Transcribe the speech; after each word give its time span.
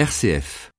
RCF. 0.00 0.70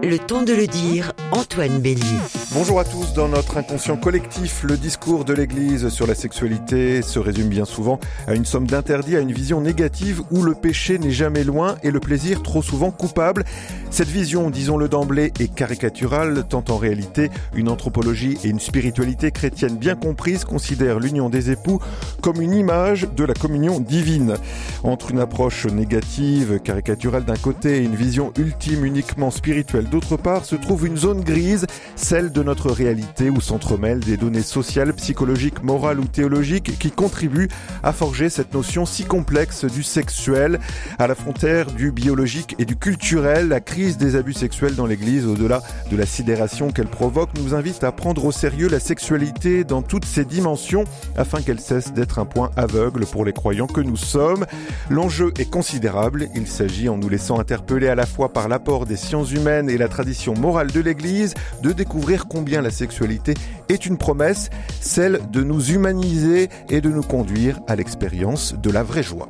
Le 0.00 0.16
temps 0.18 0.42
de 0.42 0.52
le 0.52 0.68
dire, 0.68 1.12
Antoine 1.32 1.80
Bélier. 1.80 2.04
Bonjour 2.52 2.80
à 2.80 2.84
tous. 2.84 3.12
Dans 3.12 3.28
notre 3.28 3.58
inconscient 3.58 3.96
collectif, 3.96 4.64
le 4.64 4.76
discours 4.76 5.24
de 5.24 5.32
l'Église 5.32 5.88
sur 5.88 6.08
la 6.08 6.16
sexualité 6.16 7.00
se 7.00 7.20
résume 7.20 7.46
bien 7.46 7.64
souvent 7.64 8.00
à 8.26 8.34
une 8.34 8.44
somme 8.44 8.66
d'interdits, 8.66 9.16
à 9.16 9.20
une 9.20 9.30
vision 9.30 9.60
négative 9.60 10.22
où 10.32 10.42
le 10.42 10.56
péché 10.56 10.98
n'est 10.98 11.12
jamais 11.12 11.44
loin 11.44 11.76
et 11.84 11.92
le 11.92 12.00
plaisir 12.00 12.42
trop 12.42 12.60
souvent 12.60 12.90
coupable. 12.90 13.44
Cette 13.92 14.08
vision, 14.08 14.50
disons-le 14.50 14.88
d'emblée, 14.88 15.32
est 15.38 15.54
caricaturale, 15.54 16.44
tant 16.48 16.64
en 16.70 16.76
réalité 16.76 17.30
une 17.54 17.68
anthropologie 17.68 18.36
et 18.42 18.48
une 18.48 18.58
spiritualité 18.58 19.30
chrétienne 19.30 19.76
bien 19.76 19.94
comprises 19.94 20.44
considèrent 20.44 20.98
l'union 20.98 21.30
des 21.30 21.52
époux 21.52 21.80
comme 22.20 22.40
une 22.40 22.54
image 22.54 23.06
de 23.16 23.22
la 23.22 23.34
communion 23.34 23.78
divine. 23.78 24.34
Entre 24.82 25.12
une 25.12 25.20
approche 25.20 25.66
négative, 25.66 26.58
caricaturale 26.58 27.24
d'un 27.24 27.36
côté 27.36 27.76
et 27.76 27.84
une 27.84 27.94
vision 27.94 28.32
ultime 28.36 28.84
uniquement 28.84 29.30
spirituelle 29.30 29.88
d'autre 29.88 30.16
part, 30.16 30.44
se 30.44 30.56
trouve 30.56 30.84
une 30.88 30.96
zone 30.96 31.20
grise, 31.20 31.66
celle 31.94 32.32
de 32.32 32.39
notre 32.42 32.70
réalité 32.70 33.30
où 33.30 33.40
s'entremêlent 33.40 34.00
des 34.00 34.16
données 34.16 34.42
sociales, 34.42 34.92
psychologiques, 34.94 35.62
morales 35.62 36.00
ou 36.00 36.04
théologiques 36.04 36.78
qui 36.78 36.90
contribuent 36.90 37.48
à 37.82 37.92
forger 37.92 38.28
cette 38.28 38.54
notion 38.54 38.86
si 38.86 39.04
complexe 39.04 39.64
du 39.64 39.82
sexuel. 39.82 40.60
À 40.98 41.06
la 41.06 41.14
frontière 41.14 41.70
du 41.72 41.92
biologique 41.92 42.54
et 42.58 42.64
du 42.64 42.76
culturel, 42.76 43.48
la 43.48 43.60
crise 43.60 43.96
des 43.96 44.16
abus 44.16 44.34
sexuels 44.34 44.74
dans 44.74 44.86
l'Église, 44.86 45.26
au-delà 45.26 45.62
de 45.90 45.96
la 45.96 46.06
sidération 46.06 46.70
qu'elle 46.70 46.88
provoque, 46.88 47.30
nous 47.38 47.54
invite 47.54 47.84
à 47.84 47.92
prendre 47.92 48.24
au 48.24 48.32
sérieux 48.32 48.68
la 48.68 48.80
sexualité 48.80 49.64
dans 49.64 49.82
toutes 49.82 50.04
ses 50.04 50.24
dimensions 50.24 50.84
afin 51.16 51.42
qu'elle 51.42 51.60
cesse 51.60 51.92
d'être 51.92 52.18
un 52.18 52.26
point 52.26 52.50
aveugle 52.56 53.06
pour 53.06 53.24
les 53.24 53.32
croyants 53.32 53.66
que 53.66 53.80
nous 53.80 53.96
sommes. 53.96 54.46
L'enjeu 54.88 55.32
est 55.38 55.50
considérable. 55.50 56.28
Il 56.34 56.46
s'agit, 56.46 56.88
en 56.88 56.96
nous 56.96 57.08
laissant 57.08 57.38
interpeller 57.38 57.88
à 57.88 57.94
la 57.94 58.06
fois 58.06 58.32
par 58.32 58.48
l'apport 58.48 58.86
des 58.86 58.96
sciences 58.96 59.32
humaines 59.32 59.70
et 59.70 59.78
la 59.78 59.88
tradition 59.88 60.34
morale 60.34 60.70
de 60.70 60.80
l'Église, 60.80 61.34
de 61.62 61.72
découvrir 61.72 62.26
combien 62.30 62.62
la 62.62 62.70
sexualité 62.70 63.34
est 63.68 63.84
une 63.84 63.98
promesse, 63.98 64.48
celle 64.80 65.20
de 65.30 65.42
nous 65.42 65.72
humaniser 65.72 66.48
et 66.70 66.80
de 66.80 66.88
nous 66.88 67.02
conduire 67.02 67.60
à 67.66 67.76
l'expérience 67.76 68.54
de 68.54 68.70
la 68.70 68.82
vraie 68.82 69.02
joie. 69.02 69.28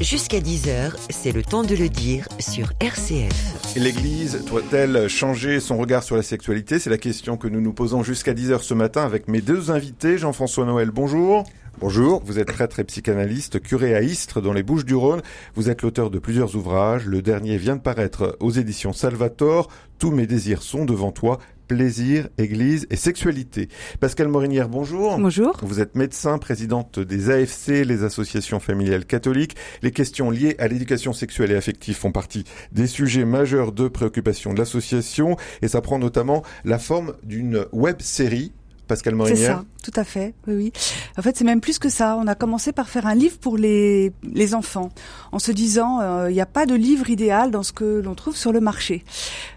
Jusqu'à 0.00 0.40
10h, 0.40 0.94
c'est 1.10 1.32
le 1.32 1.42
temps 1.42 1.62
de 1.62 1.76
le 1.76 1.88
dire 1.88 2.26
sur 2.40 2.72
RCF. 2.80 3.76
L'Église 3.76 4.44
doit-elle 4.44 5.08
changer 5.08 5.60
son 5.60 5.76
regard 5.76 6.02
sur 6.02 6.16
la 6.16 6.22
sexualité? 6.22 6.78
C'est 6.78 6.90
la 6.90 6.98
question 6.98 7.36
que 7.36 7.46
nous 7.46 7.60
nous 7.60 7.72
posons 7.72 8.02
jusqu'à 8.02 8.34
10h 8.34 8.62
ce 8.62 8.74
matin 8.74 9.04
avec 9.04 9.28
mes 9.28 9.40
deux 9.40 9.70
invités. 9.70 10.18
Jean-François 10.18 10.64
Noël, 10.64 10.90
bonjour. 10.90 11.44
Bonjour, 11.80 12.22
vous 12.24 12.38
êtes 12.38 12.52
prêtre 12.52 12.78
et 12.78 12.84
psychanalyste, 12.84 13.60
curé 13.60 13.94
à 13.94 14.02
Istres 14.02 14.40
dans 14.40 14.52
les 14.52 14.62
Bouches 14.62 14.84
du 14.84 14.94
Rhône. 14.94 15.22
Vous 15.54 15.70
êtes 15.70 15.82
l'auteur 15.82 16.10
de 16.10 16.18
plusieurs 16.18 16.54
ouvrages. 16.54 17.06
Le 17.06 17.22
dernier 17.22 17.56
vient 17.56 17.76
de 17.76 17.80
paraître 17.80 18.36
aux 18.40 18.50
éditions 18.50 18.92
Salvator. 18.92 19.68
Tous 19.98 20.10
mes 20.10 20.26
désirs 20.26 20.62
sont 20.62 20.84
devant 20.84 21.12
toi 21.12 21.38
plaisir, 21.66 22.28
église 22.36 22.86
et 22.90 22.96
sexualité. 22.96 23.68
Pascal 23.98 24.28
Morinière, 24.28 24.68
bonjour. 24.68 25.18
Bonjour. 25.18 25.56
Vous 25.62 25.80
êtes 25.80 25.96
médecin, 25.96 26.38
présidente 26.38 27.00
des 27.00 27.30
AFC, 27.30 27.84
les 27.84 28.04
associations 28.04 28.60
familiales 28.60 29.06
catholiques. 29.06 29.56
Les 29.82 29.90
questions 29.90 30.30
liées 30.30 30.54
à 30.58 30.68
l'éducation 30.68 31.12
sexuelle 31.12 31.50
et 31.50 31.56
affective 31.56 31.96
font 31.96 32.12
partie 32.12 32.44
des 32.72 32.86
sujets 32.86 33.24
majeurs 33.24 33.72
de 33.72 33.88
préoccupation 33.88 34.52
de 34.52 34.58
l'association 34.58 35.36
et 35.62 35.68
ça 35.68 35.80
prend 35.80 35.98
notamment 35.98 36.42
la 36.64 36.78
forme 36.78 37.14
d'une 37.22 37.64
web 37.72 37.96
série 38.00 38.52
Pascal 38.88 39.14
Morinière. 39.14 39.38
C'est 39.38 39.46
ça, 39.46 39.90
tout 39.90 40.00
à 40.00 40.04
fait. 40.04 40.34
Oui, 40.46 40.54
oui. 40.54 40.72
En 41.18 41.22
fait, 41.22 41.36
c'est 41.36 41.44
même 41.44 41.60
plus 41.60 41.78
que 41.78 41.88
ça. 41.88 42.16
On 42.20 42.26
a 42.26 42.34
commencé 42.34 42.72
par 42.72 42.88
faire 42.88 43.06
un 43.06 43.14
livre 43.14 43.38
pour 43.38 43.56
les, 43.56 44.12
les 44.22 44.54
enfants, 44.54 44.90
en 45.32 45.38
se 45.38 45.52
disant, 45.52 46.00
euh, 46.00 46.30
il 46.30 46.34
n'y 46.34 46.40
a 46.40 46.46
pas 46.46 46.66
de 46.66 46.74
livre 46.74 47.10
idéal 47.10 47.50
dans 47.50 47.62
ce 47.62 47.72
que 47.72 48.00
l'on 48.00 48.14
trouve 48.14 48.36
sur 48.36 48.52
le 48.52 48.60
marché. 48.60 49.04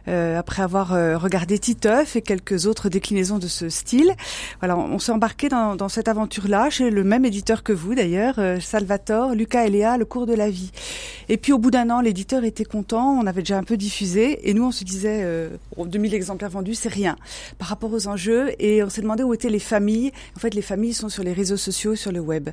Euh, 0.07 0.37
après 0.37 0.61
avoir 0.61 0.93
euh, 0.93 1.17
regardé 1.17 1.57
Titeuf 1.57 2.15
et 2.15 2.21
quelques 2.21 2.67
autres 2.67 2.89
déclinaisons 2.89 3.39
de 3.39 3.47
ce 3.47 3.69
style, 3.69 4.13
voilà, 4.59 4.77
on, 4.77 4.93
on 4.93 4.99
s'est 4.99 5.11
embarqué 5.11 5.49
dans, 5.49 5.75
dans 5.75 5.89
cette 5.89 6.07
aventure-là 6.07 6.69
chez 6.69 6.89
le 6.89 7.03
même 7.03 7.25
éditeur 7.25 7.63
que 7.63 7.73
vous, 7.73 7.95
d'ailleurs, 7.95 8.39
Salvatore, 8.61 9.33
Lucas 9.33 9.65
et 9.65 9.69
Léa, 9.69 9.97
Le 9.97 10.05
cours 10.05 10.25
de 10.25 10.33
la 10.33 10.49
vie. 10.49 10.71
Et 11.29 11.37
puis, 11.37 11.51
au 11.53 11.57
bout 11.57 11.71
d'un 11.71 11.89
an, 11.89 12.01
l'éditeur 12.01 12.43
était 12.43 12.65
content. 12.65 13.17
On 13.19 13.25
avait 13.25 13.41
déjà 13.41 13.57
un 13.57 13.63
peu 13.63 13.77
diffusé, 13.77 14.49
et 14.49 14.53
nous, 14.53 14.65
on 14.65 14.71
se 14.71 14.83
disait, 14.83 15.21
euh, 15.23 15.49
2000 15.77 16.13
exemplaires 16.13 16.49
vendus, 16.49 16.75
c'est 16.75 16.89
rien 16.89 17.15
par 17.57 17.67
rapport 17.67 17.91
aux 17.91 18.07
enjeux, 18.07 18.51
et 18.59 18.83
on 18.83 18.89
s'est 18.89 19.01
demandé 19.01 19.14
où 19.23 19.33
étaient 19.33 19.49
les 19.49 19.59
familles. 19.59 20.11
En 20.35 20.39
fait, 20.39 20.53
les 20.53 20.61
familles 20.61 20.93
sont 20.93 21.09
sur 21.09 21.23
les 21.23 21.33
réseaux 21.33 21.57
sociaux, 21.57 21.95
sur 21.95 22.11
le 22.11 22.19
web. 22.19 22.49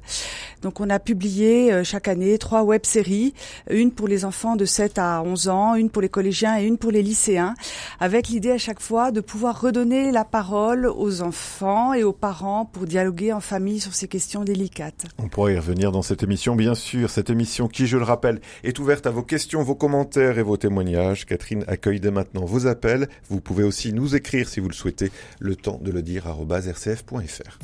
Donc, 0.63 0.81
on 0.81 0.91
a 0.91 0.99
publié 0.99 1.73
euh, 1.73 1.85
chaque 1.85 2.09
année 2.09 2.39
trois 2.39 2.63
web-séries, 2.63 3.35
une 3.71 3.91
pour 3.91 4.09
les 4.09 4.25
enfants 4.25 4.57
de 4.57 4.65
7 4.65 4.99
à 4.99 5.23
11 5.23 5.49
ans, 5.49 5.75
une 5.75 5.91
pour 5.91 6.03
les 6.03 6.09
collégiens 6.09 6.59
et 6.59 6.65
une 6.65 6.79
pour 6.79 6.91
les 6.91 7.03
lycéens, 7.03 7.55
avec 8.01 8.29
l'idée 8.29 8.53
à 8.53 8.59
chaque 8.59 8.81
fois 8.81 9.11
de 9.11 9.21
pouvoir 9.21 9.61
redonner 9.61 10.13
la 10.13 10.25
parole 10.25 10.87
aux 10.87 11.23
enfants 11.23 11.95
et 11.95 12.03
aux 12.03 12.13
parents 12.13 12.65
pour 12.65 12.87
dialoguer 12.87 13.33
en 13.33 13.41
famille 13.41 13.81
sur 13.81 13.95
ces 13.95 14.09
questions 14.09 14.45
délicates. 14.45 15.07
On 15.19 15.29
pourrait 15.29 15.55
y 15.55 15.59
revenir 15.59 15.93
dans 15.93 16.03
cette 16.03 16.23
émission, 16.23 16.57
bien 16.57 16.75
sûr. 16.75 17.11
Cette 17.11 17.31
émission 17.31 17.69
qui, 17.69 17.87
je 17.87 17.97
le 17.97 18.05
rappelle, 18.05 18.41
est 18.65 18.79
ouverte 18.79 19.07
à 19.07 19.11
vos 19.11 19.23
questions, 19.23 19.63
vos 19.63 19.75
commentaires 19.75 20.39
et 20.39 20.43
vos 20.43 20.57
témoignages. 20.57 21.27
Catherine 21.27 21.65
accueille 21.67 22.01
dès 22.01 22.11
maintenant 22.11 22.45
vos 22.45 22.67
appels. 22.67 23.09
Vous 23.29 23.41
pouvez 23.41 23.65
aussi 23.65 23.93
nous 23.93 24.15
écrire 24.15 24.49
si 24.49 24.61
vous 24.61 24.69
le 24.69 24.75
souhaitez. 24.75 25.11
Le 25.41 25.57
temps 25.57 25.81
de 25.83 25.91
le 25.91 26.03
dire 26.03 26.27
rcf.fr. 26.53 27.59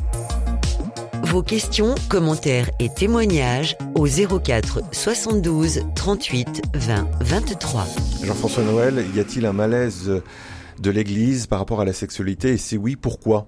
Vos 1.25 1.43
questions, 1.43 1.95
commentaires 2.09 2.71
et 2.81 2.89
témoignages 2.89 3.77
au 3.95 4.07
04 4.07 4.81
72 4.93 5.83
38 5.95 6.63
20 6.75 7.09
23. 7.21 7.87
Jean-François 8.25 8.63
Noël, 8.65 9.05
y 9.15 9.21
a-t-il 9.21 9.45
un 9.45 9.53
malaise 9.53 10.23
de 10.81 10.91
l'Église 10.91 11.47
par 11.47 11.59
rapport 11.59 11.81
à 11.81 11.85
la 11.85 11.93
sexualité? 11.93 12.53
Et 12.53 12.57
si 12.57 12.77
oui, 12.79 12.97
pourquoi? 12.97 13.47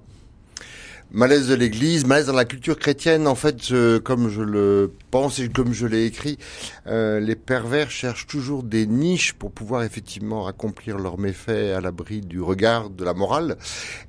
Malaise 1.13 1.49
de 1.49 1.57
l'Église, 1.57 2.07
malaise 2.07 2.27
dans 2.27 2.35
la 2.35 2.45
culture 2.45 2.79
chrétienne. 2.79 3.27
En 3.27 3.35
fait, 3.35 3.73
euh, 3.73 3.99
comme 3.99 4.29
je 4.29 4.43
le 4.43 4.93
pense 5.11 5.41
et 5.41 5.49
comme 5.49 5.73
je 5.73 5.89
l'ai 5.89 6.05
écrit, 6.05 6.39
euh, 6.87 7.19
les 7.19 7.35
pervers 7.35 7.91
cherchent 7.91 8.29
toujours 8.29 8.63
des 8.63 8.87
niches 8.87 9.33
pour 9.33 9.51
pouvoir 9.51 9.83
effectivement 9.83 10.47
accomplir 10.47 10.99
leurs 10.99 11.19
méfaits 11.19 11.75
à 11.77 11.81
l'abri 11.81 12.21
du 12.21 12.41
regard 12.41 12.91
de 12.91 13.05
la 13.05 13.13
morale. 13.13 13.59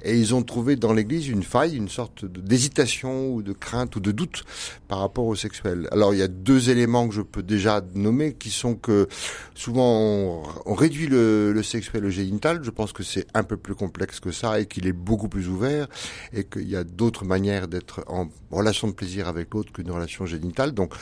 Et 0.03 0.15
ils 0.15 0.35
ont 0.35 0.43
trouvé 0.43 0.75
dans 0.75 0.93
l'Église 0.93 1.27
une 1.27 1.41
faille, 1.41 1.75
une 1.75 1.89
sorte 1.89 2.25
d'hésitation 2.25 3.33
ou 3.33 3.41
de 3.41 3.53
crainte 3.53 3.95
ou 3.95 3.99
de 3.99 4.11
doute 4.11 4.43
par 4.87 4.99
rapport 4.99 5.25
au 5.25 5.35
sexuel. 5.35 5.87
Alors, 5.91 6.13
il 6.13 6.19
y 6.19 6.23
a 6.23 6.27
deux 6.27 6.69
éléments 6.69 7.07
que 7.07 7.15
je 7.15 7.23
peux 7.23 7.41
déjà 7.41 7.81
nommer 7.95 8.33
qui 8.33 8.51
sont 8.51 8.75
que 8.75 9.07
souvent 9.55 9.97
on, 9.99 10.43
on 10.67 10.75
réduit 10.75 11.07
le, 11.07 11.51
le 11.51 11.63
sexuel 11.63 12.05
au 12.05 12.11
génital. 12.11 12.59
Je 12.61 12.69
pense 12.69 12.93
que 12.93 13.01
c'est 13.01 13.25
un 13.33 13.43
peu 13.43 13.57
plus 13.57 13.73
complexe 13.73 14.19
que 14.19 14.31
ça 14.31 14.59
et 14.59 14.67
qu'il 14.67 14.85
est 14.85 14.93
beaucoup 14.93 15.29
plus 15.29 15.49
ouvert 15.49 15.87
et 16.31 16.43
qu'il 16.43 16.69
y 16.69 16.75
a 16.75 16.83
d'autres 16.95 17.25
manières 17.25 17.67
d'être 17.67 18.03
en 18.07 18.29
relation 18.51 18.87
de 18.87 18.93
plaisir 18.93 19.27
avec 19.27 19.53
l'autre 19.53 19.71
qu'une 19.71 19.91
relation 19.91 20.25
génitale. 20.25 20.71
Donc, 20.73 20.93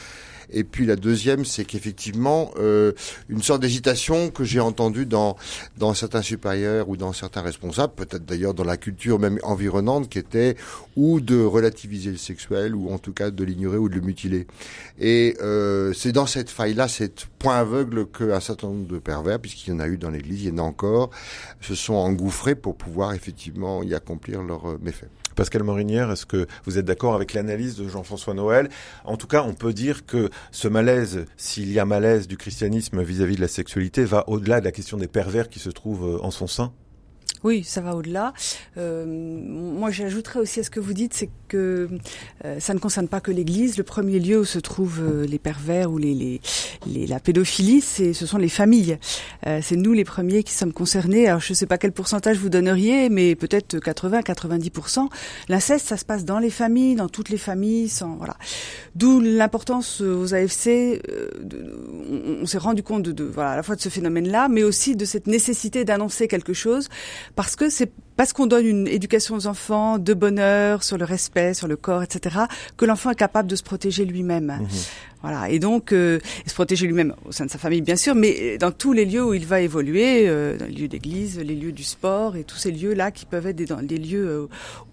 et 0.51 0.63
puis 0.63 0.85
la 0.85 0.95
deuxième, 0.95 1.45
c'est 1.45 1.65
qu'effectivement, 1.65 2.51
euh, 2.57 2.93
une 3.27 3.43
sorte 3.43 3.61
d'hésitation 3.61 4.31
que 4.31 4.43
j'ai 4.43 4.59
entendue 4.59 5.05
dans 5.05 5.35
dans 5.77 5.93
certains 5.93 6.21
supérieurs 6.21 6.89
ou 6.89 6.97
dans 6.97 7.13
certains 7.13 7.41
responsables, 7.41 7.93
peut-être 7.93 8.25
d'ailleurs 8.25 8.53
dans 8.53 8.63
la 8.63 8.77
culture 8.77 9.19
même 9.19 9.39
environnante, 9.43 10.09
qui 10.09 10.17
était 10.17 10.55
ou 10.95 11.21
de 11.21 11.39
relativiser 11.39 12.11
le 12.11 12.17
sexuel, 12.17 12.75
ou 12.75 12.91
en 12.91 12.97
tout 12.97 13.13
cas 13.13 13.29
de 13.29 13.43
l'ignorer 13.43 13.77
ou 13.77 13.89
de 13.89 13.95
le 13.95 14.01
mutiler. 14.01 14.47
Et 14.99 15.37
euh, 15.41 15.93
c'est 15.93 16.11
dans 16.11 16.25
cette 16.25 16.49
faille-là, 16.49 16.87
cette 16.87 17.27
point 17.37 17.57
aveugle, 17.57 18.07
qu'un 18.07 18.39
certain 18.39 18.67
nombre 18.67 18.87
de 18.87 18.97
pervers, 18.97 19.39
puisqu'il 19.39 19.71
y 19.71 19.73
en 19.73 19.79
a 19.79 19.87
eu 19.87 19.97
dans 19.97 20.09
l'Église, 20.09 20.43
il 20.43 20.49
y 20.49 20.51
en 20.51 20.57
a 20.57 20.63
encore, 20.63 21.11
se 21.61 21.75
sont 21.75 21.93
engouffrés 21.93 22.55
pour 22.55 22.75
pouvoir 22.75 23.13
effectivement 23.13 23.83
y 23.83 23.93
accomplir 23.93 24.41
leurs 24.41 24.79
méfaits. 24.79 25.09
Pascal 25.39 25.63
Morinière, 25.63 26.11
est-ce 26.11 26.25
que 26.25 26.47
vous 26.65 26.77
êtes 26.77 26.83
d'accord 26.83 27.15
avec 27.15 27.33
l'analyse 27.33 27.77
de 27.77 27.87
Jean-François 27.87 28.33
Noël? 28.33 28.67
En 29.05 29.15
tout 29.15 29.25
cas, 29.25 29.41
on 29.43 29.53
peut 29.53 29.71
dire 29.71 30.05
que 30.05 30.29
ce 30.51 30.67
malaise, 30.67 31.27
s'il 31.37 31.71
y 31.71 31.79
a 31.79 31.85
malaise 31.85 32.27
du 32.27 32.35
christianisme 32.35 33.01
vis-à-vis 33.01 33.37
de 33.37 33.41
la 33.41 33.47
sexualité, 33.47 34.03
va 34.03 34.27
au-delà 34.27 34.59
de 34.59 34.65
la 34.65 34.73
question 34.73 34.97
des 34.97 35.07
pervers 35.07 35.47
qui 35.47 35.59
se 35.59 35.69
trouvent 35.69 36.19
en 36.21 36.29
son 36.29 36.47
sein 36.47 36.73
oui, 37.43 37.63
ça 37.63 37.79
va 37.79 37.95
au-delà. 37.95 38.33
Euh, 38.77 39.05
moi, 39.07 39.91
j'ajouterais 39.91 40.39
aussi 40.39 40.59
à 40.59 40.63
ce 40.63 40.69
que 40.69 40.79
vous 40.79 40.93
dites, 40.93 41.13
c'est 41.13 41.29
que 41.47 41.87
euh, 42.43 42.59
ça 42.59 42.73
ne 42.73 42.79
concerne 42.79 43.07
pas 43.07 43.21
que 43.21 43.31
l'Église. 43.31 43.77
Le 43.77 43.83
premier 43.83 44.19
lieu 44.19 44.39
où 44.39 44.45
se 44.45 44.59
trouvent 44.59 45.01
euh, 45.01 45.25
les 45.25 45.39
pervers 45.39 45.89
ou 45.89 45.97
les, 45.97 46.41
les, 46.85 47.07
la 47.07 47.19
pédophilie, 47.19 47.79
c'est 47.79 48.13
ce 48.13 48.25
sont 48.25 48.37
les 48.37 48.49
familles. 48.49 48.97
C'est 49.61 49.75
nous 49.75 49.93
les 49.93 50.03
premiers 50.03 50.43
qui 50.43 50.53
sommes 50.53 50.73
concernés. 50.73 51.27
Alors, 51.27 51.39
je 51.39 51.53
ne 51.53 51.55
sais 51.55 51.65
pas 51.65 51.77
quel 51.77 51.91
pourcentage 51.91 52.37
vous 52.37 52.49
donneriez, 52.49 53.09
mais 53.09 53.35
peut-être 53.35 53.77
80-90%. 53.77 55.07
L'inceste, 55.47 55.87
ça 55.87 55.97
se 55.97 56.05
passe 56.05 56.25
dans 56.25 56.39
les 56.39 56.49
familles, 56.49 56.95
dans 56.95 57.09
toutes 57.09 57.29
les 57.29 57.37
familles, 57.37 57.89
sans 57.89 58.15
voilà. 58.15 58.35
D'où 58.95 59.19
l'importance 59.19 60.01
aux 60.01 60.33
AFC. 60.33 61.01
On 62.41 62.45
s'est 62.45 62.57
rendu 62.57 62.83
compte 62.83 63.03
de, 63.03 63.11
de 63.11 63.23
voilà 63.23 63.51
à 63.51 63.55
la 63.55 63.63
fois 63.63 63.75
de 63.75 63.81
ce 63.81 63.89
phénomène-là, 63.89 64.49
mais 64.49 64.63
aussi 64.63 64.95
de 64.95 65.05
cette 65.05 65.27
nécessité 65.27 65.85
d'annoncer 65.85 66.27
quelque 66.27 66.53
chose 66.53 66.89
parce 67.35 67.55
que 67.55 67.69
c'est 67.69 67.91
parce 68.19 68.33
qu'on 68.33 68.47
donne 68.47 68.65
une 68.65 68.85
éducation 68.89 69.35
aux 69.35 69.47
enfants 69.47 69.97
de 69.97 70.13
bonheur, 70.13 70.83
sur 70.83 70.97
le 70.97 71.05
respect, 71.05 71.53
sur 71.53 71.69
le 71.69 71.77
corps, 71.77 72.03
etc., 72.03 72.35
que 72.75 72.83
l'enfant 72.83 73.11
est 73.11 73.15
capable 73.15 73.47
de 73.47 73.55
se 73.55 73.63
protéger 73.63 74.03
lui-même. 74.03 74.57
Mhm. 74.59 74.67
Voilà. 75.21 75.49
Et 75.49 75.59
donc, 75.59 75.93
euh, 75.93 76.19
se 76.45 76.53
protéger 76.53 76.85
lui-même 76.85 77.13
au 77.25 77.31
sein 77.31 77.45
de 77.45 77.49
sa 77.49 77.57
famille, 77.57 77.81
bien 77.81 77.95
sûr, 77.95 78.15
mais 78.15 78.57
dans 78.57 78.71
tous 78.71 78.93
les 78.93 79.05
lieux 79.05 79.23
où 79.23 79.33
il 79.33 79.45
va 79.45 79.61
évoluer, 79.61 80.27
euh, 80.27 80.57
dans 80.57 80.65
les 80.65 80.73
lieux 80.73 80.87
d'église, 80.87 81.39
les 81.39 81.55
lieux 81.55 81.71
du 81.71 81.83
sport 81.83 82.35
et 82.35 82.43
tous 82.43 82.57
ces 82.57 82.71
lieux-là 82.71 83.11
qui 83.11 83.25
peuvent 83.25 83.47
être 83.47 83.55
des, 83.55 83.67
des 83.83 83.97
lieux 83.97 84.27
euh, 84.27 84.47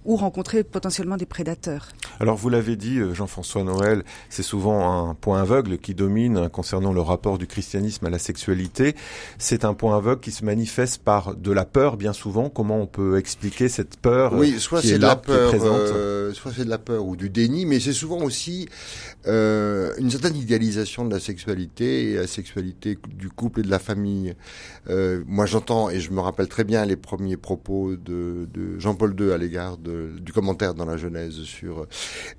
où 0.04 0.16
rencontrer 0.16 0.64
potentiellement 0.64 1.16
des 1.16 1.26
prédateurs. 1.26 1.88
Alors, 2.20 2.36
vous 2.36 2.48
l'avez 2.48 2.76
dit, 2.76 2.98
euh, 2.98 3.14
Jean-François 3.14 3.62
Noël, 3.62 4.04
c'est 4.28 4.42
souvent 4.42 5.08
un 5.08 5.14
point 5.14 5.42
aveugle 5.42 5.78
qui 5.78 5.94
domine 5.94 6.48
concernant 6.48 6.92
le 6.92 7.00
rapport 7.00 7.38
du 7.38 7.46
christianisme 7.46 8.06
à 8.06 8.10
la 8.10 8.18
sexualité. 8.18 8.94
C'est 9.38 9.64
un 9.64 9.74
point 9.74 9.96
aveugle 9.96 10.20
qui 10.20 10.30
se 10.30 10.44
manifeste 10.44 11.02
par 11.02 11.36
de 11.36 11.52
la 11.52 11.64
peur, 11.64 11.96
bien 11.96 12.12
souvent. 12.12 12.48
Comment 12.48 12.80
on 12.80 12.86
peut 12.86 13.15
expliquer 13.18 13.68
cette 13.68 13.96
peur 13.96 14.32
Oui, 14.34 14.56
soit 14.58 14.82
c'est 14.82 14.98
de 14.98 15.02
la 15.02 15.16
peur, 15.16 15.50
soit 16.34 16.52
c'est 16.54 16.64
de 16.64 16.70
la 16.70 16.78
peur 16.78 17.04
ou 17.04 17.16
du 17.16 17.30
déni, 17.30 17.66
mais 17.66 17.80
c'est 17.80 17.92
souvent 17.92 18.22
aussi 18.22 18.68
une 19.26 20.10
certaine 20.10 20.36
idéalisation 20.36 21.04
de 21.04 21.12
la 21.12 21.20
sexualité 21.20 22.10
et 22.10 22.14
la 22.14 22.26
sexualité 22.26 22.98
du 23.08 23.28
couple 23.28 23.60
et 23.60 23.62
de 23.62 23.70
la 23.70 23.78
famille. 23.78 24.34
Euh, 24.88 25.22
moi, 25.26 25.46
j'entends 25.46 25.90
et 25.90 26.00
je 26.00 26.10
me 26.10 26.20
rappelle 26.20 26.48
très 26.48 26.64
bien 26.64 26.84
les 26.84 26.96
premiers 26.96 27.36
propos 27.36 27.96
de, 27.96 28.48
de 28.52 28.78
Jean-Paul 28.78 29.14
II 29.18 29.32
à 29.32 29.38
l'égard 29.38 29.78
du 29.78 30.32
commentaire 30.32 30.74
dans 30.74 30.84
la 30.84 30.96
Genèse 30.96 31.42
sur 31.42 31.86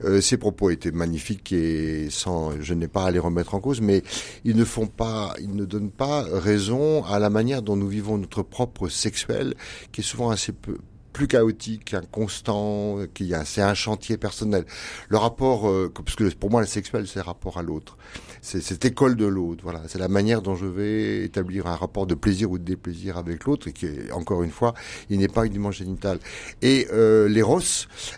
euh, 0.04 0.22
ces 0.22 0.38
propos 0.38 0.70
étaient 0.70 0.92
magnifiques 0.92 1.52
et 1.52 2.08
sans, 2.10 2.60
je 2.62 2.74
n'ai 2.74 2.88
pas 2.88 3.06
à 3.06 3.12
les 3.12 3.20
remettre 3.20 3.56
en 3.56 3.60
cause, 3.60 3.82
mais 3.82 4.04
ils 4.46 4.56
ne 4.56 4.66
font 4.66 4.88
pas, 4.88 5.34
ils 5.40 5.56
ne 5.56 5.66
donnent 5.66 5.92
pas 5.92 6.24
raison 6.24 7.04
à 7.06 7.20
la 7.20 7.30
manière 7.30 7.62
dont 7.62 7.76
nous 7.76 7.88
vivons 7.88 8.18
notre 8.18 8.44
propre 8.44 8.88
sexuel, 8.88 9.54
qui 9.92 10.02
est 10.02 10.04
souvent 10.04 10.30
assez 10.30 10.52
peu 10.52 10.67
peut, 10.68 10.78
plus 11.18 11.28
chaotique, 11.28 11.96
inconstant, 11.96 13.00
qui 13.16 13.34
c'est 13.44 13.64
un 13.64 13.74
chantier 13.74 14.18
personnel. 14.18 14.66
Le 15.10 15.18
rapport, 15.18 15.68
euh, 15.68 15.92
parce 15.92 16.16
que 16.16 16.32
pour 16.36 16.52
moi 16.52 16.62
le 16.62 16.68
sexuel 16.68 17.08
c'est 17.08 17.22
rapport 17.22 17.58
à 17.58 17.64
l'autre, 17.64 17.98
c'est 18.42 18.62
cette 18.62 18.86
école 18.86 19.16
de 19.16 19.26
l'autre. 19.26 19.62
Voilà, 19.64 19.82
c'est 19.88 19.98
la 19.98 20.10
manière 20.10 20.44
dont 20.44 20.54
je 20.56 20.68
vais 20.68 21.24
établir 21.26 21.66
un 21.66 21.76
rapport 21.76 22.06
de 22.06 22.14
plaisir 22.14 22.52
ou 22.52 22.60
de 22.60 22.64
déplaisir 22.64 23.18
avec 23.18 23.46
l'autre, 23.46 23.68
et 23.68 23.74
qui 23.74 23.88
encore 24.14 24.44
une 24.44 24.52
fois, 24.52 24.76
il 25.10 25.18
n'est 25.18 25.28
pas 25.28 25.48
uniquement 25.48 25.72
génital. 25.72 26.20
Et 26.62 26.88
euh, 26.94 27.28
l'éros, 27.28 27.62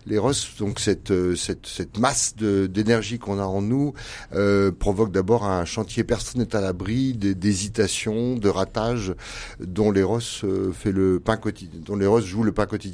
l'éros, 0.06 0.34
donc 0.60 0.81
cette 0.81 1.12
euh, 1.12 1.36
cette, 1.38 1.68
cette 1.68 1.98
masse 1.98 2.36
d'énergie 2.36 3.18
qu'on 3.18 3.40
a 3.40 3.46
en 3.46 3.62
nous 3.62 3.94
euh, 4.34 4.72
provoque 4.72 5.12
d'abord 5.13 5.46
un 5.46 5.63
chantier 5.63 6.04
personne 6.04 6.42
n'est 6.42 6.54
à 6.54 6.60
l'abri 6.60 7.13
d'hésitation, 7.13 8.36
de 8.36 8.50
ratage, 8.50 9.13
dont 9.62 9.90
l'éros 9.90 10.19
euh, 10.44 10.74
fait 10.74 10.92
le 10.92 11.22
pain 11.22 11.38
quotidien, 11.38 11.80
dont 11.86 11.96
l'éros 11.96 12.19
joue 12.19 12.44
le 12.44 12.51
pain 12.51 12.66
quotidien 12.66 12.88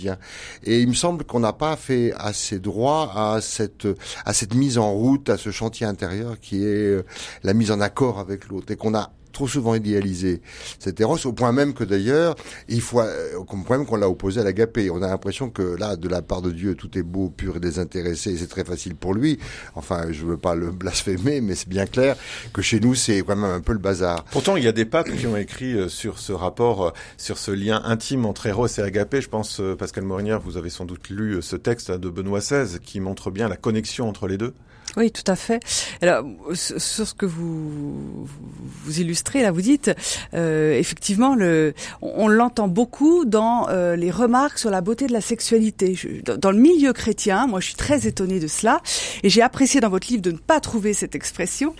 et 0.63 0.81
il 0.81 0.87
me 0.87 0.93
semble 0.93 1.23
qu'on 1.23 1.39
n'a 1.39 1.53
pas 1.53 1.75
fait 1.75 2.13
assez 2.17 2.59
droit 2.59 3.11
à 3.15 3.41
cette 3.41 3.87
à 4.25 4.33
cette 4.33 4.53
mise 4.53 4.77
en 4.77 4.91
route, 4.91 5.29
à 5.29 5.37
ce 5.37 5.51
chantier 5.51 5.85
intérieur 5.85 6.39
qui 6.39 6.63
est 6.63 6.65
euh, 6.65 7.05
la 7.43 7.53
mise 7.53 7.71
en 7.71 7.81
accord 7.81 8.19
avec 8.19 8.47
l'autre, 8.47 8.71
et 8.71 8.75
qu'on 8.75 8.95
a 8.95 9.11
trop 9.35 9.47
souvent 9.49 9.75
idéalisé 9.75 10.41
cet 10.79 11.01
Eros, 11.01 11.17
au 11.25 11.33
point 11.33 11.51
même 11.51 11.73
que 11.73 11.83
d'ailleurs, 11.83 12.35
il 12.69 12.81
faut, 12.81 13.01
euh, 13.01 13.35
au 13.37 13.43
point 13.43 13.77
même 13.77 13.85
qu'on 13.85 13.97
l'a 13.97 14.09
opposé 14.09 14.39
à 14.39 14.43
l'agapé. 14.43 14.89
On 14.89 15.01
a 15.01 15.07
l'impression 15.07 15.49
que 15.49 15.61
là, 15.61 15.97
de 15.97 16.07
la 16.07 16.21
part 16.21 16.41
de 16.41 16.51
Dieu, 16.51 16.75
tout 16.75 16.97
est 16.97 17.03
beau, 17.03 17.29
pur 17.29 17.57
et 17.57 17.59
désintéressé, 17.59 18.31
et 18.31 18.37
c'est 18.37 18.47
très 18.47 18.63
facile 18.63 18.95
pour 18.95 19.13
lui. 19.13 19.37
Enfin, 19.75 20.05
je 20.11 20.25
veux 20.25 20.37
pas 20.37 20.55
le 20.55 20.71
blasphémer, 20.71 21.41
mais 21.41 21.55
c'est 21.55 21.67
bien 21.67 21.85
clair 21.85 22.15
que 22.53 22.61
chez 22.61 22.79
nous, 22.79 22.95
c'est 22.95 23.19
quand 23.19 23.35
même 23.35 23.43
un 23.43 23.59
peu 23.59 23.73
le 23.73 23.79
bazar. 23.79 24.23
Pourtant, 24.31 24.55
il 24.55 24.63
y 24.63 24.67
a 24.69 24.71
des 24.71 24.85
papes 24.85 25.11
qui 25.11 25.27
ont 25.27 25.35
écrit 25.35 25.73
euh, 25.73 25.89
sur 25.89 26.17
ce 26.17 26.31
rapport, 26.31 26.85
euh, 26.85 26.91
sur 27.17 27.37
ce 27.37 27.51
lien 27.51 27.81
intime 27.83 28.25
entre 28.25 28.47
Eros 28.47 28.67
et 28.67 28.81
agapé. 28.81 29.19
Je 29.19 29.29
pense, 29.29 29.61
Pascal 29.77 30.05
Morinière, 30.05 30.39
vous 30.39 30.55
avez 30.55 30.69
sans 30.69 30.85
doute 30.85 31.09
lu 31.09 31.41
ce 31.41 31.57
texte 31.57 31.91
de 31.91 32.09
Benoît 32.09 32.39
XVI 32.39 32.79
qui 32.79 33.01
montre 33.01 33.31
bien 33.31 33.49
la 33.49 33.57
connexion 33.57 34.07
entre 34.07 34.27
les 34.27 34.37
deux. 34.37 34.53
Oui, 34.97 35.11
tout 35.11 35.29
à 35.29 35.35
fait. 35.35 35.59
Alors, 36.01 36.23
sur 36.53 37.07
ce 37.07 37.13
que 37.13 37.25
vous 37.25 38.25
vous 38.25 38.99
illustrez 38.99 39.24
là, 39.33 39.51
vous 39.51 39.61
dites 39.61 39.91
euh, 40.33 40.77
effectivement, 40.77 41.35
le, 41.35 41.73
on, 42.01 42.27
l'entend 42.27 42.67
beaucoup 42.67 43.25
dans 43.25 43.67
euh, 43.69 43.95
les 43.95 44.11
remarques 44.11 44.57
sur 44.57 44.69
la 44.69 44.81
beauté 44.81 45.07
de 45.07 45.13
la 45.13 45.21
sexualité. 45.21 45.97
dans, 46.23 46.51
le 46.51 46.57
milieu 46.57 46.93
chrétien, 46.93 47.47
moi, 47.47 47.59
je 47.59 47.67
suis 47.67 47.75
très 47.75 48.07
étonnée 48.07 48.39
de 48.39 48.47
cela, 48.47 48.81
et 49.23 49.29
j'ai 49.29 49.41
apprécié 49.41 49.81
dans 49.81 49.89
votre 49.89 50.07
livre 50.07 50.21
de 50.21 50.31
ne 50.31 50.37
pas 50.37 50.59
trouver 50.59 50.93
cette 50.93 51.15
expression. 51.15 51.75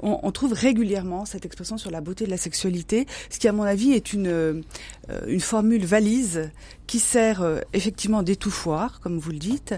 On, 0.00 0.20
on, 0.22 0.32
trouve 0.32 0.52
régulièrement 0.52 1.24
cette 1.24 1.44
expression 1.44 1.78
sur 1.78 1.90
la 1.90 2.00
beauté 2.00 2.24
de 2.26 2.30
la 2.30 2.36
sexualité, 2.36 3.06
ce 3.30 3.38
qui, 3.38 3.48
à 3.48 3.52
mon 3.52 3.64
avis, 3.64 3.92
est 3.92 4.12
une 4.12 4.62
euh, 5.10 5.20
une 5.26 5.40
formule 5.40 5.86
valise 5.86 6.50
qui 6.86 6.98
sert 6.98 7.42
euh, 7.42 7.60
effectivement 7.72 8.22
d'étouffoir, 8.22 9.00
comme 9.00 9.18
vous 9.18 9.30
le 9.30 9.38
dites, 9.38 9.74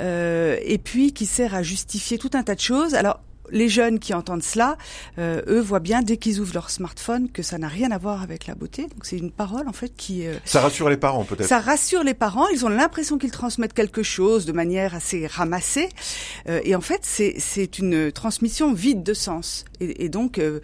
euh, 0.00 0.56
et 0.62 0.78
puis 0.78 1.12
qui 1.12 1.26
sert 1.26 1.54
à 1.54 1.62
justifier 1.62 2.16
tout 2.16 2.30
un 2.32 2.42
tas 2.42 2.54
de 2.54 2.60
choses. 2.60 2.94
Alors 2.94 3.20
les 3.52 3.68
jeunes 3.68 3.98
qui 3.98 4.14
entendent 4.14 4.42
cela, 4.42 4.76
euh, 5.18 5.42
eux 5.48 5.60
voient 5.60 5.80
bien 5.80 6.02
dès 6.02 6.16
qu'ils 6.16 6.40
ouvrent 6.40 6.54
leur 6.54 6.70
smartphone 6.70 7.30
que 7.30 7.42
ça 7.42 7.58
n'a 7.58 7.68
rien 7.68 7.90
à 7.90 7.98
voir 7.98 8.22
avec 8.22 8.46
la 8.46 8.54
beauté. 8.54 8.82
Donc 8.82 9.04
c'est 9.04 9.16
une 9.16 9.30
parole 9.30 9.68
en 9.68 9.72
fait 9.72 9.92
qui. 9.96 10.26
Euh, 10.26 10.34
ça 10.44 10.60
rassure 10.60 10.88
les 10.88 10.96
parents 10.96 11.24
peut-être. 11.24 11.46
Ça 11.48 11.60
rassure 11.60 12.02
les 12.04 12.14
parents. 12.14 12.48
Ils 12.48 12.64
ont 12.64 12.68
l'impression 12.68 13.18
qu'ils 13.18 13.30
transmettent 13.30 13.74
quelque 13.74 14.02
chose 14.02 14.46
de 14.46 14.52
manière 14.52 14.94
assez 14.94 15.26
ramassée, 15.26 15.88
euh, 16.48 16.60
et 16.64 16.74
en 16.74 16.80
fait 16.80 17.00
c'est 17.02 17.34
c'est 17.38 17.78
une 17.78 18.12
transmission 18.12 18.72
vide 18.72 19.02
de 19.02 19.14
sens 19.14 19.64
et, 19.80 20.04
et 20.04 20.08
donc 20.08 20.38
euh, 20.38 20.60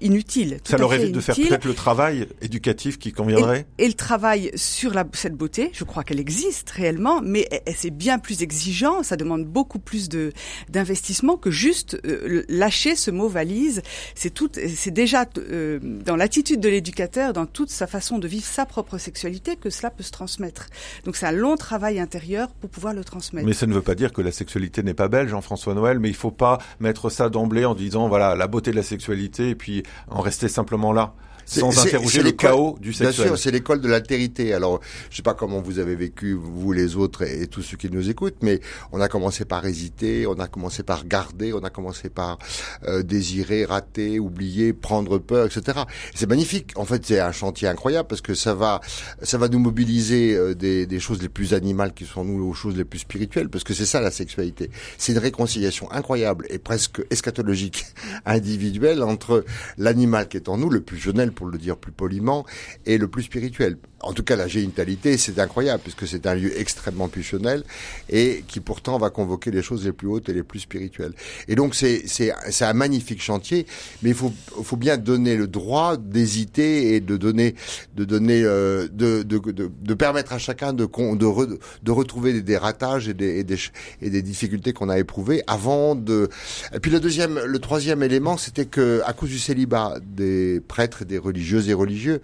inutile. 0.00 0.58
ça 0.64 0.76
leur 0.76 0.92
évite 0.94 1.12
de 1.12 1.20
faire 1.20 1.34
peut-être 1.34 1.64
le 1.64 1.74
travail 1.74 2.26
éducatif 2.40 2.98
qui 2.98 3.12
conviendrait. 3.12 3.66
Et, 3.78 3.84
et 3.84 3.88
le 3.88 3.94
travail 3.94 4.50
sur 4.54 4.94
la, 4.94 5.04
cette 5.12 5.34
beauté, 5.34 5.70
je 5.72 5.84
crois 5.84 6.04
qu'elle 6.04 6.20
existe 6.20 6.70
réellement, 6.70 7.20
mais 7.22 7.48
c'est 7.74 7.90
bien 7.90 8.18
plus 8.18 8.42
exigeant. 8.42 9.02
Ça 9.02 9.16
demande 9.16 9.44
beaucoup 9.44 9.78
plus 9.78 10.08
de 10.08 10.32
d'investissement 10.68 11.36
que 11.36 11.50
juste 11.50 11.89
euh, 12.04 12.44
lâcher 12.48 12.96
ce 12.96 13.10
mot 13.10 13.28
valise. 13.28 13.82
C'est 14.14 14.30
tout, 14.30 14.50
c'est 14.54 14.90
déjà 14.90 15.26
euh, 15.38 15.78
dans 15.82 16.16
l'attitude 16.16 16.60
de 16.60 16.68
l'éducateur, 16.68 17.32
dans 17.32 17.46
toute 17.46 17.70
sa 17.70 17.86
façon 17.86 18.18
de 18.18 18.28
vivre 18.28 18.44
sa 18.44 18.66
propre 18.66 18.98
sexualité 18.98 19.56
que 19.56 19.70
cela 19.70 19.90
peut 19.90 20.02
se 20.02 20.12
transmettre. 20.12 20.66
Donc 21.04 21.16
c'est 21.16 21.26
un 21.26 21.32
long 21.32 21.56
travail 21.56 22.00
intérieur 22.00 22.48
pour 22.48 22.70
pouvoir 22.70 22.94
le 22.94 23.04
transmettre. 23.04 23.46
Mais 23.46 23.52
ça 23.52 23.66
ne 23.66 23.74
veut 23.74 23.82
pas 23.82 23.94
dire 23.94 24.12
que 24.12 24.22
la 24.22 24.32
sexualité 24.32 24.82
n'est 24.82 24.94
pas 24.94 25.08
belle, 25.08 25.28
Jean-François 25.28 25.74
Noël. 25.74 25.98
Mais 25.98 26.08
il 26.08 26.14
faut 26.14 26.30
pas 26.30 26.58
mettre 26.80 27.10
ça 27.10 27.28
d'emblée 27.28 27.64
en 27.64 27.74
disant 27.74 28.08
voilà 28.08 28.34
la 28.34 28.46
beauté 28.46 28.70
de 28.70 28.76
la 28.76 28.82
sexualité 28.82 29.50
et 29.50 29.54
puis 29.54 29.82
en 30.08 30.20
rester 30.20 30.48
simplement 30.48 30.92
là 30.92 31.14
sans 31.58 31.78
interroger 31.78 32.22
le 32.22 32.32
chaos 32.32 32.78
du 32.80 32.92
sexuel. 32.92 33.26
Bien 33.26 33.26
sûr, 33.26 33.38
c'est 33.38 33.50
l'école 33.50 33.80
de 33.80 33.88
l'altérité. 33.88 34.54
Alors, 34.54 34.80
je 35.10 35.16
sais 35.16 35.22
pas 35.22 35.34
comment 35.34 35.60
vous 35.60 35.78
avez 35.78 35.96
vécu, 35.96 36.34
vous 36.34 36.72
les 36.72 36.96
autres 36.96 37.22
et, 37.22 37.46
tous 37.48 37.62
ceux 37.62 37.76
qui 37.76 37.90
nous 37.90 38.08
écoutent, 38.08 38.36
mais 38.42 38.60
on 38.92 39.00
a 39.00 39.08
commencé 39.08 39.44
par 39.44 39.66
hésiter, 39.66 40.26
on 40.26 40.38
a 40.38 40.46
commencé 40.46 40.82
par 40.82 41.06
garder, 41.06 41.52
on 41.52 41.64
a 41.64 41.70
commencé 41.70 42.08
par 42.08 42.38
euh, 42.86 43.02
désirer, 43.02 43.64
rater, 43.64 44.20
oublier, 44.20 44.72
prendre 44.72 45.18
peur, 45.18 45.46
etc. 45.46 45.80
C'est 46.14 46.28
magnifique. 46.28 46.72
En 46.76 46.84
fait, 46.84 47.04
c'est 47.04 47.20
un 47.20 47.32
chantier 47.32 47.66
incroyable 47.66 48.08
parce 48.08 48.20
que 48.20 48.34
ça 48.34 48.54
va, 48.54 48.80
ça 49.22 49.38
va 49.38 49.48
nous 49.48 49.58
mobiliser 49.58 50.34
euh, 50.34 50.54
des, 50.54 50.86
des 50.86 51.00
choses 51.00 51.20
les 51.20 51.28
plus 51.28 51.54
animales 51.54 51.92
qui 51.92 52.04
sont 52.04 52.24
nous 52.24 52.44
aux 52.44 52.54
choses 52.54 52.76
les 52.76 52.84
plus 52.84 53.00
spirituelles, 53.00 53.48
parce 53.48 53.64
que 53.64 53.74
c'est 53.74 53.86
ça 53.86 54.00
la 54.00 54.10
sexualité. 54.10 54.70
C'est 54.98 55.12
une 55.12 55.18
réconciliation 55.18 55.90
incroyable 55.90 56.46
et 56.50 56.58
presque 56.58 57.02
eschatologique, 57.10 57.86
individuelle 58.24 59.02
entre 59.02 59.44
l'animal 59.78 60.28
qui 60.28 60.36
est 60.36 60.48
en 60.48 60.56
nous, 60.56 60.70
le 60.70 60.80
plus 60.80 60.98
jeunel 60.98 61.32
pour 61.40 61.48
le 61.48 61.56
dire 61.56 61.78
plus 61.78 61.90
poliment, 61.90 62.44
et 62.84 62.98
le 62.98 63.08
plus 63.08 63.22
spirituel 63.22 63.78
en 64.02 64.12
tout 64.12 64.22
cas 64.22 64.36
la 64.36 64.48
génitalité, 64.48 65.16
c'est 65.16 65.38
incroyable 65.38 65.82
puisque 65.82 66.06
c'est 66.06 66.26
un 66.26 66.34
lieu 66.34 66.58
extrêmement 66.58 67.08
pulsionnel 67.08 67.64
et 68.08 68.44
qui 68.48 68.60
pourtant 68.60 68.98
va 68.98 69.10
convoquer 69.10 69.50
les 69.50 69.62
choses 69.62 69.84
les 69.84 69.92
plus 69.92 70.08
hautes 70.08 70.28
et 70.28 70.32
les 70.32 70.42
plus 70.42 70.60
spirituelles. 70.60 71.12
Et 71.48 71.54
donc 71.54 71.74
c'est 71.74 72.32
un 72.60 72.72
magnifique 72.72 73.22
chantier, 73.22 73.66
mais 74.02 74.10
il 74.10 74.14
faut 74.14 74.32
faut 74.62 74.76
bien 74.76 74.96
donner 74.96 75.36
le 75.36 75.46
droit 75.46 75.96
d'hésiter 75.96 76.94
et 76.94 77.00
de 77.00 77.16
donner 77.16 77.54
de 77.94 78.04
donner 78.04 78.42
euh, 78.42 78.88
de, 78.90 79.22
de, 79.22 79.38
de 79.38 79.70
de 79.80 79.94
permettre 79.94 80.32
à 80.32 80.38
chacun 80.38 80.72
de 80.72 80.86
de 80.86 81.58
de 81.82 81.90
retrouver 81.90 82.40
des, 82.40 82.56
ratages 82.56 83.08
et 83.08 83.14
des 83.14 83.40
et 83.40 83.44
des, 83.44 83.58
et 84.00 84.10
des 84.10 84.22
difficultés 84.22 84.72
qu'on 84.72 84.88
a 84.88 84.98
éprouvées 84.98 85.42
avant 85.46 85.94
de. 85.94 86.28
Et 86.74 86.80
puis 86.80 86.90
le 86.90 87.00
deuxième 87.00 87.38
le 87.38 87.58
troisième 87.58 88.02
élément, 88.02 88.36
c'était 88.36 88.66
que 88.66 89.02
à 89.04 89.12
cause 89.12 89.30
du 89.30 89.38
célibat 89.38 89.96
des 90.04 90.60
prêtres 90.60 91.02
et 91.02 91.04
des 91.04 91.18
religieuses 91.18 91.68
et 91.68 91.74
religieux, 91.74 92.20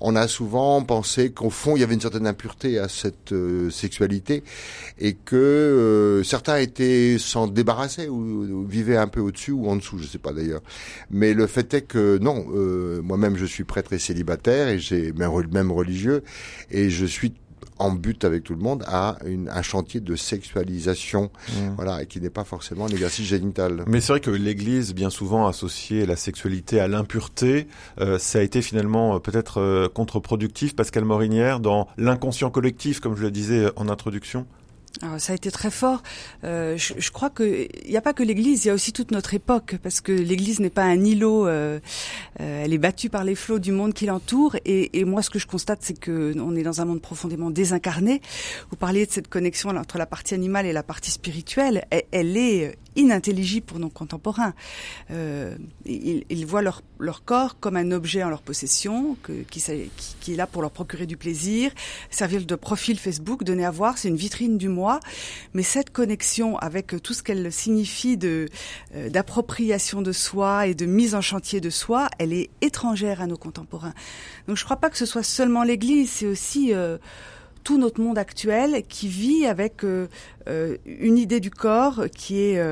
on 0.00 0.16
a 0.16 0.28
souvent 0.28 0.82
pensé 0.82 1.13
qu'au 1.30 1.50
fond, 1.50 1.76
il 1.76 1.80
y 1.80 1.82
avait 1.82 1.94
une 1.94 2.00
certaine 2.00 2.26
impureté 2.26 2.78
à 2.78 2.88
cette 2.88 3.32
euh, 3.32 3.70
sexualité 3.70 4.42
et 4.98 5.14
que 5.14 5.36
euh, 5.36 6.22
certains 6.22 6.58
étaient 6.58 7.16
s'en 7.18 7.46
débarrasser 7.46 8.08
ou, 8.08 8.64
vivaient 8.66 8.96
un 8.96 9.08
peu 9.08 9.20
au-dessus 9.20 9.52
ou 9.52 9.68
en 9.68 9.76
dessous, 9.76 9.98
je 9.98 10.04
ne 10.04 10.08
sais 10.08 10.18
pas 10.18 10.32
d'ailleurs. 10.32 10.62
Mais 11.10 11.34
le 11.34 11.46
fait 11.46 11.72
est 11.74 11.82
que 11.82 12.18
non, 12.18 12.46
euh, 12.54 13.00
moi-même 13.02 13.36
je 13.36 13.46
suis 13.46 13.64
prêtre 13.64 13.92
et 13.92 13.98
célibataire 13.98 14.68
et 14.68 14.78
j'ai 14.78 15.12
même 15.12 15.72
religieux 15.72 16.22
et 16.70 16.90
je 16.90 17.06
suis 17.06 17.32
en 17.78 17.92
but 17.92 18.24
avec 18.24 18.44
tout 18.44 18.54
le 18.54 18.60
monde 18.60 18.84
à 18.86 19.16
une, 19.26 19.48
un 19.48 19.62
chantier 19.62 20.00
de 20.00 20.16
sexualisation, 20.16 21.30
mmh. 21.48 21.52
voilà, 21.76 22.02
et 22.02 22.06
qui 22.06 22.20
n'est 22.20 22.30
pas 22.30 22.44
forcément 22.44 22.86
un 22.86 22.88
exercice 22.88 23.26
génital. 23.26 23.84
Mais 23.86 24.00
c'est 24.00 24.12
vrai 24.12 24.20
que 24.20 24.30
l'Église, 24.30 24.94
bien 24.94 25.10
souvent, 25.10 25.46
associée 25.46 26.06
la 26.06 26.16
sexualité 26.16 26.80
à 26.80 26.88
l'impureté, 26.88 27.68
euh, 28.00 28.18
ça 28.18 28.38
a 28.38 28.42
été 28.42 28.62
finalement 28.62 29.16
euh, 29.16 29.18
peut-être 29.18 29.60
euh, 29.60 29.88
contre-productif, 29.88 30.76
Pascal 30.76 31.04
Morinière, 31.04 31.60
dans 31.60 31.88
l'inconscient 31.96 32.50
collectif, 32.50 33.00
comme 33.00 33.16
je 33.16 33.22
le 33.22 33.30
disais 33.30 33.66
en 33.76 33.88
introduction 33.88 34.46
alors, 35.04 35.20
ça 35.20 35.32
a 35.32 35.36
été 35.36 35.50
très 35.50 35.70
fort. 35.70 36.02
Euh, 36.44 36.78
je, 36.78 37.10
crois 37.10 37.28
qu'il 37.28 37.68
n'y 37.86 37.96
a 37.96 38.00
pas 38.00 38.14
que 38.14 38.22
l'Église, 38.22 38.64
il 38.64 38.68
y 38.68 38.70
a 38.70 38.74
aussi 38.74 38.90
toute 38.90 39.10
notre 39.10 39.34
époque, 39.34 39.76
parce 39.82 40.00
que 40.00 40.12
l'Église 40.12 40.60
n'est 40.60 40.70
pas 40.70 40.84
un 40.84 41.04
îlot. 41.04 41.46
Euh, 41.46 41.78
euh, 42.40 42.64
elle 42.64 42.72
est 42.72 42.78
battue 42.78 43.10
par 43.10 43.22
les 43.22 43.34
flots 43.34 43.58
du 43.58 43.70
monde 43.70 43.92
qui 43.92 44.06
l'entoure. 44.06 44.56
Et, 44.64 45.04
moi, 45.04 45.20
ce 45.20 45.28
que 45.28 45.38
je 45.38 45.46
constate, 45.46 45.80
c'est 45.82 45.98
que 45.98 46.34
on 46.38 46.56
est 46.56 46.62
dans 46.62 46.80
un 46.80 46.86
monde 46.86 47.02
profondément 47.02 47.50
désincarné. 47.50 48.22
Vous 48.70 48.76
parliez 48.76 49.04
de 49.04 49.10
cette 49.10 49.28
connexion 49.28 49.68
entre 49.70 49.98
la 49.98 50.06
partie 50.06 50.32
animale 50.32 50.64
et 50.64 50.72
la 50.72 50.82
partie 50.82 51.10
spirituelle. 51.10 51.84
Elle, 51.90 52.04
elle 52.10 52.36
est 52.38 52.78
inintelligible 52.96 53.66
pour 53.66 53.80
nos 53.80 53.90
contemporains. 53.90 54.54
Ils, 55.10 56.24
ils, 56.30 56.46
voient 56.46 56.62
leur, 56.62 56.82
leur, 56.98 57.24
corps 57.24 57.58
comme 57.58 57.76
un 57.76 57.90
objet 57.90 58.22
en 58.22 58.30
leur 58.30 58.40
possession, 58.40 59.16
que, 59.22 59.32
qui, 59.32 59.62
qui, 60.20 60.32
est 60.32 60.36
là 60.36 60.46
pour 60.46 60.62
leur 60.62 60.70
procurer 60.70 61.06
du 61.06 61.16
plaisir, 61.16 61.72
servir 62.10 62.46
de 62.46 62.54
profil 62.54 62.98
Facebook, 62.98 63.44
donner 63.44 63.64
à 63.64 63.70
voir, 63.70 63.98
c'est 63.98 64.08
une 64.08 64.16
vitrine 64.16 64.56
du 64.56 64.68
moi. 64.68 64.93
Mais 65.54 65.62
cette 65.62 65.90
connexion 65.90 66.56
avec 66.58 67.02
tout 67.02 67.14
ce 67.14 67.22
qu'elle 67.22 67.52
signifie 67.52 68.16
de 68.16 68.48
euh, 68.94 69.10
d'appropriation 69.10 70.02
de 70.02 70.12
soi 70.12 70.66
et 70.66 70.74
de 70.74 70.86
mise 70.86 71.14
en 71.14 71.20
chantier 71.20 71.60
de 71.60 71.70
soi, 71.70 72.08
elle 72.18 72.32
est 72.32 72.50
étrangère 72.60 73.20
à 73.20 73.26
nos 73.26 73.36
contemporains. 73.36 73.94
Donc 74.48 74.56
je 74.56 74.64
crois 74.64 74.76
pas 74.76 74.90
que 74.90 74.98
ce 74.98 75.06
soit 75.06 75.22
seulement 75.22 75.62
l'Église, 75.62 76.10
c'est 76.10 76.26
aussi 76.26 76.74
euh, 76.74 76.98
tout 77.64 77.78
notre 77.78 78.00
monde 78.00 78.18
actuel 78.18 78.82
qui 78.88 79.08
vit 79.08 79.46
avec 79.46 79.84
euh, 79.84 80.08
euh, 80.48 80.76
une 80.84 81.18
idée 81.18 81.40
du 81.40 81.50
corps 81.50 82.04
qui 82.14 82.40
est 82.40 82.62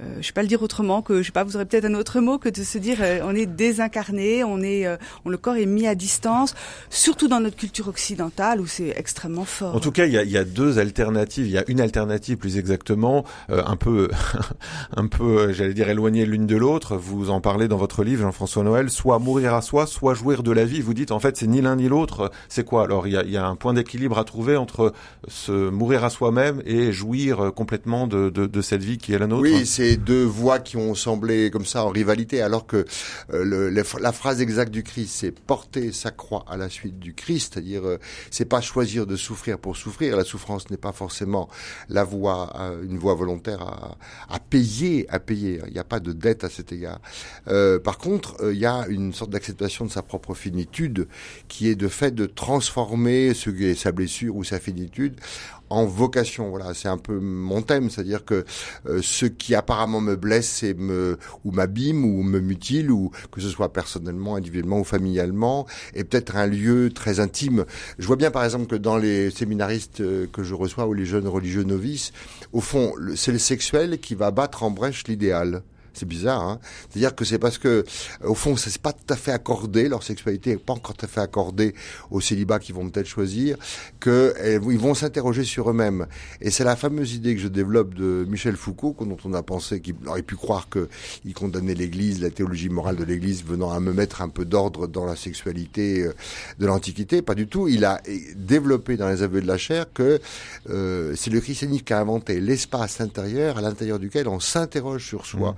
euh, 0.00 0.16
euh, 0.16 0.22
je 0.22 0.28
vais 0.28 0.32
pas 0.32 0.42
le 0.42 0.48
dire 0.48 0.62
autrement 0.62 1.02
que 1.02 1.22
je 1.22 1.26
sais 1.26 1.32
pas 1.32 1.44
vous 1.44 1.56
aurez 1.56 1.64
peut-être 1.64 1.84
un 1.84 1.94
autre 1.94 2.20
mot 2.20 2.38
que 2.38 2.48
de 2.48 2.62
se 2.62 2.78
dire 2.78 2.98
euh, 3.00 3.20
on 3.24 3.34
est 3.34 3.46
désincarné 3.46 4.44
on 4.44 4.60
est 4.62 4.86
euh, 4.86 4.96
on, 5.24 5.30
le 5.30 5.36
corps 5.36 5.56
est 5.56 5.66
mis 5.66 5.86
à 5.86 5.94
distance 5.94 6.54
surtout 6.90 7.28
dans 7.28 7.40
notre 7.40 7.56
culture 7.56 7.88
occidentale 7.88 8.60
où 8.60 8.66
c'est 8.66 8.92
extrêmement 8.96 9.44
fort. 9.44 9.74
En 9.74 9.80
tout 9.80 9.92
cas 9.92 10.06
il 10.06 10.12
y 10.12 10.18
a, 10.18 10.24
y 10.24 10.36
a, 10.36 10.44
deux 10.44 10.78
alternatives. 10.78 11.46
Il 11.46 11.52
y 11.52 11.58
a 11.58 11.64
une 11.68 11.80
alternative 11.80 12.36
plus 12.36 12.58
exactement 12.58 13.24
euh, 13.50 13.62
un 13.66 13.76
peu 13.76 14.08
un 14.96 15.06
peu 15.06 15.52
j'allais 15.52 15.74
dire 15.74 15.88
éloignée 15.88 16.26
l'une 16.26 16.46
de 16.46 16.56
l'autre. 16.56 16.96
Vous 16.96 17.30
en 17.30 17.40
parlez 17.40 17.68
dans 17.68 17.76
votre 17.76 18.04
livre 18.04 18.22
Jean-François 18.22 18.62
Noël 18.64 18.90
soit 18.90 19.18
mourir 19.18 19.54
à 19.54 19.62
soi 19.62 19.86
soit 19.86 20.14
jouir 20.14 20.42
de 20.42 20.52
la 20.52 20.64
vie. 20.64 20.80
Vous 20.80 20.94
dites 20.94 21.12
en 21.12 21.20
fait 21.20 21.36
c'est 21.36 21.46
ni 21.46 21.60
l'un 21.60 21.76
ni 21.76 21.88
l'autre. 21.88 22.30
C'est 22.48 22.64
quoi? 22.64 22.84
Alors 22.84 23.06
il 23.06 23.14
y 23.14 23.16
a, 23.16 23.24
y 23.24 23.36
a 23.36 23.46
un 23.46 23.56
point 23.56 23.74
d'équilibre 23.74 24.18
à 24.18 24.24
trouver 24.24 24.56
entre 24.56 24.92
se 25.28 25.70
mourir 25.70 26.04
à 26.04 26.10
soi-même 26.10 26.62
et 26.64 26.92
jouir 26.92 27.52
complètement 27.54 28.06
de, 28.06 28.30
de, 28.30 28.46
de 28.46 28.60
cette 28.62 28.82
vie 28.82 28.98
qui 28.98 29.12
est 29.12 29.18
la 29.18 29.26
nôtre? 29.26 29.42
Oui 29.42 29.66
c'est 29.66 29.85
deux 29.94 30.24
voix 30.24 30.58
qui 30.58 30.76
ont 30.76 30.96
semblé 30.96 31.50
comme 31.50 31.64
ça 31.64 31.84
en 31.84 31.90
rivalité, 31.90 32.42
alors 32.42 32.66
que 32.66 32.84
euh, 33.32 33.44
le, 33.44 33.70
la 33.70 34.12
phrase 34.12 34.40
exacte 34.40 34.72
du 34.72 34.82
Christ, 34.82 35.14
c'est 35.18 35.30
porter 35.30 35.92
sa 35.92 36.10
croix 36.10 36.44
à 36.48 36.56
la 36.56 36.68
suite 36.68 36.98
du 36.98 37.14
Christ, 37.14 37.54
c'est-à-dire 37.54 37.86
euh, 37.86 37.98
c'est 38.32 38.46
pas 38.46 38.60
choisir 38.60 39.06
de 39.06 39.14
souffrir 39.14 39.58
pour 39.58 39.76
souffrir. 39.76 40.16
La 40.16 40.24
souffrance 40.24 40.68
n'est 40.70 40.76
pas 40.76 40.92
forcément 40.92 41.48
la 41.88 42.02
voie, 42.02 42.52
euh, 42.58 42.82
une 42.82 42.98
voie 42.98 43.14
volontaire 43.14 43.62
à, 43.62 43.98
à, 44.28 44.40
payer, 44.40 45.06
à 45.08 45.20
payer. 45.20 45.60
Il 45.68 45.72
n'y 45.74 45.78
a 45.78 45.84
pas 45.84 46.00
de 46.00 46.12
dette 46.12 46.42
à 46.42 46.50
cet 46.50 46.72
égard. 46.72 47.00
Euh, 47.48 47.78
par 47.78 47.98
contre, 47.98 48.36
il 48.50 48.58
y 48.58 48.66
a 48.66 48.86
une 48.88 49.12
sorte 49.12 49.30
d'acceptation 49.30 49.84
de 49.84 49.90
sa 49.90 50.02
propre 50.02 50.34
finitude, 50.34 51.06
qui 51.48 51.68
est 51.68 51.76
de 51.76 51.88
fait 51.88 52.14
de 52.14 52.26
transformer 52.26 53.34
ce 53.34 53.50
sa 53.74 53.92
blessure 53.92 54.36
ou 54.36 54.44
sa 54.44 54.58
finitude 54.58 55.20
en 55.70 55.84
vocation. 55.84 56.50
Voilà, 56.50 56.74
c'est 56.74 56.88
un 56.88 56.98
peu 56.98 57.18
mon 57.18 57.62
thème, 57.62 57.90
c'est-à-dire 57.90 58.24
que 58.24 58.44
euh, 58.86 59.00
ce 59.02 59.26
qui 59.26 59.54
apparemment 59.54 60.00
me 60.00 60.16
blesse 60.16 60.62
et 60.62 60.74
me 60.74 61.18
ou 61.44 61.52
m'abîme 61.52 62.04
ou 62.04 62.22
me 62.22 62.40
mutile 62.40 62.90
ou 62.90 63.10
que 63.30 63.40
ce 63.40 63.48
soit 63.48 63.72
personnellement, 63.72 64.36
individuellement 64.36 64.80
ou 64.80 64.84
familialement, 64.84 65.66
est 65.94 66.04
peut-être 66.04 66.36
un 66.36 66.46
lieu 66.46 66.90
très 66.92 67.20
intime. 67.20 67.64
Je 67.98 68.06
vois 68.06 68.16
bien 68.16 68.30
par 68.30 68.44
exemple 68.44 68.66
que 68.66 68.76
dans 68.76 68.96
les 68.96 69.30
séminaristes 69.30 70.00
euh, 70.00 70.26
que 70.32 70.42
je 70.42 70.54
reçois 70.54 70.86
ou 70.86 70.94
les 70.94 71.06
jeunes 71.06 71.28
religieux 71.28 71.64
novices, 71.64 72.12
au 72.52 72.60
fond, 72.60 72.92
c'est 73.14 73.32
le 73.32 73.38
sexuel 73.38 73.98
qui 73.98 74.14
va 74.14 74.30
battre 74.30 74.62
en 74.62 74.70
brèche 74.70 75.06
l'idéal. 75.08 75.62
C'est 75.96 76.06
bizarre, 76.06 76.42
hein 76.42 76.60
C'est-à-dire 76.90 77.14
que 77.14 77.24
c'est 77.24 77.38
parce 77.38 77.58
que, 77.58 77.84
au 78.22 78.34
fond, 78.34 78.54
c'est 78.56 78.76
pas 78.78 78.92
tout 78.92 79.12
à 79.12 79.16
fait 79.16 79.32
accordé, 79.32 79.88
leur 79.88 80.02
sexualité 80.02 80.50
n'est 80.50 80.56
pas 80.58 80.74
encore 80.74 80.94
tout 80.94 81.06
à 81.06 81.08
fait 81.08 81.20
accordée 81.20 81.74
aux 82.10 82.20
célibats 82.20 82.58
qui 82.58 82.72
vont 82.72 82.88
peut-être 82.90 83.06
choisir, 83.06 83.56
que 83.98 84.34
eh, 84.42 84.54
ils 84.54 84.78
vont 84.78 84.94
s'interroger 84.94 85.44
sur 85.44 85.70
eux-mêmes. 85.70 86.06
Et 86.40 86.50
c'est 86.50 86.64
la 86.64 86.76
fameuse 86.76 87.14
idée 87.14 87.34
que 87.34 87.40
je 87.40 87.48
développe 87.48 87.94
de 87.94 88.26
Michel 88.28 88.56
Foucault, 88.56 88.94
dont 89.00 89.16
on 89.24 89.32
a 89.32 89.42
pensé 89.42 89.80
qu'il 89.80 89.94
aurait 90.06 90.22
pu 90.22 90.36
croire 90.36 90.68
qu'il 90.68 91.34
condamnait 91.34 91.74
l'Église, 91.74 92.20
la 92.20 92.30
théologie 92.30 92.68
morale 92.68 92.96
de 92.96 93.04
l'Église, 93.04 93.44
venant 93.44 93.70
à 93.70 93.80
me 93.80 93.92
mettre 93.92 94.20
un 94.22 94.28
peu 94.28 94.44
d'ordre 94.44 94.86
dans 94.86 95.06
la 95.06 95.16
sexualité 95.16 96.02
euh, 96.02 96.14
de 96.58 96.66
l'Antiquité. 96.66 97.22
Pas 97.22 97.34
du 97.34 97.46
tout. 97.46 97.68
Il 97.68 97.84
a 97.84 98.00
développé 98.34 98.96
dans 98.96 99.08
les 99.08 99.22
aveux 99.22 99.40
de 99.40 99.46
la 99.46 99.58
chair 99.58 99.86
que 99.92 100.20
euh, 100.68 101.14
c'est 101.16 101.30
le 101.30 101.40
christianisme 101.40 101.84
qui 101.84 101.92
a 101.92 102.00
inventé 102.00 102.40
l'espace 102.40 103.00
intérieur 103.00 103.58
à 103.58 103.60
l'intérieur 103.60 103.98
duquel 103.98 104.28
on 104.28 104.40
s'interroge 104.40 105.06
sur 105.06 105.26
soi. 105.26 105.52
Mmh. 105.52 105.56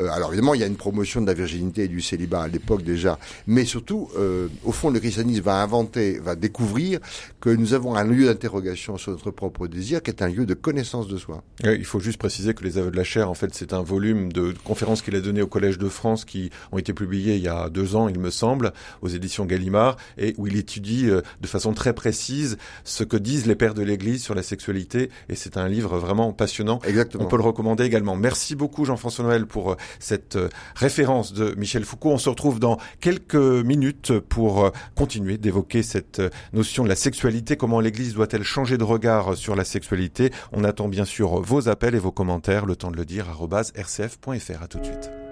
Euh, 0.00 0.08
alors 0.10 0.32
évidemment, 0.32 0.54
il 0.54 0.60
y 0.60 0.64
a 0.64 0.66
une 0.66 0.76
promotion 0.76 1.20
de 1.20 1.26
la 1.26 1.34
virginité 1.34 1.84
et 1.84 1.88
du 1.88 2.00
célibat 2.00 2.42
à 2.42 2.48
l'époque 2.48 2.82
déjà, 2.82 3.18
mais 3.46 3.64
surtout, 3.64 4.10
euh, 4.18 4.48
au 4.64 4.72
fond, 4.72 4.90
le 4.90 5.00
christianisme 5.00 5.42
va 5.42 5.62
inventer, 5.62 6.18
va 6.18 6.36
découvrir 6.36 7.00
que 7.40 7.50
nous 7.50 7.74
avons 7.74 7.94
un 7.94 8.04
lieu 8.04 8.26
d'interrogation 8.26 8.96
sur 8.96 9.12
notre 9.12 9.30
propre 9.30 9.66
désir, 9.66 10.02
qui 10.02 10.10
est 10.10 10.22
un 10.22 10.28
lieu 10.28 10.46
de 10.46 10.54
connaissance 10.54 11.08
de 11.08 11.16
soi. 11.16 11.42
il 11.62 11.84
faut 11.84 12.00
juste 12.00 12.18
préciser 12.18 12.54
que 12.54 12.64
les 12.64 12.78
aveux 12.78 12.90
de 12.90 12.96
la 12.96 13.04
chair, 13.04 13.30
en 13.30 13.34
fait, 13.34 13.54
c'est 13.54 13.72
un 13.72 13.82
volume 13.82 14.32
de 14.32 14.54
conférences 14.64 15.02
qu'il 15.02 15.14
a 15.16 15.20
donné 15.20 15.42
au 15.42 15.46
Collège 15.46 15.78
de 15.78 15.88
France, 15.88 16.24
qui 16.24 16.50
ont 16.72 16.78
été 16.78 16.92
publiées 16.92 17.36
il 17.36 17.42
y 17.42 17.48
a 17.48 17.68
deux 17.70 17.96
ans, 17.96 18.08
il 18.08 18.18
me 18.18 18.30
semble, 18.30 18.72
aux 19.02 19.08
éditions 19.08 19.44
Gallimard, 19.44 19.96
et 20.18 20.34
où 20.38 20.46
il 20.46 20.56
étudie 20.56 21.08
euh, 21.08 21.22
de 21.40 21.46
façon 21.46 21.72
très 21.72 21.92
précise 21.92 22.58
ce 22.84 23.04
que 23.04 23.16
disent 23.16 23.46
les 23.46 23.54
pères 23.54 23.74
de 23.74 23.82
l'Église 23.82 24.22
sur 24.22 24.34
la 24.34 24.42
sexualité, 24.42 25.10
et 25.28 25.34
c'est 25.34 25.56
un 25.56 25.68
livre 25.68 25.98
vraiment 25.98 26.32
passionnant. 26.32 26.80
Exactement. 26.84 27.24
On 27.24 27.28
peut 27.28 27.36
le 27.36 27.42
recommander 27.42 27.84
également. 27.84 28.16
Merci 28.16 28.54
beaucoup 28.54 28.84
Jean-François 28.84 29.24
Noël 29.24 29.46
pour 29.46 29.65
euh, 29.70 29.76
cette 29.98 30.36
euh, 30.36 30.48
référence 30.74 31.32
de 31.32 31.54
Michel 31.56 31.84
Foucault. 31.84 32.10
On 32.10 32.18
se 32.18 32.28
retrouve 32.28 32.60
dans 32.60 32.78
quelques 33.00 33.34
minutes 33.34 34.18
pour 34.18 34.64
euh, 34.64 34.70
continuer 34.94 35.38
d'évoquer 35.38 35.82
cette 35.82 36.22
notion 36.52 36.84
de 36.84 36.88
la 36.88 36.96
sexualité. 36.96 37.56
Comment 37.56 37.80
l'Église 37.80 38.14
doit-elle 38.14 38.42
changer 38.42 38.78
de 38.78 38.84
regard 38.84 39.36
sur 39.36 39.56
la 39.56 39.64
sexualité? 39.64 40.30
On 40.52 40.64
attend 40.64 40.88
bien 40.88 41.04
sûr 41.04 41.40
vos 41.40 41.68
appels 41.68 41.94
et 41.94 42.00
vos 42.00 42.12
commentaires. 42.12 42.66
Le 42.66 42.76
temps 42.76 42.90
de 42.90 42.96
le 42.96 43.04
dire, 43.04 43.26
rcf.fr. 43.28 44.62
À 44.62 44.68
tout 44.68 44.78
de 44.78 44.84
suite. 44.84 45.25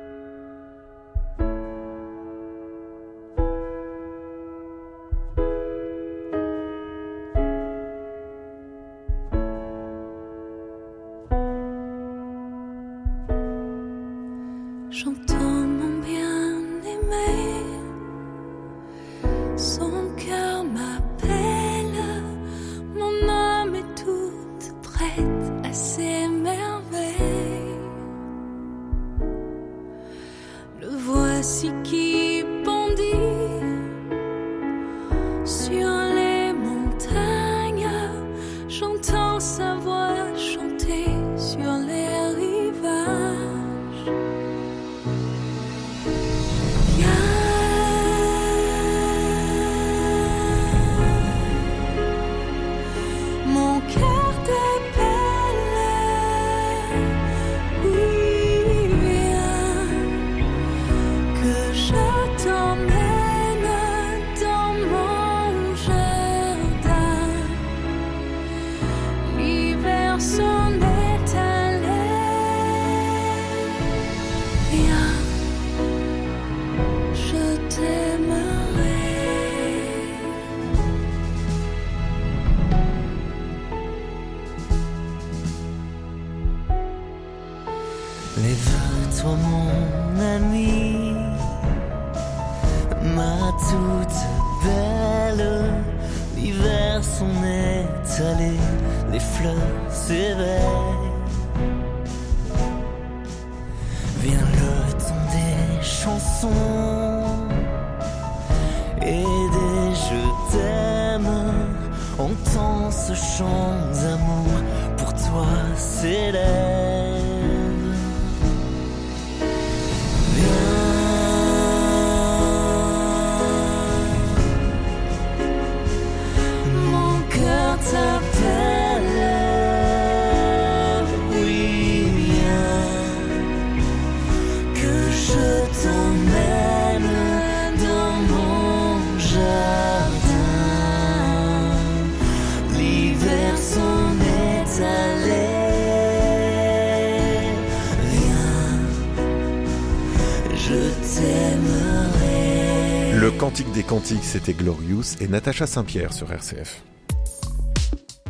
Cantique 153.45 153.73
des 153.73 153.83
Cantiques, 153.83 154.25
c'était 154.25 154.55
Glorious 154.55 155.21
et 155.21 155.29
Natacha 155.29 155.67
Saint-Pierre 155.67 156.15
sur 156.15 156.33
RCF. 156.33 156.83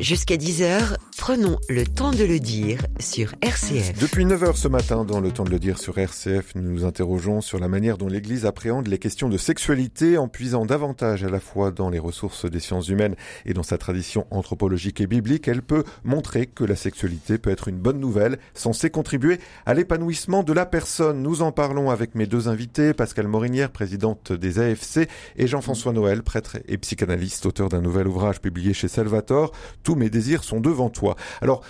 Jusqu'à 0.01 0.35
10h, 0.35 0.97
prenons 1.27 1.57
le 1.71 1.87
temps 1.87 2.11
de 2.11 2.23
le 2.23 2.39
dire 2.39 2.81
sur 3.01 3.33
RCF. 3.41 3.99
Depuis 3.99 4.27
9h 4.27 4.57
ce 4.57 4.69
matin, 4.69 5.07
dans 5.07 5.21
le 5.21 5.33
temps 5.33 5.45
de 5.45 5.51
le 5.51 5.59
dire 5.59 5.79
sur 5.79 5.97
RCF, 5.97 6.55
nous 6.55 6.61
nous 6.61 6.85
interrogeons 6.85 7.41
sur 7.41 7.59
la 7.59 7.67
manière 7.67 7.97
dont 7.97 8.09
l'Église 8.09 8.45
appréhende 8.45 8.89
les 8.89 8.99
questions 8.99 9.31
de 9.31 9.39
sexualité 9.39 10.19
en 10.19 10.29
puisant 10.29 10.67
davantage 10.67 11.25
à 11.25 11.31
la 11.31 11.41
fois 11.41 11.71
dans 11.71 11.89
les 11.89 11.99
ressources 11.99 12.45
des 12.45 12.61
sciences 12.61 12.91
humaines 12.91 13.17
et 13.47 13.55
dans 13.55 13.63
sa 13.63 13.79
tradition 13.79 14.27
anthropologique 14.31 15.01
et 15.01 15.07
biblique. 15.07 15.49
Elle 15.49 15.63
peut 15.63 15.85
montrer 16.05 16.45
que 16.45 16.63
la 16.63 16.77
sexualité 16.77 17.39
peut 17.39 17.49
être 17.49 17.69
une 17.69 17.79
bonne 17.79 18.01
nouvelle, 18.01 18.37
censée 18.53 18.91
contribuer 18.91 19.39
à 19.65 19.73
l'épanouissement 19.73 20.43
de 20.43 20.53
la 20.53 20.67
personne. 20.67 21.23
Nous 21.23 21.41
en 21.41 21.53
parlons 21.53 21.89
avec 21.89 22.15
mes 22.15 22.27
deux 22.27 22.49
invités, 22.49 22.93
Pascal 22.93 23.29
Morinière, 23.29 23.71
présidente 23.71 24.31
des 24.31 24.59
AFC, 24.59 25.09
et 25.39 25.47
Jean-François 25.47 25.95
Noël, 25.95 26.23
prêtre 26.23 26.59
et 26.69 26.77
psychanalyste, 26.77 27.47
auteur 27.47 27.71
d'un 27.71 27.81
nouvel 27.81 28.09
ouvrage 28.09 28.43
publié 28.43 28.75
chez 28.75 28.89
Salvator. 28.89 29.53
Tous 29.85 29.95
mes 29.95 30.11
désirs 30.11 30.45
sont 30.45 30.61
devant 30.61 30.91
toi. 30.91 31.14
Alors, 31.41 31.63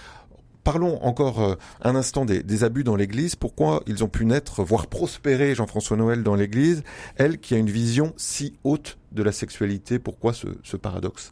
Parlons 0.65 0.99
encore 1.05 1.43
euh, 1.43 1.55
un 1.83 1.95
instant 1.95 2.25
des, 2.25 2.65
abus 2.65 2.85
dans 2.85 2.97
l'Église. 2.97 3.37
Pourquoi 3.37 3.83
ils 3.87 4.03
ont 4.03 4.09
pu 4.09 4.25
naître, 4.25 4.65
voire 4.65 4.87
prospérer, 4.87 5.55
Jean-François 5.55 5.99
Noël, 5.99 6.23
dans 6.23 6.35
l'Église? 6.35 6.83
Elle 7.17 7.39
qui 7.39 7.55
a 7.55 7.59
une 7.59 7.69
vision 7.69 8.15
si 8.17 8.57
haute 8.65 8.97
de 9.13 9.23
la 9.23 9.31
sexualité, 9.31 9.99
pourquoi 9.99 10.33
ce 10.33 10.77
paradoxe? 10.79 11.31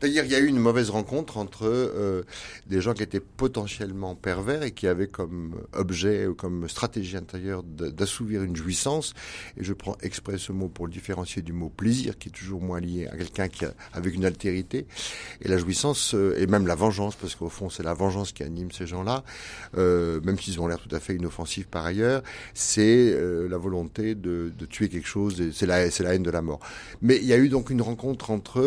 C'est-à-dire, 0.00 0.24
il 0.24 0.32
y 0.32 0.34
a 0.34 0.40
eu 0.40 0.46
une 0.46 0.58
mauvaise 0.58 0.90
rencontre 0.90 1.38
entre 1.38 1.64
euh, 1.64 2.24
des 2.66 2.80
gens 2.80 2.92
qui 2.92 3.02
étaient 3.02 3.20
potentiellement 3.20 4.14
pervers 4.14 4.62
et 4.62 4.72
qui 4.72 4.86
avaient 4.86 5.06
comme 5.06 5.54
objet 5.72 6.26
ou 6.26 6.34
comme 6.34 6.68
stratégie 6.68 7.16
intérieure 7.16 7.62
d'assouvir 7.62 8.42
une 8.42 8.56
jouissance. 8.56 9.14
Et 9.56 9.64
je 9.64 9.72
prends 9.72 9.96
exprès 10.02 10.36
ce 10.36 10.52
mot 10.52 10.68
pour 10.68 10.86
le 10.86 10.92
différencier 10.92 11.42
du 11.42 11.52
mot 11.52 11.70
plaisir, 11.70 12.18
qui 12.18 12.28
est 12.28 12.32
toujours 12.32 12.60
moins 12.60 12.80
lié 12.80 13.06
à 13.06 13.16
quelqu'un 13.16 13.48
qui 13.48 13.64
a, 13.64 13.72
avec 13.92 14.14
une 14.14 14.24
altérité. 14.24 14.86
Et 15.40 15.48
la 15.48 15.58
jouissance, 15.58 16.14
euh, 16.14 16.36
et 16.38 16.46
même 16.46 16.66
la 16.66 16.74
vengeance, 16.74 17.14
parce 17.16 17.34
qu'au 17.34 17.48
fond, 17.48 17.70
c'est 17.70 17.82
la 17.82 17.94
vengeance 17.94 18.32
qui 18.32 18.42
anime 18.42 18.72
ces 18.72 18.86
gens-là, 18.86 19.24
euh, 19.78 20.20
même 20.22 20.38
s'ils 20.38 20.60
ont 20.60 20.66
l'air 20.66 20.80
tout 20.80 20.94
à 20.94 21.00
fait 21.00 21.14
inoffensifs 21.14 21.66
par 21.66 21.86
ailleurs, 21.86 22.22
c'est 22.52 23.12
euh, 23.12 23.48
la 23.48 23.56
volonté 23.56 24.14
de, 24.14 24.52
de 24.56 24.66
tuer 24.66 24.88
quelque 24.88 25.08
chose, 25.08 25.40
c'est 25.52 25.66
la, 25.66 25.86
la 25.86 26.14
haine 26.14 26.22
de 26.22 26.30
la 26.30 26.42
mort. 26.42 26.60
Mais 27.00 27.16
il 27.16 27.24
y 27.24 27.32
a 27.32 27.38
eu 27.38 27.48
donc 27.48 27.70
une 27.70 27.80
rencontre 27.80 28.30
entre, 28.30 28.60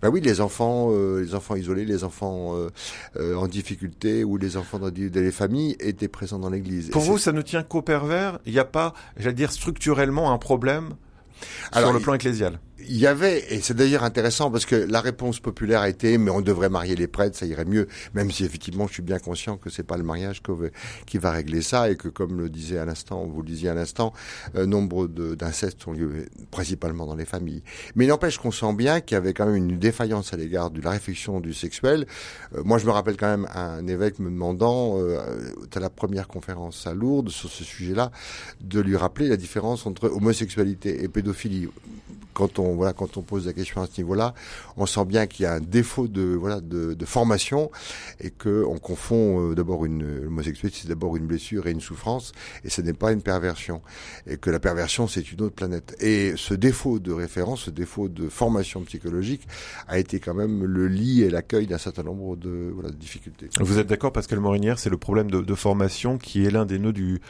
ben 0.00 0.08
oui, 0.08 0.19
les 0.20 0.40
enfants, 0.40 0.88
euh, 0.90 1.22
les 1.22 1.34
enfants 1.34 1.56
isolés, 1.56 1.84
les 1.84 2.04
enfants 2.04 2.56
euh, 2.56 2.68
euh, 3.16 3.34
en 3.34 3.46
difficulté 3.46 4.24
ou 4.24 4.36
les 4.36 4.56
enfants 4.56 4.78
dans, 4.78 4.90
les 4.90 5.32
familles 5.32 5.76
étaient 5.80 6.08
présents 6.08 6.38
dans 6.38 6.50
l'Église. 6.50 6.90
Pour 6.90 7.02
vous, 7.02 7.18
ça 7.18 7.32
ne 7.32 7.42
tient 7.42 7.62
qu'au 7.62 7.82
pervers 7.82 8.38
Il 8.46 8.52
n'y 8.52 8.58
a 8.58 8.64
pas, 8.64 8.94
j'allais 9.16 9.34
dire, 9.34 9.52
structurellement 9.52 10.32
un 10.32 10.38
problème 10.38 10.94
Alors, 11.72 11.88
sur 11.88 11.98
le 11.98 12.02
plan 12.02 12.14
ecclésial 12.14 12.58
Il 12.88 12.96
y 12.96 13.06
avait, 13.06 13.44
et 13.52 13.60
c'est 13.60 13.74
d'ailleurs 13.74 14.04
intéressant 14.04 14.50
parce 14.50 14.66
que 14.66 14.74
la 14.74 15.00
réponse 15.00 15.40
populaire 15.40 15.80
a 15.80 15.88
été, 15.88 16.18
mais 16.18 16.30
on 16.30 16.40
devrait 16.40 16.68
marier 16.68 16.96
les 16.96 17.06
prêtres, 17.06 17.36
ça 17.36 17.46
irait 17.46 17.64
mieux, 17.64 17.88
même 18.14 18.30
si 18.30 18.44
effectivement 18.44 18.86
je 18.86 18.94
suis 18.94 19.02
bien 19.02 19.18
conscient 19.18 19.56
que 19.56 19.70
c'est 19.70 19.82
pas 19.82 19.96
le 19.96 20.02
mariage 20.02 20.42
qui 21.06 21.18
va 21.18 21.30
régler 21.30 21.62
ça 21.62 21.90
et 21.90 21.96
que 21.96 22.08
comme 22.08 22.38
le 22.40 22.48
disait 22.48 22.78
à 22.78 22.84
l'instant, 22.84 23.26
vous 23.26 23.42
le 23.42 23.48
disiez 23.48 23.68
à 23.68 23.74
l'instant, 23.74 24.12
euh, 24.54 24.66
nombre 24.66 25.06
d'incestes 25.08 25.86
ont 25.86 25.92
lieu 25.92 26.26
principalement 26.50 27.06
dans 27.06 27.14
les 27.14 27.24
familles. 27.24 27.62
Mais 27.94 28.04
il 28.04 28.08
n'empêche 28.08 28.38
qu'on 28.38 28.50
sent 28.50 28.72
bien 28.74 29.00
qu'il 29.00 29.14
y 29.14 29.18
avait 29.18 29.34
quand 29.34 29.46
même 29.46 29.56
une 29.56 29.78
défaillance 29.78 30.32
à 30.32 30.36
l'égard 30.36 30.70
de 30.70 30.80
la 30.80 30.90
réflexion 30.90 31.40
du 31.40 31.52
sexuel. 31.52 32.06
Euh, 32.54 32.62
moi 32.64 32.78
je 32.78 32.86
me 32.86 32.90
rappelle 32.90 33.16
quand 33.16 33.28
même 33.28 33.48
un 33.54 33.86
évêque 33.86 34.18
me 34.18 34.30
demandant, 34.30 34.98
euh, 34.98 35.18
à 35.74 35.80
la 35.80 35.90
première 35.90 36.28
conférence 36.28 36.86
à 36.86 36.94
Lourdes 36.94 37.30
sur 37.30 37.50
ce 37.50 37.64
sujet-là, 37.64 38.10
de 38.60 38.80
lui 38.80 38.96
rappeler 38.96 39.28
la 39.28 39.36
différence 39.36 39.86
entre 39.86 40.08
homosexualité 40.08 41.02
et 41.02 41.08
pédophilie 41.08 41.68
quand 42.34 42.58
on 42.58 42.74
voilà 42.74 42.92
quand 42.92 43.16
on 43.16 43.22
pose 43.22 43.46
la 43.46 43.52
question 43.52 43.82
à 43.82 43.86
ce 43.86 44.00
niveau-là, 44.00 44.34
on 44.76 44.86
sent 44.86 45.04
bien 45.04 45.26
qu'il 45.26 45.44
y 45.44 45.46
a 45.46 45.54
un 45.54 45.60
défaut 45.60 46.08
de 46.08 46.22
voilà 46.22 46.60
de, 46.60 46.94
de 46.94 47.04
formation 47.04 47.70
et 48.20 48.30
que 48.30 48.64
on 48.66 48.78
confond 48.78 49.50
euh, 49.50 49.54
d'abord 49.54 49.84
une 49.84 50.22
l'homosexualité 50.22 50.78
c'est 50.82 50.88
d'abord 50.88 51.16
une 51.16 51.26
blessure 51.26 51.66
et 51.66 51.70
une 51.72 51.80
souffrance 51.80 52.32
et 52.64 52.70
ce 52.70 52.80
n'est 52.82 52.92
pas 52.92 53.12
une 53.12 53.22
perversion 53.22 53.82
et 54.26 54.36
que 54.36 54.50
la 54.50 54.60
perversion 54.60 55.06
c'est 55.08 55.32
une 55.32 55.42
autre 55.42 55.54
planète 55.54 55.96
et 56.00 56.34
ce 56.36 56.54
défaut 56.54 56.98
de 56.98 57.12
référence, 57.12 57.62
ce 57.62 57.70
défaut 57.70 58.08
de 58.08 58.28
formation 58.28 58.82
psychologique 58.82 59.46
a 59.88 59.98
été 59.98 60.20
quand 60.20 60.34
même 60.34 60.64
le 60.64 60.86
lit 60.88 61.22
et 61.22 61.30
l'accueil 61.30 61.66
d'un 61.66 61.78
certain 61.78 62.02
nombre 62.02 62.36
de 62.36 62.70
voilà 62.74 62.90
de 62.90 62.96
difficultés. 62.96 63.48
Vous 63.60 63.78
êtes 63.78 63.86
d'accord, 63.88 64.12
Pascal 64.12 64.40
Morinière, 64.40 64.78
c'est 64.78 64.90
le 64.90 64.96
problème 64.96 65.30
de, 65.30 65.40
de 65.40 65.54
formation 65.54 66.18
qui 66.18 66.44
est 66.44 66.50
l'un 66.50 66.66
des 66.66 66.78
nœuds 66.78 66.92
du, 66.92 67.20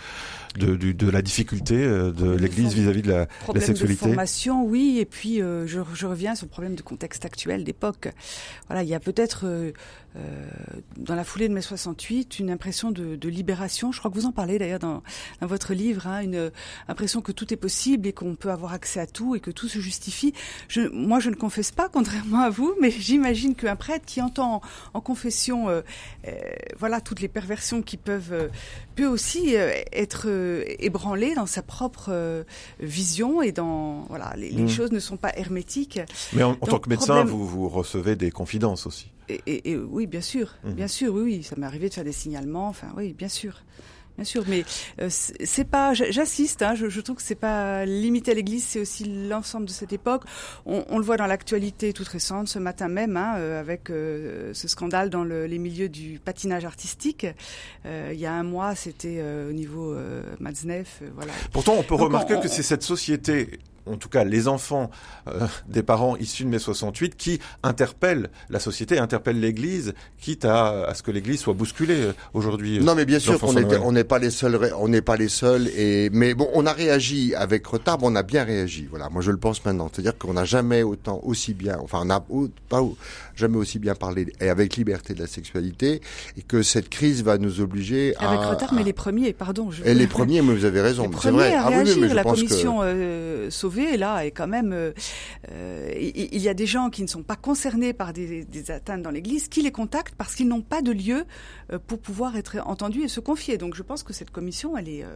de, 0.59 0.77
du- 0.77 0.95
de 0.95 1.09
la 1.11 1.23
difficulté 1.23 1.75
euh, 1.77 2.11
de 2.13 2.31
l'Église 2.31 2.75
vis-à-vis 2.75 3.03
de 3.03 3.09
la, 3.11 3.19
la 3.21 3.27
Problème 3.27 3.63
de 3.63 3.67
sexualité? 3.67 4.07
formation, 4.07 4.65
oui, 4.65 4.90
et 4.99 5.05
puis 5.05 5.41
euh, 5.41 5.67
je, 5.67 6.07
reviens 6.07 6.35
sur 6.35 6.47
le 6.47 6.51
problème 6.51 6.75
de 6.75 6.83
contexte 6.83 7.25
actuel, 7.25 7.65
d'époque. 7.65 8.09
Voilà, 8.69 8.83
il 8.83 8.89
y 8.89 8.95
a 8.95 9.01
peut-être 9.01 9.47
euh, 9.47 9.73
dans 10.97 11.15
la 11.15 11.25
foulée 11.25 11.49
de 11.49 11.55
mai 11.55 11.63
68 11.63 12.39
une 12.41 12.51
impression 12.51 12.91
de, 12.91 13.17
de 13.17 13.29
libération. 13.29 13.93
Je 13.93 13.99
crois 14.01 14.11
que 14.11 14.17
vous 14.17 14.27
en 14.27 14.33
parlez 14.33 14.59
d'ailleurs 14.59 14.79
dans, 14.81 15.03
dans 15.41 15.47
votre 15.47 15.73
livre, 15.73 16.07
hein, 16.07 16.21
une 16.21 16.35
euh, 16.35 16.51
impression 16.89 17.21
que 17.21 17.33
tout 17.33 17.53
est 17.53 17.57
possible 17.57 18.07
et 18.09 18.13
qu'on 18.13 18.35
peut 18.35 18.51
avoir 18.51 18.73
accès 18.73 18.99
à 19.01 19.07
tout 19.07 19.37
et 19.37 19.41
que 19.41 19.51
tout 19.53 19.69
se 19.69 19.79
justifie. 19.79 20.33
Je, 20.69 20.83
moi, 20.93 21.21
je 21.21 21.31
ne 21.31 21.37
confesse 21.37 21.71
pas, 21.71 21.89
contrairement 21.93 22.41
à 22.41 22.51
vous, 22.51 22.75
mais 22.81 22.91
j'imagine 22.91 23.55
qu'un 23.55 23.77
prêtre 23.77 24.05
qui 24.05 24.21
entend 24.21 24.57
en, 24.57 24.61
en 24.95 25.01
confession, 25.01 25.69
euh, 25.69 25.83
euh, 26.27 26.33
voilà, 26.79 27.01
toutes 27.01 27.21
les 27.21 27.29
perversions 27.29 27.81
qui 27.83 27.97
peuvent, 27.97 28.33
euh, 28.33 28.49
peut 28.97 29.07
aussi 29.07 29.57
euh, 29.57 29.71
être 29.93 30.25
euh, 30.27 30.65
ébranlé 30.81 31.35
dans 31.35 31.47
sa 31.47 31.63
propre 31.63 32.07
euh, 32.09 32.43
vision 32.81 33.43
et 33.43 33.53
dans 33.53 34.07
voilà, 34.09 34.35
les, 34.37 34.51
les 34.51 34.63
Mm. 34.65 34.69
choses 34.69 34.93
ne 34.93 34.99
sont 35.01 35.17
pas 35.17 35.33
hermétiques. 35.37 36.01
Mais 36.33 36.43
en, 36.43 36.51
en 36.51 36.53
Donc, 36.55 36.69
tant 36.69 36.79
que 36.81 36.89
médecin, 36.89 37.15
problème- 37.15 37.29
vous, 37.29 37.47
vous 37.47 37.69
recevez 37.69 38.17
des 38.17 38.31
confidences 38.31 38.87
aussi. 38.87 39.11
Et, 39.31 39.41
et- 39.47 39.71
et 39.73 39.77
oui, 39.77 40.07
bien 40.07 40.21
sûr, 40.21 40.55
Mhm. 40.65 40.73
bien 40.75 40.89
sûr, 40.89 41.15
oui, 41.15 41.23
oui, 41.23 41.43
ça 41.43 41.55
m'est 41.57 41.67
arrivé 41.67 41.89
de 41.89 41.95
faire 41.95 42.05
des 42.05 42.13
signalements. 42.13 42.69
Enfin, 42.69 42.89
oui, 42.97 43.13
bien 43.13 43.29
sûr. 43.29 43.63
Bien 44.17 44.25
sûr, 44.25 44.45
mais 44.49 44.65
euh, 45.01 45.07
c'est 45.09 45.65
pas. 45.65 45.95
J'assiste. 45.95 46.61
Hein, 46.61 46.75
je, 46.75 46.91
je 46.91 47.01
trouve 47.01 47.17
que 47.17 47.23
c'est 47.23 47.37
pas 47.37 47.87
limité 47.87 48.33
à 48.33 48.35
l'Église, 48.35 48.65
c'est 48.65 48.81
aussi 48.81 49.05
l'ensemble 49.05 49.65
de 49.65 49.71
cette 49.71 49.95
époque. 49.95 50.25
On, 50.67 50.85
on 50.91 50.99
le 50.99 51.05
voit 51.05 51.17
dans 51.17 51.27
l'actualité 51.27 51.95
toute 51.95 52.09
récente, 52.09 52.47
ce 52.49 52.59
matin 52.59 52.89
même, 52.89 53.17
hein, 53.17 53.37
euh, 53.39 53.59
avec 53.61 53.89
euh, 53.89 54.53
ce 54.53 54.69
scandale 54.69 55.09
dans 55.09 55.25
le- 55.25 55.47
les 55.47 55.59
milieux 55.59 55.89
du 55.89 56.19
patinage 56.23 56.67
artistique. 56.67 57.27
Il 57.87 58.19
y 58.19 58.27
a 58.27 58.33
un 58.35 58.43
mois, 58.43 58.75
c'était 58.75 59.23
au 59.49 59.53
niveau 59.53 59.97
Matzneff, 60.39 61.03
voilà. 61.15 61.33
Pourtant, 61.53 61.75
on 61.79 61.83
peut 61.83 61.97
Donc, 61.97 62.01
remarquer 62.09 62.35
on- 62.35 62.41
que 62.41 62.49
c'est 62.49 62.63
cette 62.65 62.83
société, 62.83 63.59
en 63.87 63.97
tout 63.97 64.09
cas 64.09 64.25
les 64.25 64.49
enfants 64.49 64.91
euh, 65.29 65.47
des 65.69 65.83
parents 65.83 66.17
issus 66.17 66.45
de 66.45 66.49
mai 66.49 66.59
68, 66.59 67.17
qui 67.17 67.41
interpellent 67.63 68.31
la 68.49 68.61
société, 68.61 68.99
interpellent 68.99 69.41
l'Église, 69.41 69.95
quitte 70.19 70.45
à, 70.45 70.85
à 70.85 70.95
ce 70.95 71.03
que 71.03 71.11
l'Église 71.11 71.41
soit 71.41 71.55
bousculée 71.55 72.03
euh, 72.03 72.13
aujourd'hui. 72.35 72.81
Non, 72.81 72.95
mais 72.95 73.05
bien 73.05 73.19
sûr 73.19 73.39
qu'on 73.39 73.53
n'est 73.93 74.05
pas 74.05 74.19
les 74.19 74.31
seuls, 74.31 74.59
on 74.79 74.89
n'est 74.89 75.03
pas 75.03 75.17
les 75.17 75.29
seuls. 75.29 75.69
Et 75.69 76.11
mais 76.13 76.35
bon, 76.35 76.49
on 76.55 76.67
a 76.67 76.73
réagi 76.73 77.35
avec 77.35 77.67
retard, 77.67 77.99
mais 78.01 78.07
on 78.07 78.17
a 78.17 78.23
bien 78.23 78.45
réagi. 78.45 78.87
Voilà, 78.91 79.09
moi 79.09 79.23
je 79.23 79.31
le 79.31 79.39
pense 79.39 79.65
maintenant. 79.65 79.91
C'est-à-dire 79.93 80.17
qu'on 80.19 80.35
n'a 80.35 80.45
jamais 80.45 80.83
autant 80.83 81.21
aussi 81.25 81.55
bien, 81.55 81.79
enfin 81.83 82.01
on 82.03 82.07
n'a 82.07 82.23
pas 82.69 82.81
jamais 83.41 83.57
aussi 83.57 83.79
bien 83.79 83.95
parlé 83.95 84.33
et 84.41 84.49
avec 84.49 84.77
liberté 84.77 85.15
de 85.15 85.21
la 85.21 85.27
sexualité, 85.27 86.01
et 86.37 86.43
que 86.43 86.63
cette 86.63 86.89
crise 86.89 87.25
va 87.25 87.39
nous 87.39 87.61
obliger 87.61 88.15
à. 88.19 88.29
Avec 88.31 88.41
retard, 88.49 88.73
mais 88.75 88.85
les 88.85 88.93
premiers, 88.93 89.33
pardon. 89.33 89.71
Je... 89.71 89.83
Et 89.85 89.95
les 89.95 90.07
premiers, 90.17 90.43
mais 90.43 90.55
vous 90.55 90.65
avez 90.65 90.81
raison. 90.81 91.05
C'est 91.05 91.11
premiers 91.11 91.37
vrai. 91.39 91.55
à 91.55 91.63
Ah 91.65 91.69
oui, 91.69 91.75
réagir, 91.77 91.97
mais 92.01 92.09
je 92.09 92.15
la 92.15 92.23
pense 92.23 92.41
que- 92.43 92.47
commission 92.47 92.79
euh, 92.83 93.51
Sauvé 93.51 93.97
là 93.97 94.25
est 94.25 94.31
quand 94.31 94.47
même. 94.47 94.73
euh, 94.73 94.93
euh, 95.51 95.93
il 95.99 96.41
y 96.41 96.49
a 96.49 96.55
des 96.55 96.67
gens 96.67 96.91
qui 96.91 97.03
ne 97.03 97.09
sont 97.09 97.23
pas 97.23 97.37
concernés 97.37 97.93
par 97.93 98.13
des, 98.13 98.45
des 98.45 98.71
atteintes 98.71 99.03
dans 99.03 99.11
l'Église 99.11 99.49
qui 99.49 99.63
les 99.63 99.73
contactent 99.73 100.15
parce 100.17 100.35
qu'ils 100.35 100.49
n'ont 100.49 100.61
pas 100.63 100.83
de 100.83 100.93
lieu 100.93 101.25
euh, 101.73 101.79
pour 101.87 101.99
pouvoir 101.99 102.37
être 102.37 102.59
entendus 102.67 103.03
et 103.03 103.09
se 103.09 103.21
confier. 103.21 103.57
Donc 103.59 103.75
je 103.75 103.83
pense 103.83 104.03
que 104.03 104.13
cette 104.13 104.31
commission, 104.31 104.77
elle 104.77 104.89
est 104.89 105.03
euh, 105.05 105.09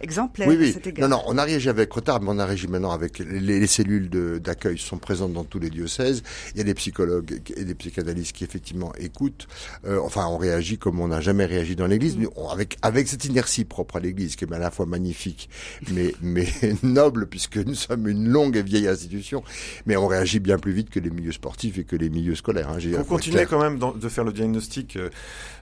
exemplaire 0.00 0.48
Oui, 0.48 0.56
à 0.56 0.58
oui. 0.58 0.72
cet 0.72 0.86
égard. 0.86 1.08
Non, 1.08 1.16
non, 1.18 1.22
on 1.26 1.38
a 1.38 1.44
réagi 1.44 1.68
avec 1.68 1.92
retard, 1.92 2.20
mais 2.20 2.28
on 2.30 2.38
a 2.38 2.46
réagi 2.46 2.66
maintenant 2.68 2.90
avec 2.92 3.18
les, 3.18 3.40
les 3.40 3.66
cellules 3.66 4.08
d'accueil 4.40 4.78
sont 4.78 4.98
présentes 4.98 5.32
dans 5.32 5.44
tous 5.44 5.58
les 5.58 5.70
diocèses. 5.70 6.22
Il 6.54 6.58
y 6.58 6.60
a 6.60 6.64
des 6.64 6.74
psychologues 6.74 7.40
et 7.56 7.64
des 7.64 7.74
psychanalystes 7.74 8.32
qui 8.36 8.44
effectivement 8.44 8.92
écoutent. 8.98 9.46
Euh, 9.86 9.98
enfin, 10.02 10.26
on 10.26 10.36
réagit 10.36 10.78
comme 10.78 11.00
on 11.00 11.08
n'a 11.08 11.20
jamais 11.20 11.44
réagi 11.46 11.76
dans 11.76 11.86
l'Église, 11.86 12.16
avec 12.52 12.76
avec 12.82 13.08
cette 13.08 13.24
inertie 13.24 13.64
propre 13.64 13.96
à 13.96 14.00
l'Église, 14.00 14.36
qui 14.36 14.44
est 14.44 14.52
à 14.52 14.58
la 14.58 14.70
fois 14.70 14.86
magnifique, 14.86 15.48
mais 15.92 16.14
mais 16.22 16.46
noble, 16.82 17.26
puisque 17.26 17.56
nous 17.56 17.74
sommes 17.74 18.08
une 18.08 18.28
longue 18.28 18.56
et 18.56 18.62
vieille 18.62 18.88
institution. 18.88 19.42
Mais 19.86 19.96
on 19.96 20.06
réagit 20.06 20.40
bien 20.40 20.58
plus 20.58 20.72
vite 20.72 20.90
que 20.90 21.00
les 21.00 21.10
milieux 21.10 21.32
sportifs 21.32 21.78
et 21.78 21.84
que 21.84 21.96
les 21.96 22.10
milieux 22.10 22.34
scolaires. 22.34 22.68
Hein. 22.70 22.78
Pour 22.98 23.06
continuer 23.06 23.36
clair. 23.38 23.48
quand 23.48 23.60
même 23.60 23.78
dans- 23.78 23.92
de 23.92 24.08
faire 24.08 24.24
le 24.24 24.32
diagnostic, 24.32 24.96
euh, 24.96 25.08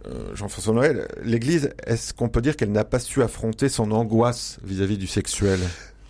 euh, 0.06 0.34
Jean-François 0.34 0.74
Noël, 0.74 1.08
l'Église, 1.22 1.70
est-ce 1.86 2.12
qu'on 2.12 2.28
peut 2.28 2.40
dire 2.42 2.56
qu'elle 2.56 2.72
n'a 2.72 2.84
pas 2.84 2.98
su 2.98 3.22
affronter 3.22 3.68
son 3.68 3.90
angoisse 3.92 4.23
vis-à-vis 4.62 4.98
du 4.98 5.06
sexuel? 5.06 5.60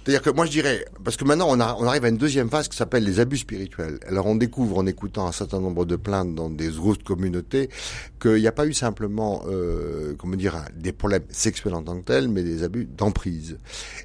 C'est-à-dire 0.04 0.20
que 0.20 0.28
moi 0.28 0.44
je 0.44 0.50
dirais, 0.50 0.84
parce 1.02 1.16
que 1.16 1.24
maintenant 1.24 1.48
on, 1.48 1.60
arrive 1.60 2.04
à 2.04 2.08
une 2.08 2.18
deuxième 2.18 2.50
phase 2.50 2.68
qui 2.68 2.76
s'appelle 2.76 3.04
les 3.04 3.20
abus 3.20 3.38
spirituels. 3.38 3.98
Alors 4.06 4.26
on 4.26 4.34
découvre 4.34 4.76
en 4.76 4.86
écoutant 4.86 5.26
un 5.26 5.32
certain 5.32 5.60
nombre 5.60 5.86
de 5.86 5.96
plaintes 5.96 6.34
dans 6.34 6.50
des 6.50 6.68
grosses 6.68 7.02
communautés 7.02 7.70
qu'il 8.20 8.34
n'y 8.34 8.46
a 8.46 8.52
pas 8.52 8.66
eu 8.66 8.74
simplement, 8.74 9.44
euh, 9.48 10.14
comment 10.18 10.36
dire, 10.36 10.62
des 10.76 10.92
problèmes 10.92 11.24
sexuels 11.30 11.72
en 11.72 11.82
tant 11.82 11.98
que 11.98 12.04
tels, 12.04 12.28
mais 12.28 12.42
des 12.42 12.64
abus 12.64 12.84
d'emprise. 12.84 13.56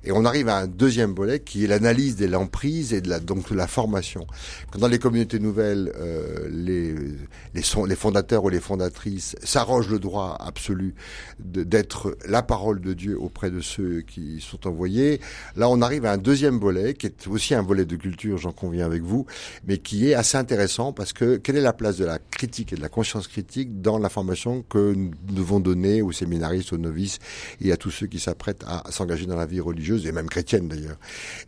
Et 0.06 0.14
on 0.14 0.24
arrive 0.24 0.48
à 0.48 0.60
un 0.60 0.68
deuxième 0.68 1.14
volet 1.14 1.42
qui 1.42 1.66
est 1.66 1.68
l'analyse 1.68 2.16
de 2.16 2.28
l'emprise 2.28 2.94
et 2.94 3.02
de 3.02 3.10
la, 3.10 3.20
donc 3.20 3.50
de 3.50 3.56
la 3.56 3.68
formation. 3.68 4.26
Quand 4.72 4.80
dans 4.80 4.88
les 4.88 5.00
communautés 5.00 5.40
nouvelles, 5.40 5.92
euh, 5.98 6.48
les, 6.50 6.94
les, 6.94 7.64
les 7.88 7.96
fondateurs 7.98 8.46
ou 8.46 8.50
les 8.50 8.62
fondatrices 8.62 9.36
s'arrogent 9.44 9.90
le 9.90 10.00
droit 10.00 10.38
absolu 10.40 10.96
d'être 11.40 12.18
la 12.26 12.42
parole 12.42 12.80
de 12.80 12.94
Dieu 12.94 13.20
auprès 13.20 13.52
de 13.52 13.60
ceux 13.60 14.00
qui 14.00 14.40
sont 14.40 14.66
envoyés, 14.66 15.20
là 15.58 15.68
on 15.70 15.82
arrive 15.82 15.89
à 15.98 16.12
un 16.12 16.18
deuxième 16.18 16.60
volet 16.60 16.94
qui 16.94 17.08
est 17.08 17.28
aussi 17.28 17.56
un 17.56 17.64
volet 17.64 17.86
de 17.86 17.96
culture, 17.96 18.38
j'en 18.38 18.52
conviens 18.52 18.86
avec 18.86 19.02
vous, 19.02 19.26
mais 19.68 19.80
qui 19.80 20.10
est 20.10 20.14
assez 20.14 20.38
intéressant 20.38 20.94
parce 20.94 21.14
que 21.14 21.38
quelle 21.38 21.58
est 21.58 21.62
la 21.62 21.74
place 21.74 21.98
de 21.98 22.06
la 22.06 22.20
critique 22.20 22.74
et 22.74 22.76
de 22.76 22.82
la 22.82 22.90
conscience 22.90 23.28
critique 23.28 23.82
dans 23.82 23.98
la 23.98 24.10
formation 24.10 24.64
que 24.70 24.94
nous 24.94 25.12
devons 25.32 25.60
donner 25.60 26.02
aux 26.02 26.12
séminaristes, 26.12 26.74
aux 26.74 26.78
novices 26.78 27.20
et 27.62 27.72
à 27.72 27.78
tous 27.78 27.92
ceux 27.92 28.08
qui 28.08 28.20
s'apprêtent 28.20 28.64
à 28.68 28.84
s'engager 28.92 29.26
dans 29.26 29.36
la 29.36 29.48
vie 29.48 29.60
religieuse 29.60 30.06
et 30.06 30.12
même 30.12 30.30
chrétienne 30.30 30.68
d'ailleurs. 30.68 30.98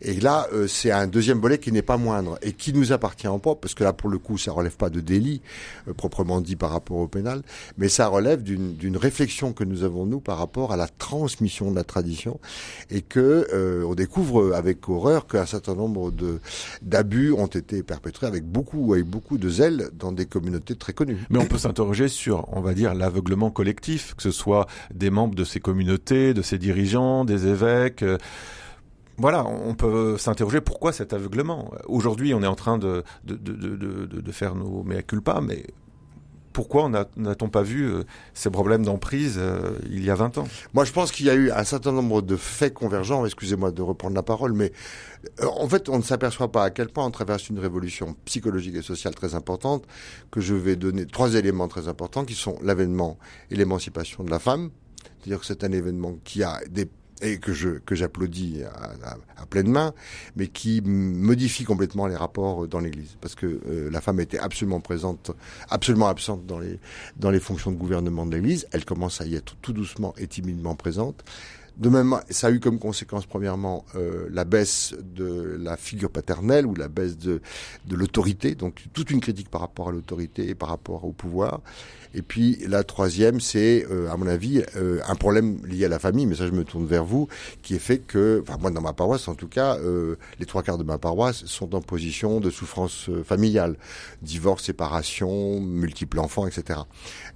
Et 0.00 0.18
là, 0.20 0.48
euh, 0.52 0.66
c'est 0.66 0.90
un 0.90 1.06
deuxième 1.06 1.38
volet 1.38 1.58
qui 1.58 1.70
n'est 1.70 1.82
pas 1.82 1.96
moindre 1.96 2.38
et 2.42 2.52
qui 2.52 2.72
nous 2.72 2.92
appartient 2.92 3.28
en 3.28 3.38
propre, 3.38 3.60
parce 3.60 3.74
que 3.74 3.84
là, 3.84 3.92
pour 3.92 4.10
le 4.10 4.18
coup, 4.18 4.38
ça 4.38 4.50
relève 4.50 4.76
pas 4.76 4.90
de 4.90 5.00
délit 5.00 5.40
euh, 5.88 5.92
proprement 5.92 6.40
dit 6.40 6.56
par 6.56 6.70
rapport 6.70 6.96
au 6.96 7.08
pénal, 7.08 7.42
mais 7.78 7.88
ça 7.88 8.08
relève 8.08 8.42
d'une 8.42 8.96
réflexion 8.96 9.52
que 9.52 9.64
nous 9.64 9.84
avons 9.84 10.06
nous 10.06 10.20
par 10.20 10.38
rapport 10.38 10.72
à 10.72 10.76
la 10.76 10.88
transmission 10.88 11.70
de 11.70 11.76
la 11.76 11.84
tradition 11.84 12.40
et 12.90 13.02
que 13.02 13.46
euh, 13.52 13.84
on 13.84 13.94
découvre 13.94 14.31
avec 14.54 14.88
horreur 14.88 15.26
qu'un 15.26 15.46
certain 15.46 15.74
nombre 15.74 16.12
d'abus 16.82 17.32
ont 17.32 17.46
été 17.46 17.82
perpétrés 17.82 18.26
avec 18.26 18.44
beaucoup 18.44 18.92
avec 18.94 19.06
beaucoup 19.06 19.38
de 19.38 19.48
zèle 19.48 19.90
dans 19.92 20.12
des 20.12 20.26
communautés 20.26 20.76
très 20.76 20.92
connues. 20.92 21.24
Mais 21.30 21.38
on 21.38 21.46
peut 21.46 21.58
s'interroger 21.58 22.08
sur, 22.08 22.48
on 22.52 22.60
va 22.60 22.74
dire, 22.74 22.94
l'aveuglement 22.94 23.50
collectif, 23.50 24.14
que 24.14 24.22
ce 24.22 24.30
soit 24.30 24.66
des 24.94 25.10
membres 25.10 25.34
de 25.34 25.44
ces 25.44 25.60
communautés, 25.60 26.34
de 26.34 26.42
ces 26.42 26.58
dirigeants, 26.58 27.24
des 27.24 27.46
évêques. 27.46 28.02
euh, 28.02 28.18
Voilà, 29.18 29.44
on 29.46 29.74
peut 29.74 30.16
s'interroger 30.18 30.60
pourquoi 30.60 30.92
cet 30.92 31.12
aveuglement. 31.12 31.70
Aujourd'hui, 31.86 32.32
on 32.34 32.42
est 32.42 32.46
en 32.46 32.54
train 32.54 32.78
de, 32.78 33.04
de, 33.24 33.36
de, 33.36 34.06
de 34.06 34.32
faire 34.32 34.54
nos 34.54 34.82
mea 34.84 35.02
culpa, 35.02 35.40
mais 35.42 35.64
pourquoi 36.52 36.88
n'a-t-on 36.88 37.48
pas 37.48 37.62
vu 37.62 37.84
euh, 37.84 38.04
ces 38.34 38.50
problèmes 38.50 38.84
d'emprise 38.84 39.36
euh, 39.38 39.78
il 39.90 40.04
y 40.04 40.10
a 40.10 40.14
20 40.14 40.38
ans? 40.38 40.48
Moi, 40.74 40.84
je 40.84 40.92
pense 40.92 41.12
qu'il 41.12 41.26
y 41.26 41.30
a 41.30 41.34
eu 41.34 41.50
un 41.50 41.64
certain 41.64 41.92
nombre 41.92 42.22
de 42.22 42.36
faits 42.36 42.74
convergents. 42.74 43.24
Excusez-moi 43.24 43.70
de 43.70 43.82
reprendre 43.82 44.14
la 44.14 44.22
parole, 44.22 44.52
mais 44.52 44.72
euh, 45.40 45.46
en 45.46 45.68
fait, 45.68 45.88
on 45.88 45.98
ne 45.98 46.02
s'aperçoit 46.02 46.52
pas 46.52 46.64
à 46.64 46.70
quel 46.70 46.88
point 46.88 47.06
on 47.06 47.10
traverse 47.10 47.48
une 47.48 47.58
révolution 47.58 48.16
psychologique 48.24 48.76
et 48.76 48.82
sociale 48.82 49.14
très 49.14 49.34
importante. 49.34 49.84
Que 50.30 50.40
je 50.40 50.54
vais 50.54 50.76
donner 50.76 51.06
trois 51.06 51.34
éléments 51.34 51.68
très 51.68 51.88
importants 51.88 52.24
qui 52.24 52.34
sont 52.34 52.58
l'avènement 52.62 53.18
et 53.50 53.56
l'émancipation 53.56 54.24
de 54.24 54.30
la 54.30 54.38
femme. 54.38 54.70
C'est-à-dire 55.20 55.40
que 55.40 55.46
c'est 55.46 55.64
un 55.64 55.72
événement 55.72 56.16
qui 56.24 56.42
a 56.42 56.60
des 56.68 56.88
et 57.22 57.38
que 57.38 57.52
je 57.52 57.70
que 57.86 57.94
j'applaudis 57.94 58.62
à, 58.64 59.10
à- 59.10 59.16
à 59.42 59.46
pleine 59.46 59.68
main, 59.70 59.94
mais 60.36 60.48
qui 60.48 60.80
modifie 60.82 61.64
complètement 61.64 62.06
les 62.06 62.16
rapports 62.16 62.66
dans 62.68 62.80
l'Église, 62.80 63.16
parce 63.20 63.34
que 63.34 63.46
euh, 63.68 63.90
la 63.90 64.00
femme 64.00 64.20
était 64.20 64.38
absolument 64.38 64.80
présente, 64.80 65.30
absolument 65.70 66.08
absente 66.08 66.46
dans 66.46 66.58
les 66.58 66.78
dans 67.16 67.30
les 67.30 67.40
fonctions 67.40 67.72
de 67.72 67.76
gouvernement 67.76 68.26
de 68.26 68.34
l'Église. 68.36 68.66
Elle 68.72 68.84
commence 68.84 69.20
à 69.20 69.26
y 69.26 69.34
être 69.36 69.56
tout 69.62 69.72
doucement 69.72 70.14
et 70.18 70.26
timidement 70.26 70.74
présente. 70.74 71.24
De 71.76 71.88
même, 71.88 72.20
ça 72.30 72.48
a 72.48 72.50
eu 72.50 72.60
comme 72.60 72.78
conséquence 72.78 73.26
premièrement 73.26 73.84
euh, 73.94 74.28
la 74.30 74.44
baisse 74.44 74.94
de 75.02 75.56
la 75.58 75.76
figure 75.76 76.10
paternelle 76.10 76.66
ou 76.66 76.74
la 76.74 76.88
baisse 76.88 77.16
de, 77.16 77.40
de 77.86 77.96
l'autorité, 77.96 78.54
donc 78.54 78.84
toute 78.92 79.10
une 79.10 79.20
critique 79.20 79.48
par 79.48 79.62
rapport 79.62 79.88
à 79.88 79.92
l'autorité 79.92 80.48
et 80.48 80.54
par 80.54 80.68
rapport 80.68 81.04
au 81.04 81.12
pouvoir. 81.12 81.60
Et 82.14 82.22
puis 82.22 82.58
la 82.68 82.84
troisième, 82.84 83.40
c'est 83.40 83.86
euh, 83.90 84.10
à 84.10 84.16
mon 84.16 84.26
avis 84.26 84.62
euh, 84.76 85.00
un 85.06 85.14
problème 85.14 85.58
lié 85.66 85.86
à 85.86 85.88
la 85.88 85.98
famille, 85.98 86.26
mais 86.26 86.34
ça 86.34 86.46
je 86.46 86.52
me 86.52 86.64
tourne 86.64 86.86
vers 86.86 87.04
vous, 87.04 87.28
qui 87.62 87.74
est 87.74 87.78
fait 87.78 87.98
que, 87.98 88.42
enfin 88.42 88.58
moi 88.60 88.70
dans 88.70 88.82
ma 88.82 88.92
paroisse 88.92 89.28
en 89.28 89.34
tout 89.34 89.48
cas, 89.48 89.76
euh, 89.78 90.16
les 90.38 90.46
trois 90.46 90.62
quarts 90.62 90.78
de 90.78 90.84
ma 90.84 90.98
paroisse 90.98 91.44
sont 91.46 91.74
en 91.74 91.80
position 91.80 92.40
de 92.40 92.50
souffrance 92.50 93.08
euh, 93.08 93.24
familiale, 93.24 93.76
divorce, 94.20 94.64
séparation, 94.64 95.60
multiples 95.60 96.18
enfants, 96.18 96.46
etc. 96.46 96.80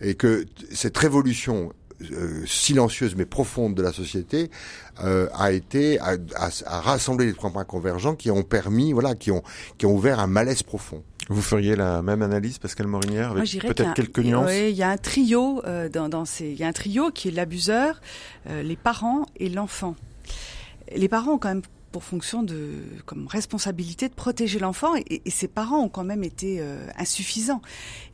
Et 0.00 0.14
que 0.14 0.44
cette 0.72 0.96
révolution 0.96 1.72
euh, 2.12 2.44
silencieuse 2.46 3.14
mais 3.16 3.24
profonde 3.24 3.74
de 3.74 3.82
la 3.82 3.92
société 3.92 4.50
euh, 5.04 5.28
a 5.34 5.52
été 5.52 5.98
à, 6.00 6.16
à, 6.36 6.48
à 6.66 6.80
rassembler 6.80 7.26
les 7.26 7.34
trois 7.34 7.50
points 7.50 7.64
convergents 7.64 8.14
qui 8.14 8.30
ont 8.30 8.42
permis 8.42 8.92
voilà 8.92 9.14
qui 9.14 9.30
ont 9.30 9.42
qui 9.78 9.86
ont 9.86 9.94
ouvert 9.94 10.20
un 10.20 10.26
malaise 10.26 10.62
profond. 10.62 11.02
Vous 11.28 11.42
feriez 11.42 11.74
la 11.74 12.02
même 12.02 12.22
analyse, 12.22 12.58
Pascal 12.58 12.86
Morinière, 12.86 13.34
Moi, 13.34 13.40
avec 13.40 13.60
peut-être 13.60 13.90
a 13.90 13.94
quelques 13.94 14.20
nuances 14.20 14.48
Oui, 14.48 14.70
il 14.70 14.76
y 14.76 14.84
a 14.84 14.90
un 14.90 14.96
trio 14.96 15.60
euh, 15.66 15.88
dans, 15.88 16.08
dans 16.08 16.24
ces. 16.24 16.46
Il 16.46 16.56
y 16.56 16.62
a 16.62 16.68
un 16.68 16.72
trio 16.72 17.10
qui 17.10 17.28
est 17.28 17.30
l'abuseur, 17.32 18.00
euh, 18.48 18.62
les 18.62 18.76
parents 18.76 19.26
et 19.36 19.48
l'enfant. 19.48 19.96
Les 20.94 21.08
parents 21.08 21.32
ont 21.32 21.38
quand 21.38 21.48
même 21.48 21.62
fonction 22.00 22.42
de 22.42 22.82
comme 23.04 23.26
responsabilité 23.26 24.08
de 24.08 24.14
protéger 24.14 24.58
l'enfant 24.58 24.94
et, 24.96 25.22
ces 25.30 25.48
parents 25.48 25.82
ont 25.82 25.88
quand 25.88 26.04
même 26.04 26.24
été 26.24 26.58
euh, 26.60 26.86
insuffisants. 26.96 27.60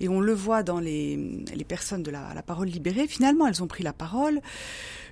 Et 0.01 0.09
on 0.09 0.21
le 0.21 0.33
voit 0.33 0.63
dans 0.63 0.81
les, 0.81 1.17
les 1.55 1.65
personnes 1.65 2.03
de 2.03 2.11
la, 2.11 2.35
la 2.35 2.43
parole 2.43 2.69
libérée. 2.69 3.07
Finalement 3.07 3.47
elles 3.47 3.63
ont 3.63 3.67
pris 3.67 3.83
la 3.83 3.93
parole. 3.93 4.41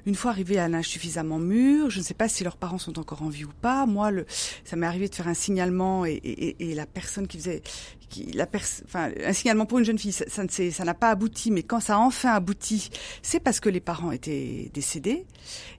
Une 0.06 0.14
fois 0.14 0.30
arrivées 0.30 0.58
à 0.58 0.64
un 0.64 0.74
âge 0.74 0.88
suffisamment 0.88 1.38
mûr 1.38 1.90
je 1.90 1.98
ne 1.98 2.04
sais 2.04 2.14
pas 2.14 2.28
si 2.28 2.42
leurs 2.42 2.56
parents 2.56 2.78
sont 2.78 2.98
encore 2.98 3.22
en 3.22 3.28
vie 3.28 3.44
ou 3.44 3.52
pas. 3.60 3.86
Moi 3.86 4.10
le 4.10 4.26
ça 4.64 4.76
m'est 4.76 4.86
arrivé 4.86 5.08
de 5.08 5.14
faire 5.14 5.28
un 5.28 5.34
signalement 5.34 6.04
et, 6.04 6.12
et, 6.12 6.70
et 6.70 6.74
la 6.74 6.86
personne 6.86 7.26
qui 7.26 7.38
faisait 7.38 7.62
qui, 8.10 8.24
la 8.32 8.46
enfin, 8.84 9.10
un 9.24 9.32
signalement 9.32 9.66
pour 9.66 9.78
une 9.78 9.84
jeune 9.84 9.98
fille, 9.98 10.12
ça, 10.12 10.24
ça 10.28 10.42
ne 10.42 10.70
ça 10.70 10.84
n'a 10.84 10.94
pas 10.94 11.10
abouti, 11.10 11.50
mais 11.50 11.62
quand 11.62 11.80
ça 11.80 11.94
a 11.94 11.98
enfin 11.98 12.32
abouti, 12.32 12.90
c'est 13.22 13.40
parce 13.40 13.60
que 13.60 13.68
les 13.68 13.80
parents 13.80 14.10
étaient 14.10 14.70
décédés. 14.74 15.24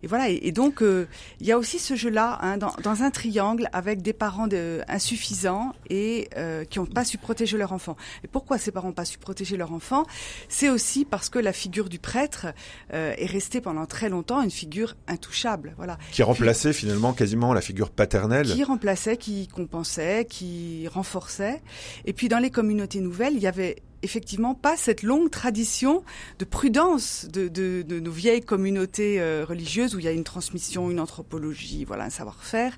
Et 0.02 0.08
voilà. 0.08 0.30
Et, 0.30 0.40
et 0.44 0.52
donc, 0.52 0.82
euh, 0.82 1.08
il 1.40 1.46
y 1.48 1.52
a 1.52 1.58
aussi 1.58 1.78
ce 1.78 1.96
jeu-là, 1.96 2.40
hein, 2.42 2.58
dans, 2.58 2.74
dans 2.84 3.04
un 3.04 3.12
triangle 3.12 3.70
avec 3.74 4.02
des 4.02 4.14
parents 4.14 4.48
de, 4.48 4.82
insuffisants 4.88 5.74
et 5.90 6.30
euh, 6.38 6.64
qui 6.66 6.80
n'ont 6.80 6.86
pas 6.86 7.06
su 7.06 7.18
protéger 7.18 7.58
leur 7.58 7.74
enfant. 7.74 7.96
Et 8.24 8.28
pourquoi 8.28 8.58
ces 8.58 8.72
parents 8.72 8.88
n'ont 8.88 8.94
pas 8.94 9.06
su 9.06 9.20
protéger 9.20 9.58
leur 9.58 9.74
enfant? 9.74 10.06
C'est 10.50 10.70
aussi 10.70 11.06
parce 11.06 11.30
que 11.30 11.40
la 11.40 11.54
figure 11.54 11.90
du 11.90 12.00
prêtre 12.00 12.48
euh, 12.94 13.14
est 13.18 13.26
restée 13.26 13.62
pendant 13.62 13.86
très 13.86 14.10
longtemps 14.10 14.42
une 14.42 14.52
figure 14.52 14.96
intouchable. 15.08 15.74
Voilà 15.78 15.98
qui 16.12 16.24
remplaçait 16.24 16.74
finalement 16.74 17.14
quasiment 17.14 17.54
la 17.54 17.62
figure 17.62 17.90
paternelle. 17.90 18.48
qui 18.48 18.64
remplaçait, 18.64 19.18
qui 19.18 19.48
compensait, 19.48 20.26
qui 20.26 20.88
renforçait. 20.88 21.62
Et 22.06 22.14
puis 22.14 22.21
dans 22.30 22.40
les 22.40 22.52
communautés 22.52 23.00
nouvelles, 23.00 23.34
il 23.36 23.42
y 23.42 23.48
avait 23.48 23.78
effectivement 24.04 24.56
pas 24.56 24.78
cette 24.78 25.04
longue 25.04 25.30
tradition 25.30 26.04
de 26.40 26.46
prudence 26.46 27.28
de, 27.32 27.84
nos 28.00 28.12
vieilles 28.12 28.42
communautés 28.42 29.20
euh, 29.20 29.46
religieuses 29.48 29.96
où 29.96 30.00
il 30.00 30.06
y 30.06 30.08
a 30.08 30.12
une 30.12 30.24
transmission, 30.24 30.90
une 30.90 31.00
anthropologie, 31.00 31.86
voilà, 31.86 32.06
un 32.06 32.10
savoir-faire. 32.10 32.78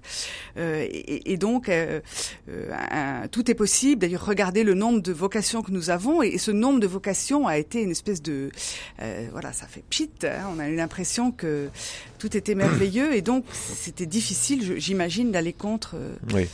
Euh, 0.57 0.85
et, 0.89 1.37
donc 1.37 1.69
euh, 1.69 1.99
tout 3.31 3.49
est 3.49 3.55
possible. 3.55 4.01
D'ailleurs, 4.01 4.25
regardez 4.25 4.63
le 4.63 4.73
nombre 4.73 5.01
de 5.01 5.11
vocations 5.11 5.61
que 5.61 5.71
nous 5.71 5.89
avons 5.89 6.21
et, 6.21 6.37
ce 6.37 6.51
nombre 6.51 6.79
de 6.79 6.87
vocations 6.87 7.47
a 7.47 7.57
été 7.57 7.81
une 7.81 7.91
espèce 7.91 8.21
de 8.21 8.49
voilà, 9.31 9.53
ça 9.53 9.67
fait 9.67 9.83
pchit. 9.89 10.09
hein. 10.23 10.49
on 10.55 10.59
a 10.59 10.67
eu 10.67 10.75
l'impression 10.75 11.31
que 11.31 11.69
tout 12.17 12.35
était 12.35 12.55
merveilleux 12.55 13.13
et 13.15 13.21
donc 13.21 13.45
c'était 13.51 14.05
difficile, 14.05 14.79
j'imagine, 14.79 15.31
d'aller 15.31 15.53
contre. 15.53 15.95
Oui. 16.33 16.47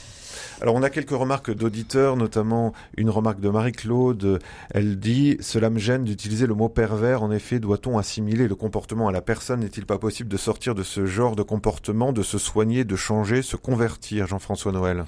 Alors 0.62 0.76
on 0.76 0.84
a 0.84 0.90
quelques 0.90 1.12
remarques 1.12 1.54
d'auditeurs, 1.54 2.18
notamment 2.18 2.74
une 2.98 3.10
remarque 3.10 3.40
de 3.40 3.50
Marie-Claude. 3.50 4.40
Elle 4.72 5.00
dit 5.00 5.38
«Cela 5.40 5.70
me 5.70 5.80
gêne 5.80 6.04
d'utiliser 6.04 6.48
le 6.48 6.54
mot 6.54 6.70
pervers. 6.70 7.24
En 7.24 7.32
effet, 7.32 7.60
doit-on 7.60 7.98
assimiler 7.98 8.48
le 8.48 8.56
comportement 8.56 9.08
à 9.08 9.12
la 9.12 9.22
personne? 9.22 9.62
N'est-il 9.62 9.86
pas 9.86 9.98
possible 9.98 10.30
de 10.30 10.38
sortir 10.38 10.76
de 10.76 10.84
ce 10.84 11.06
genre 11.06 11.36
de 11.36 11.44
comportement, 11.44 12.14
de 12.14 12.24
se 12.24 12.38
soigner, 12.38 12.84
de 12.84 12.96
changer, 12.96 13.42
se 13.42 13.56
convertir?» 13.56 14.28
Jean-François 14.30 14.72
Noël. 14.72 15.06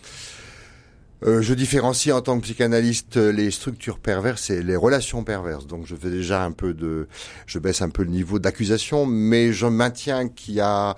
Euh, 1.23 1.43
je 1.43 1.53
différencie 1.53 2.11
en 2.15 2.21
tant 2.21 2.39
que 2.39 2.43
psychanalyste 2.43 3.17
euh, 3.17 3.31
les 3.31 3.51
structures 3.51 3.99
perverses 3.99 4.49
et 4.49 4.63
les 4.63 4.75
relations 4.75 5.23
perverses. 5.23 5.67
Donc 5.67 5.85
je 5.85 5.95
fais 5.95 6.09
déjà 6.09 6.43
un 6.43 6.51
peu 6.51 6.73
de, 6.73 7.07
je 7.45 7.59
baisse 7.59 7.83
un 7.83 7.89
peu 7.89 8.01
le 8.03 8.09
niveau 8.09 8.39
d'accusation, 8.39 9.05
mais 9.05 9.53
je 9.53 9.67
maintiens 9.67 10.29
qu'il 10.29 10.55
y 10.55 10.61
a, 10.61 10.95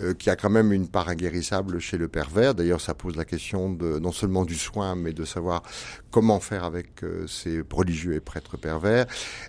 euh, 0.00 0.14
qu'il 0.14 0.28
y 0.28 0.30
a 0.30 0.36
quand 0.36 0.50
même 0.50 0.72
une 0.72 0.86
part 0.86 1.08
inguérissable 1.08 1.80
chez 1.80 1.98
le 1.98 2.06
pervers. 2.06 2.54
D'ailleurs, 2.54 2.80
ça 2.80 2.94
pose 2.94 3.16
la 3.16 3.24
question 3.24 3.68
de 3.68 3.98
non 3.98 4.12
seulement 4.12 4.44
du 4.44 4.54
soin, 4.54 4.94
mais 4.94 5.12
de 5.12 5.24
savoir 5.24 5.64
comment 6.12 6.38
faire 6.38 6.62
avec 6.62 7.02
ces 7.26 7.60
religieux 7.68 8.14
et 8.14 8.20
prêtres 8.20 8.56
pervers. 8.56 9.06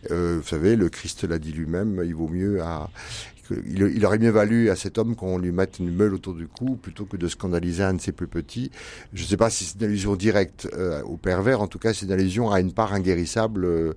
vous 0.09 0.41
savez, 0.41 0.75
le 0.75 0.89
Christ 0.89 1.23
l'a 1.23 1.37
dit 1.37 1.51
lui-même, 1.51 2.01
il 2.03 2.15
vaut 2.15 2.27
mieux 2.27 2.63
à, 2.63 2.89
il, 3.65 4.05
aurait 4.05 4.17
mieux 4.17 4.29
valu 4.29 4.69
à 4.69 4.75
cet 4.75 4.97
homme 4.97 5.15
qu'on 5.15 5.37
lui 5.37 5.51
mette 5.51 5.79
une 5.79 5.93
meule 5.93 6.13
autour 6.13 6.33
du 6.33 6.47
cou 6.47 6.75
plutôt 6.75 7.05
que 7.05 7.17
de 7.17 7.27
scandaliser 7.27 7.83
un 7.83 7.93
de 7.93 8.01
ses 8.01 8.11
plus 8.11 8.27
petits. 8.27 8.71
Je 9.13 9.23
ne 9.23 9.27
sais 9.27 9.37
pas 9.37 9.49
si 9.49 9.65
c'est 9.65 9.79
une 9.79 9.85
allusion 9.85 10.15
directe 10.15 10.67
euh, 10.73 11.01
au 11.03 11.17
pervers, 11.17 11.61
en 11.61 11.67
tout 11.67 11.79
cas 11.79 11.93
c'est 11.93 12.05
une 12.05 12.11
allusion 12.11 12.51
à 12.51 12.59
une 12.59 12.73
part 12.73 12.93
inguérissable 12.93 13.65
euh, 13.65 13.93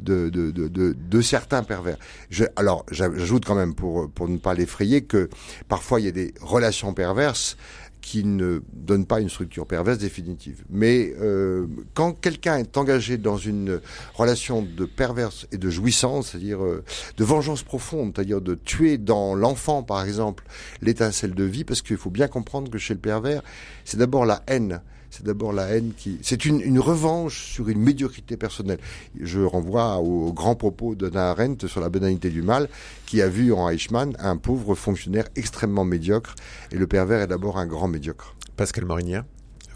de, 0.00 0.28
de, 0.28 0.50
de, 0.50 0.68
de, 0.68 1.20
certains 1.20 1.62
pervers. 1.62 1.96
Je, 2.30 2.44
alors 2.56 2.84
j'ajoute 2.90 3.44
quand 3.44 3.54
même 3.54 3.74
pour, 3.74 4.10
pour 4.10 4.28
ne 4.28 4.38
pas 4.38 4.54
l'effrayer 4.54 5.02
que 5.02 5.28
parfois 5.68 6.00
il 6.00 6.06
y 6.06 6.08
a 6.08 6.12
des 6.12 6.34
relations 6.40 6.92
perverses 6.94 7.56
qui 8.02 8.24
ne 8.24 8.60
donne 8.74 9.06
pas 9.06 9.20
une 9.20 9.30
structure 9.30 9.66
perverse 9.66 9.96
définitive. 9.96 10.64
Mais 10.68 11.14
euh, 11.20 11.66
quand 11.94 12.12
quelqu'un 12.12 12.58
est 12.58 12.76
engagé 12.76 13.16
dans 13.16 13.38
une 13.38 13.80
relation 14.14 14.60
de 14.60 14.84
perverse 14.84 15.46
et 15.52 15.56
de 15.56 15.70
jouissance, 15.70 16.30
c'est-à-dire 16.30 16.62
euh, 16.62 16.84
de 17.16 17.24
vengeance 17.24 17.62
profonde, 17.62 18.12
c'est-à-dire 18.14 18.40
de 18.40 18.54
tuer 18.54 18.98
dans 18.98 19.34
l'enfant, 19.34 19.84
par 19.84 20.04
exemple, 20.04 20.44
l'étincelle 20.82 21.34
de 21.34 21.44
vie, 21.44 21.64
parce 21.64 21.80
qu'il 21.80 21.96
faut 21.96 22.10
bien 22.10 22.28
comprendre 22.28 22.70
que 22.70 22.78
chez 22.78 22.92
le 22.92 23.00
pervers, 23.00 23.42
c'est 23.84 23.96
d'abord 23.96 24.26
la 24.26 24.42
haine 24.48 24.82
c'est 25.12 25.26
d'abord 25.26 25.52
la 25.52 25.66
haine 25.66 25.92
qui... 25.94 26.18
C'est 26.22 26.46
une, 26.46 26.60
une, 26.62 26.80
revanche 26.80 27.44
sur 27.52 27.68
une 27.68 27.78
médiocrité 27.78 28.38
personnelle. 28.38 28.78
Je 29.20 29.40
renvoie 29.40 29.98
au, 29.98 30.32
grand 30.32 30.54
propos 30.54 30.94
de 30.94 31.14
Arendt 31.14 31.68
sur 31.68 31.82
la 31.82 31.90
banalité 31.90 32.30
du 32.30 32.40
mal, 32.40 32.68
qui 33.04 33.20
a 33.20 33.28
vu 33.28 33.52
en 33.52 33.68
Eichmann 33.68 34.16
un 34.18 34.38
pauvre 34.38 34.74
fonctionnaire 34.74 35.28
extrêmement 35.36 35.84
médiocre, 35.84 36.34
et 36.70 36.76
le 36.76 36.86
pervers 36.86 37.20
est 37.20 37.26
d'abord 37.26 37.58
un 37.58 37.66
grand 37.66 37.88
médiocre. 37.88 38.34
Pascal 38.56 38.86
Morinière 38.86 39.24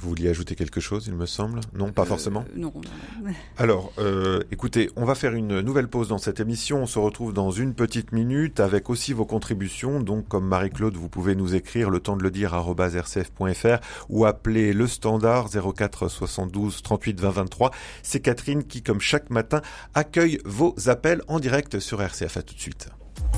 vous 0.07 0.11
vouliez 0.11 0.29
ajouter 0.29 0.55
quelque 0.55 0.81
chose, 0.81 1.07
il 1.09 1.15
me 1.15 1.27
semble 1.27 1.61
Non, 1.75 1.91
pas 1.91 2.03
euh, 2.03 2.07
forcément 2.07 2.45
Non. 2.55 2.73
Alors, 3.59 3.93
euh, 3.99 4.41
écoutez, 4.53 4.89
on 4.95 5.05
va 5.05 5.17
faire 5.17 5.35
une 5.35 5.61
nouvelle 5.63 5.89
pause 5.89 6.07
dans 6.07 6.19
cette 6.19 6.39
émission. 6.39 6.83
On 6.83 6.87
se 6.87 7.01
retrouve 7.01 7.33
dans 7.33 7.51
une 7.51 7.75
petite 7.75 8.13
minute 8.13 8.61
avec 8.61 8.89
aussi 8.89 9.13
vos 9.13 9.25
contributions. 9.25 9.99
Donc, 9.99 10.29
comme 10.29 10.47
Marie-Claude, 10.47 10.95
vous 10.95 11.09
pouvez 11.09 11.35
nous 11.35 11.57
écrire 11.57 11.91
le 11.91 11.99
temps 11.99 12.17
de 12.17 12.23
le 12.23 12.31
dire 12.31 12.55
rcf.fr 12.55 13.81
ou 14.09 14.27
appeler 14.27 14.73
le 14.73 14.87
standard 14.87 15.49
04 15.51 16.09
72 16.09 16.83
38 16.85 17.21
20 17.21 17.31
23. 17.31 17.73
C'est 18.05 18.21
Catherine 18.21 18.63
qui, 18.63 18.83
comme 18.83 19.01
chaque 19.01 19.31
matin, 19.31 19.61
accueille 19.95 20.39
vos 20.45 20.77
appels 20.87 21.23
en 21.27 21.41
direct 21.41 21.81
sur 21.81 22.01
RCF. 22.01 22.37
À 22.37 22.43
tout 22.43 22.55
de 22.55 22.61
suite. 22.61 22.91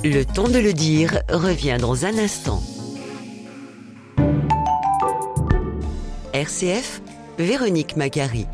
Le 0.04 0.24
temps 0.24 0.48
de 0.48 0.58
le 0.58 0.74
dire 0.74 1.22
revient 1.30 1.78
dans 1.80 2.04
un 2.04 2.18
instant. 2.18 2.60
RCF, 6.38 7.02
Véronique 7.38 7.96
Macari. 7.96 8.46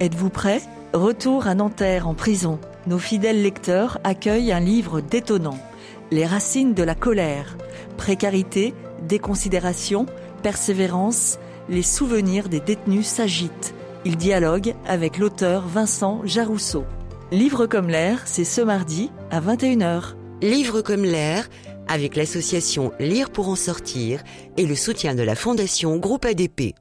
Êtes-vous 0.00 0.28
prêt? 0.28 0.60
Retour 0.92 1.46
à 1.46 1.54
Nanterre 1.54 2.08
en 2.08 2.14
prison. 2.14 2.58
Nos 2.88 2.98
fidèles 2.98 3.42
lecteurs 3.42 3.98
accueillent 4.02 4.50
un 4.50 4.58
livre 4.58 5.00
détonnant. 5.00 5.58
Les 6.10 6.26
racines 6.26 6.74
de 6.74 6.82
la 6.82 6.96
colère. 6.96 7.56
Précarité, 7.96 8.74
déconsidération, 9.06 10.06
persévérance, 10.42 11.38
les 11.68 11.84
souvenirs 11.84 12.48
des 12.48 12.58
détenus 12.58 13.06
s'agitent. 13.06 13.72
Il 14.04 14.16
dialogue 14.16 14.74
avec 14.84 15.16
l'auteur 15.16 15.68
Vincent 15.68 16.22
Jarousseau. 16.24 16.86
Livre 17.30 17.66
comme 17.66 17.88
l'air, 17.88 18.22
c'est 18.24 18.42
ce 18.42 18.62
mardi 18.62 19.12
à 19.30 19.40
21h. 19.40 20.14
Livre 20.42 20.80
comme 20.80 21.04
l'air, 21.04 21.48
avec 21.86 22.16
l'association 22.16 22.90
Lire 22.98 23.30
pour 23.30 23.48
en 23.48 23.56
sortir 23.56 24.24
et 24.56 24.66
le 24.66 24.74
soutien 24.74 25.14
de 25.14 25.22
la 25.22 25.36
Fondation 25.36 25.98
Groupe 25.98 26.24
ADP. 26.24 26.74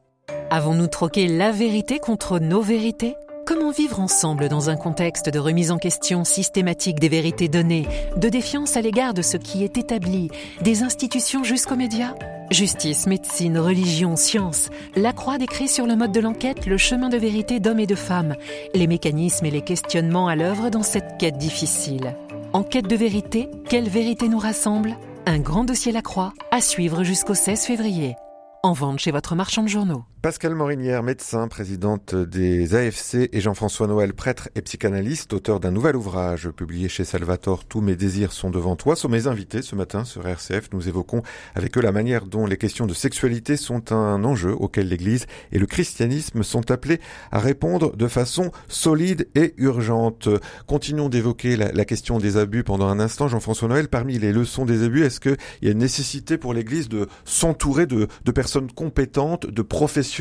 Avons-nous 0.49 0.87
troqué 0.87 1.27
la 1.27 1.51
vérité 1.51 1.99
contre 1.99 2.39
nos 2.39 2.61
vérités? 2.61 3.17
Comment 3.45 3.71
vivre 3.71 3.99
ensemble 3.99 4.47
dans 4.47 4.69
un 4.69 4.77
contexte 4.77 5.27
de 5.27 5.39
remise 5.39 5.71
en 5.71 5.77
question 5.77 6.23
systématique 6.23 7.01
des 7.01 7.09
vérités 7.09 7.49
données, 7.49 7.85
de 8.15 8.29
défiance 8.29 8.77
à 8.77 8.81
l'égard 8.81 9.13
de 9.13 9.21
ce 9.21 9.35
qui 9.35 9.65
est 9.65 9.77
établi, 9.77 10.29
des 10.61 10.83
institutions 10.83 11.43
jusqu'aux 11.43 11.75
médias? 11.75 12.15
Justice, 12.49 13.07
médecine, 13.07 13.57
religion, 13.57 14.15
science, 14.15 14.69
la 14.95 15.11
Croix 15.11 15.37
décrit 15.37 15.67
sur 15.67 15.85
le 15.85 15.97
mode 15.97 16.13
de 16.13 16.21
l'enquête 16.21 16.65
le 16.65 16.77
chemin 16.77 17.09
de 17.09 17.17
vérité 17.17 17.59
d'hommes 17.59 17.81
et 17.81 17.87
de 17.87 17.95
femmes, 17.95 18.35
les 18.73 18.87
mécanismes 18.87 19.47
et 19.47 19.51
les 19.51 19.63
questionnements 19.63 20.29
à 20.29 20.37
l'œuvre 20.37 20.69
dans 20.69 20.83
cette 20.83 21.17
quête 21.17 21.37
difficile. 21.37 22.15
En 22.53 22.63
quête 22.63 22.87
de 22.87 22.95
vérité, 22.95 23.49
quelle 23.67 23.89
vérité 23.89 24.29
nous 24.29 24.39
rassemble? 24.39 24.95
Un 25.25 25.39
grand 25.39 25.65
dossier 25.65 25.91
La 25.91 26.01
Croix, 26.01 26.31
à 26.51 26.61
suivre 26.61 27.03
jusqu'au 27.03 27.33
16 27.33 27.65
février. 27.65 28.15
En 28.63 28.71
vente 28.71 28.99
chez 28.99 29.11
votre 29.11 29.35
marchand 29.35 29.63
de 29.63 29.67
journaux. 29.67 30.03
Pascal 30.27 30.55
Morinière, 30.55 31.03
médecin, 31.03 31.47
présidente 31.47 32.13
des 32.13 32.75
AFC, 32.75 33.29
et 33.31 33.39
Jean-François 33.39 33.87
Noël, 33.87 34.13
prêtre 34.13 34.49
et 34.55 34.61
psychanalyste, 34.61 35.31
auteur 35.31 35.61
d'un 35.61 35.71
nouvel 35.71 35.95
ouvrage 35.95 36.49
publié 36.49 36.89
chez 36.89 37.05
Salvatore, 37.05 37.63
Tous 37.63 37.79
mes 37.79 37.95
désirs 37.95 38.33
sont 38.33 38.49
devant 38.49 38.75
toi, 38.75 38.97
sont 38.97 39.07
mes 39.07 39.27
invités 39.27 39.61
ce 39.61 39.73
matin 39.73 40.03
sur 40.03 40.27
RCF. 40.27 40.67
Nous 40.73 40.89
évoquons 40.89 41.21
avec 41.55 41.77
eux 41.77 41.81
la 41.81 41.93
manière 41.93 42.25
dont 42.25 42.45
les 42.45 42.57
questions 42.57 42.87
de 42.87 42.93
sexualité 42.93 43.55
sont 43.55 43.93
un 43.93 44.25
enjeu 44.25 44.51
auquel 44.51 44.89
l'Église 44.89 45.27
et 45.53 45.59
le 45.59 45.65
christianisme 45.65 46.43
sont 46.43 46.71
appelés 46.71 46.99
à 47.31 47.39
répondre 47.39 47.95
de 47.95 48.07
façon 48.09 48.51
solide 48.67 49.29
et 49.33 49.53
urgente. 49.55 50.27
Continuons 50.65 51.07
d'évoquer 51.07 51.55
la, 51.55 51.85
question 51.85 52.17
des 52.17 52.35
abus 52.35 52.65
pendant 52.65 52.89
un 52.89 52.99
instant. 52.99 53.29
Jean-François 53.29 53.69
Noël, 53.69 53.87
parmi 53.87 54.19
les 54.19 54.33
leçons 54.33 54.65
des 54.65 54.83
abus, 54.83 55.05
est-ce 55.05 55.21
qu'il 55.21 55.37
y 55.61 55.69
a 55.69 55.71
une 55.71 55.77
nécessité 55.77 56.37
pour 56.37 56.53
l'Église 56.53 56.89
de 56.89 57.07
s'entourer 57.23 57.85
de, 57.85 58.09
de 58.25 58.31
personnes 58.31 58.69
compétentes, 58.73 59.45
de 59.45 59.61
professionnels 59.61 60.16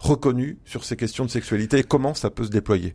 reconnu 0.00 0.58
sur 0.64 0.84
ces 0.84 0.96
questions 0.96 1.24
de 1.24 1.30
sexualité 1.30 1.78
et 1.78 1.84
comment 1.84 2.14
ça 2.14 2.30
peut 2.30 2.44
se 2.44 2.50
déployer 2.50 2.94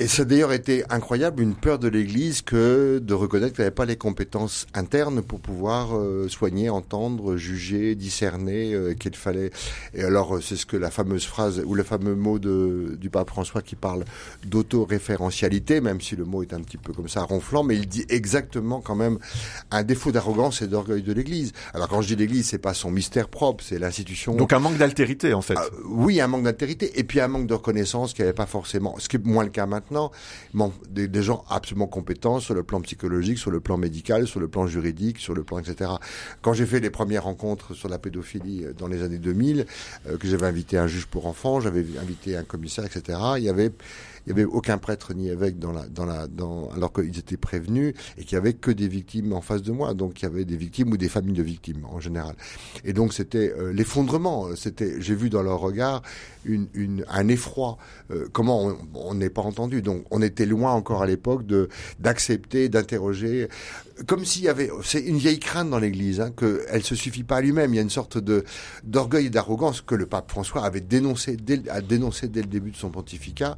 et 0.00 0.08
ça 0.08 0.22
a 0.22 0.24
d'ailleurs 0.24 0.54
été 0.54 0.82
incroyable, 0.88 1.42
une 1.42 1.54
peur 1.54 1.78
de 1.78 1.86
l'Église 1.86 2.40
que 2.40 3.02
de 3.04 3.12
reconnaître 3.12 3.54
qu'elle 3.54 3.66
n'avait 3.66 3.74
pas 3.74 3.84
les 3.84 3.96
compétences 3.96 4.66
internes 4.72 5.20
pour 5.20 5.40
pouvoir 5.40 5.94
euh, 5.94 6.26
soigner, 6.26 6.70
entendre, 6.70 7.36
juger, 7.36 7.94
discerner, 7.94 8.72
euh, 8.72 8.94
qu'il 8.94 9.14
fallait. 9.14 9.50
Et 9.92 10.02
alors, 10.02 10.36
euh, 10.36 10.40
c'est 10.40 10.56
ce 10.56 10.64
que 10.64 10.78
la 10.78 10.90
fameuse 10.90 11.26
phrase 11.26 11.62
ou 11.66 11.74
le 11.74 11.82
fameux 11.82 12.14
mot 12.14 12.38
de, 12.38 12.96
du 12.98 13.10
pape 13.10 13.28
François 13.28 13.60
qui 13.60 13.76
parle 13.76 14.06
d'autoréférentialité, 14.46 15.82
même 15.82 16.00
si 16.00 16.16
le 16.16 16.24
mot 16.24 16.42
est 16.42 16.54
un 16.54 16.60
petit 16.60 16.78
peu 16.78 16.94
comme 16.94 17.08
ça 17.08 17.20
ronflant, 17.20 17.62
mais 17.62 17.76
il 17.76 17.86
dit 17.86 18.06
exactement 18.08 18.80
quand 18.80 18.96
même 18.96 19.18
un 19.70 19.82
défaut 19.82 20.12
d'arrogance 20.12 20.62
et 20.62 20.66
d'orgueil 20.66 21.02
de 21.02 21.12
l'Église. 21.12 21.52
Alors 21.74 21.88
quand 21.88 22.00
je 22.00 22.06
dis 22.06 22.16
l'Église, 22.16 22.48
c'est 22.48 22.56
pas 22.56 22.72
son 22.72 22.90
mystère 22.90 23.28
propre, 23.28 23.62
c'est 23.62 23.78
l'institution. 23.78 24.34
Donc 24.34 24.54
un 24.54 24.60
manque 24.60 24.78
d'altérité 24.78 25.34
en 25.34 25.42
fait. 25.42 25.56
Ah, 25.58 25.66
oui, 25.84 26.22
un 26.22 26.26
manque 26.26 26.44
d'altérité 26.44 26.98
et 26.98 27.04
puis 27.04 27.20
un 27.20 27.28
manque 27.28 27.46
de 27.46 27.52
reconnaissance 27.52 28.14
qui 28.14 28.22
n'avait 28.22 28.32
pas 28.32 28.46
forcément, 28.46 28.94
ce 28.98 29.06
qui 29.06 29.16
est 29.16 29.26
moins 29.26 29.44
le 29.44 29.50
cas 29.50 29.66
maintenant 29.66 29.89
maintenant, 29.90 30.12
des, 30.88 31.22
gens 31.22 31.44
absolument 31.50 31.86
compétents 31.86 32.40
sur 32.40 32.54
le 32.54 32.62
plan 32.62 32.80
psychologique, 32.80 33.38
sur 33.38 33.50
le 33.50 33.60
plan 33.60 33.76
médical, 33.76 34.26
sur 34.26 34.40
le 34.40 34.48
plan 34.48 34.66
juridique, 34.66 35.18
sur 35.18 35.34
le 35.34 35.42
plan 35.42 35.58
etc. 35.58 35.90
Quand 36.42 36.52
j'ai 36.52 36.66
fait 36.66 36.80
les 36.80 36.90
premières 36.90 37.24
rencontres 37.24 37.74
sur 37.74 37.88
la 37.88 37.98
pédophilie 37.98 38.64
euh, 38.64 38.72
dans 38.72 38.86
les 38.86 39.02
années 39.02 39.18
2000, 39.18 39.66
euh, 40.08 40.16
que 40.16 40.28
j'avais 40.28 40.46
invité 40.46 40.78
un 40.78 40.86
juge 40.86 41.06
pour 41.06 41.26
enfants, 41.26 41.60
j'avais 41.60 41.84
invité 42.00 42.36
un 42.36 42.44
commissaire, 42.44 42.84
etc. 42.84 43.18
Il 43.36 43.44
y 43.44 43.48
avait 43.48 43.72
il 44.30 44.34
n'y 44.34 44.42
avait 44.42 44.50
aucun 44.50 44.78
prêtre 44.78 45.12
ni 45.12 45.28
évêque 45.28 45.58
dans 45.58 45.72
la, 45.72 46.26
alors 46.74 46.92
qu'ils 46.92 47.18
étaient 47.18 47.36
prévenus 47.36 47.94
et 48.16 48.24
qu'il 48.24 48.36
n'y 48.36 48.40
avait 48.40 48.52
que 48.52 48.70
des 48.70 48.86
victimes 48.86 49.32
en 49.32 49.40
face 49.40 49.62
de 49.62 49.72
moi. 49.72 49.92
Donc 49.92 50.20
il 50.20 50.24
y 50.24 50.26
avait 50.26 50.44
des 50.44 50.56
victimes 50.56 50.92
ou 50.92 50.96
des 50.96 51.08
familles 51.08 51.34
de 51.34 51.42
victimes 51.42 51.84
en 51.84 51.98
général. 51.98 52.36
Et 52.84 52.92
donc 52.92 53.12
c'était 53.12 53.52
euh, 53.58 53.72
l'effondrement. 53.72 54.54
C'était, 54.54 55.00
j'ai 55.00 55.16
vu 55.16 55.30
dans 55.30 55.42
leur 55.42 55.58
regard 55.58 56.02
une, 56.44 57.04
un 57.08 57.28
effroi. 57.28 57.76
Euh, 58.12 58.28
comment 58.32 58.72
on 58.94 59.14
n'est 59.14 59.30
pas 59.30 59.42
entendu. 59.42 59.82
Donc 59.82 60.04
on 60.12 60.22
était 60.22 60.46
loin 60.46 60.72
encore 60.72 61.02
à 61.02 61.06
l'époque 61.06 61.44
d'accepter, 61.98 62.68
d'interroger, 62.68 63.48
comme 64.06 64.24
s'il 64.24 64.42
y 64.42 64.48
avait, 64.48 64.70
c'est 64.82 65.00
une 65.00 65.18
vieille 65.18 65.38
crainte 65.38 65.70
dans 65.70 65.78
l'Église, 65.78 66.20
hein, 66.20 66.30
qu'elle 66.30 66.82
se 66.82 66.94
suffit 66.94 67.24
pas 67.24 67.36
à 67.36 67.40
lui-même. 67.40 67.72
Il 67.74 67.76
y 67.76 67.80
a 67.80 67.82
une 67.82 67.90
sorte 67.90 68.18
de 68.18 68.44
d'orgueil 68.84 69.26
et 69.26 69.30
d'arrogance 69.30 69.80
que 69.80 69.94
le 69.94 70.06
pape 70.06 70.30
François 70.30 70.64
avait 70.64 70.80
dénoncé, 70.80 71.36
dès, 71.36 71.68
a 71.68 71.80
dénoncé 71.80 72.28
dès 72.28 72.42
le 72.42 72.48
début 72.48 72.70
de 72.70 72.76
son 72.76 72.90
pontificat 72.90 73.56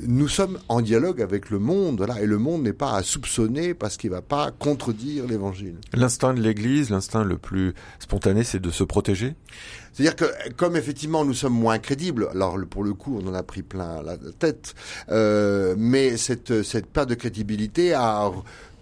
nous 0.00 0.28
sommes 0.28 0.58
en 0.68 0.80
dialogue 0.80 1.22
avec 1.22 1.50
le 1.50 1.58
monde, 1.58 2.00
là, 2.00 2.20
et 2.20 2.26
le 2.26 2.38
monde 2.38 2.62
n'est 2.62 2.72
pas 2.72 2.94
à 2.94 3.02
soupçonner 3.02 3.74
parce 3.74 3.96
qu'il 3.96 4.10
va 4.10 4.22
pas 4.22 4.50
contredire 4.50 5.26
l'évangile. 5.26 5.76
L'instinct 5.92 6.34
de 6.34 6.40
l'Église, 6.40 6.90
l'instinct 6.90 7.24
le 7.24 7.38
plus 7.38 7.74
spontané, 8.00 8.44
c'est 8.44 8.60
de 8.60 8.70
se 8.70 8.82
protéger? 8.82 9.34
C'est-à-dire 9.92 10.16
que 10.16 10.24
comme 10.56 10.74
effectivement 10.74 11.24
nous 11.24 11.34
sommes 11.34 11.54
moins 11.54 11.78
crédibles, 11.78 12.28
alors 12.32 12.58
pour 12.68 12.82
le 12.82 12.94
coup 12.94 13.20
on 13.22 13.28
en 13.28 13.34
a 13.34 13.44
pris 13.44 13.62
plein 13.62 14.02
la 14.02 14.16
tête, 14.16 14.74
euh, 15.10 15.76
mais 15.78 16.16
cette 16.16 16.64
cette 16.64 16.86
perte 16.86 17.08
de 17.10 17.14
crédibilité 17.14 17.94
a 17.94 18.32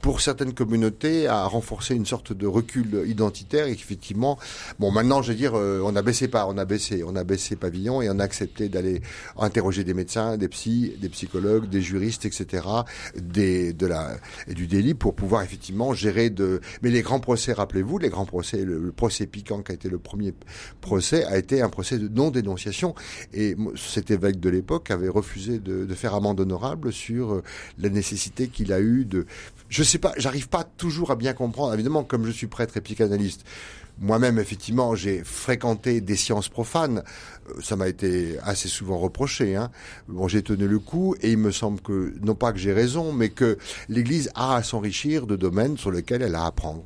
pour 0.03 0.21
certaines 0.21 0.53
communautés, 0.53 1.29
à 1.29 1.47
renforcer 1.47 1.95
une 1.95 2.05
sorte 2.05 2.33
de 2.33 2.47
recul 2.47 3.05
identitaire 3.07 3.69
et 3.69 3.77
qu'effectivement, 3.77 4.37
bon, 4.81 4.91
maintenant, 4.91 5.23
je 5.23 5.31
veux 5.31 5.39
dire, 5.39 5.55
euh, 5.55 5.81
on 5.85 5.95
a 5.95 6.03
baissé 6.03 6.27
pas, 6.27 6.47
on 6.49 6.59
a 6.59 6.65
baissé, 6.65 7.05
on 7.07 7.15
a 7.15 7.23
baissé 7.23 7.55
pavillon 7.55 8.03
et 8.03 8.11
on 8.11 8.19
a 8.19 8.25
accepté 8.25 8.69
d'aller 8.69 9.01
interroger 9.39 9.85
des 9.85 9.95
médecins, 9.95 10.37
des 10.37 10.49
psys, 10.49 10.97
des 11.01 11.09
psychologues, 11.09 11.69
des 11.69 11.81
juristes, 11.81 12.27
etc., 12.27 12.67
des, 13.17 13.73
de 13.73 13.87
la, 13.87 14.17
du 14.49 14.67
délit 14.67 14.95
pour 14.95 15.15
pouvoir 15.15 15.43
effectivement 15.43 15.95
gérer 15.95 16.31
de, 16.31 16.61
mais 16.83 16.91
les 16.91 17.03
grands 17.03 17.21
procès, 17.21 17.53
rappelez-vous, 17.53 17.99
les 17.99 18.09
grands 18.09 18.27
procès, 18.27 18.65
le, 18.65 18.91
procès 18.91 19.27
piquant 19.27 19.63
qui 19.63 19.71
a 19.71 19.75
été 19.77 19.89
le 19.89 19.99
premier 19.99 20.35
procès 20.81 21.25
a 21.27 21.39
été 21.39 21.63
un 21.63 21.69
procès 21.69 21.99
de 21.99 22.09
non-dénonciation 22.09 22.97
et 23.33 23.57
cet 23.77 24.11
évêque 24.11 24.41
de 24.41 24.51
l'époque 24.51 24.91
avait 24.91 25.09
refusé 25.09 25.61
de, 25.61 25.85
de 25.85 25.95
faire 25.95 26.15
amende 26.15 26.41
honorable 26.41 26.93
sur 26.93 27.35
euh, 27.35 27.43
la 27.79 27.89
nécessité 27.89 28.49
qu'il 28.49 28.73
a 28.73 28.81
eu 28.81 29.05
de, 29.05 29.27
je 29.73 29.83
sais 29.83 29.99
pas, 29.99 30.13
j'arrive 30.19 30.51
pas 30.51 30.65
toujours 30.65 31.13
à 31.13 31.17
bien 31.17 31.33
comprendre. 31.33 31.73
Évidemment, 31.73 32.05
comme 32.05 32.27
je 32.27 32.31
suis 32.31 32.47
prêtre 32.47 32.77
et 32.77 32.83
psychanalyste, 32.83 33.47
moi-même, 33.99 34.39
effectivement, 34.39 34.95
j'ai 34.95 35.25
fréquenté 35.25 36.03
des 36.03 36.17
sciences 36.17 36.51
profanes. 36.51 37.03
Euh, 37.49 37.61
ça 37.63 37.75
m'a 37.77 37.89
été 37.89 38.39
assez 38.43 38.69
souvent 38.69 38.99
reproché. 38.99 39.57
Hein. 39.57 39.71
Bon, 40.09 40.29
j'ai 40.29 40.43
tenu 40.43 40.69
le 40.69 40.79
coup 40.79 41.15
et 41.23 41.31
il 41.33 41.39
me 41.39 41.51
semble 41.51 41.81
que, 41.81 42.13
non 42.21 42.35
pas 42.35 42.53
que 42.53 42.59
j'ai 42.59 42.75
raison, 42.75 43.15
mais 43.15 43.31
que 43.31 43.57
l'Église 43.89 44.31
a 44.35 44.57
à 44.57 44.63
s'enrichir 44.63 45.27
de 45.27 45.37
domaines 45.37 45.79
sur 45.79 45.91
lesquels 45.91 46.21
elle 46.21 46.35
a 46.35 46.43
à 46.43 46.47
apprendre. 46.49 46.85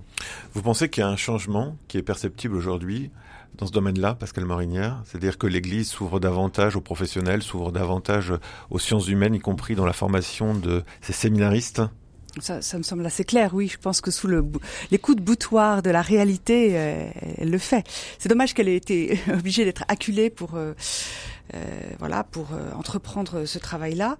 Vous 0.55 0.63
pensez 0.63 0.89
qu'il 0.89 1.01
y 1.01 1.05
a 1.05 1.09
un 1.09 1.17
changement 1.17 1.77
qui 1.89 1.99
est 1.99 2.03
perceptible 2.03 2.55
aujourd'hui 2.55 3.11
dans 3.59 3.67
ce 3.67 3.73
domaine-là, 3.73 4.15
Pascal 4.15 4.45
Marinière 4.45 5.03
C'est-à-dire 5.07 5.39
que 5.39 5.47
l'Église 5.49 5.89
s'ouvre 5.89 6.21
davantage 6.21 6.77
aux 6.77 6.81
professionnels, 6.81 7.43
s'ouvre 7.43 7.73
davantage 7.73 8.35
aux 8.71 8.79
sciences 8.79 9.09
humaines, 9.09 9.35
y 9.35 9.41
compris 9.41 9.75
dans 9.75 9.87
la 9.87 9.95
formation 9.95 10.55
de 10.55 10.85
ses 11.01 11.15
séminaristes? 11.15 11.83
Ça, 12.41 12.63
ça, 12.63 12.79
me 12.79 12.83
semble 12.83 13.05
assez 13.07 13.25
clair, 13.25 13.55
oui. 13.55 13.69
Je 13.69 13.79
pense 13.79 14.01
que 14.01 14.11
sous 14.11 14.27
le, 14.27 14.45
les 14.91 14.99
coups 14.99 15.17
de 15.17 15.23
boutoir 15.23 15.83
de 15.83 15.91
la 15.91 16.03
réalité, 16.03 16.73
euh, 16.75 17.09
elle 17.39 17.51
le 17.51 17.59
fait. 17.59 17.85
C'est 18.19 18.29
dommage 18.29 18.55
qu'elle 18.55 18.69
ait 18.69 18.77
été 18.77 19.19
obligée 19.33 19.65
d'être 19.65 19.85
acculée 19.89 20.31
pour 20.31 20.55
euh, 20.55 20.75
voilà, 21.99 22.25
pour 22.25 22.49
euh, 22.53 22.71
entreprendre 22.79 23.45
ce 23.47 23.59
travail-là. 23.59 24.19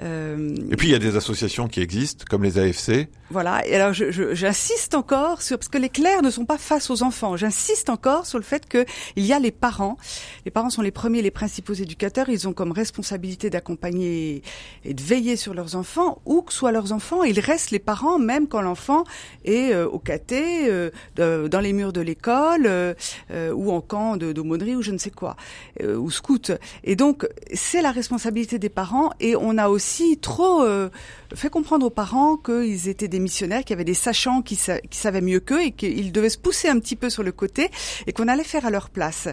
Euh, 0.00 0.54
et 0.70 0.76
puis 0.76 0.88
il 0.88 0.90
y 0.92 0.94
a 0.94 0.98
des 0.98 1.16
associations 1.16 1.68
qui 1.68 1.80
existent, 1.80 2.24
comme 2.28 2.42
les 2.42 2.58
AFC. 2.58 3.08
Voilà. 3.30 3.66
Et 3.66 3.74
alors 3.74 3.92
j'insiste 3.92 4.92
je, 4.92 4.96
encore 4.96 5.42
sur 5.42 5.58
parce 5.58 5.68
que 5.68 5.78
les 5.78 5.88
clercs 5.88 6.22
ne 6.22 6.30
sont 6.30 6.44
pas 6.44 6.58
face 6.58 6.90
aux 6.90 7.02
enfants. 7.02 7.36
J'insiste 7.36 7.88
encore 7.90 8.26
sur 8.26 8.38
le 8.38 8.44
fait 8.44 8.68
que 8.68 8.84
il 9.16 9.24
y 9.24 9.32
a 9.32 9.38
les 9.38 9.50
parents. 9.50 9.96
Les 10.44 10.50
parents 10.50 10.70
sont 10.70 10.82
les 10.82 10.90
premiers, 10.90 11.22
les 11.22 11.30
principaux 11.30 11.72
éducateurs. 11.72 12.28
Ils 12.28 12.46
ont 12.46 12.52
comme 12.52 12.72
responsabilité 12.72 13.50
d'accompagner 13.50 14.42
et 14.84 14.94
de 14.94 15.02
veiller 15.02 15.36
sur 15.36 15.54
leurs 15.54 15.76
enfants, 15.76 16.20
où 16.26 16.42
que 16.42 16.52
soient 16.52 16.72
leurs 16.72 16.92
enfants. 16.92 17.24
Ils 17.24 17.40
restent 17.40 17.70
les 17.70 17.78
parents 17.78 18.18
même 18.18 18.46
quand 18.46 18.60
l'enfant 18.60 19.04
est 19.44 19.74
au 19.74 19.98
caté, 19.98 20.70
dans 21.16 21.60
les 21.60 21.72
murs 21.72 21.92
de 21.92 22.00
l'école, 22.00 22.94
ou 23.32 23.72
en 23.72 23.80
camp 23.80 24.16
d'aumônerie 24.16 24.76
ou 24.76 24.82
je 24.82 24.92
ne 24.92 24.98
sais 24.98 25.10
quoi, 25.10 25.36
ou 25.82 26.10
scout. 26.10 26.52
Et 26.84 26.96
donc, 26.96 27.26
c'est 27.52 27.82
la 27.82 27.90
responsabilité 27.90 28.58
des 28.58 28.68
parents. 28.68 29.10
Et 29.20 29.36
on 29.36 29.58
a 29.58 29.68
aussi 29.68 30.18
trop 30.18 30.62
euh, 30.62 30.90
fait 31.34 31.50
comprendre 31.50 31.86
aux 31.86 31.90
parents 31.90 32.36
qu'ils 32.36 32.88
étaient 32.88 33.08
des 33.08 33.18
missionnaires, 33.18 33.60
qu'il 33.60 33.70
y 33.70 33.74
avait 33.74 33.84
des 33.84 33.94
sachants 33.94 34.42
qui, 34.42 34.56
savaient 34.56 35.20
mieux 35.20 35.40
qu'eux 35.40 35.62
et 35.62 35.70
qu'ils 35.72 36.12
devaient 36.12 36.28
se 36.28 36.38
pousser 36.38 36.68
un 36.68 36.78
petit 36.78 36.96
peu 36.96 37.10
sur 37.10 37.22
le 37.22 37.32
côté 37.32 37.70
et 38.06 38.12
qu'on 38.12 38.28
allait 38.28 38.44
faire 38.44 38.66
à 38.66 38.70
leur 38.70 38.90
place. 38.90 39.28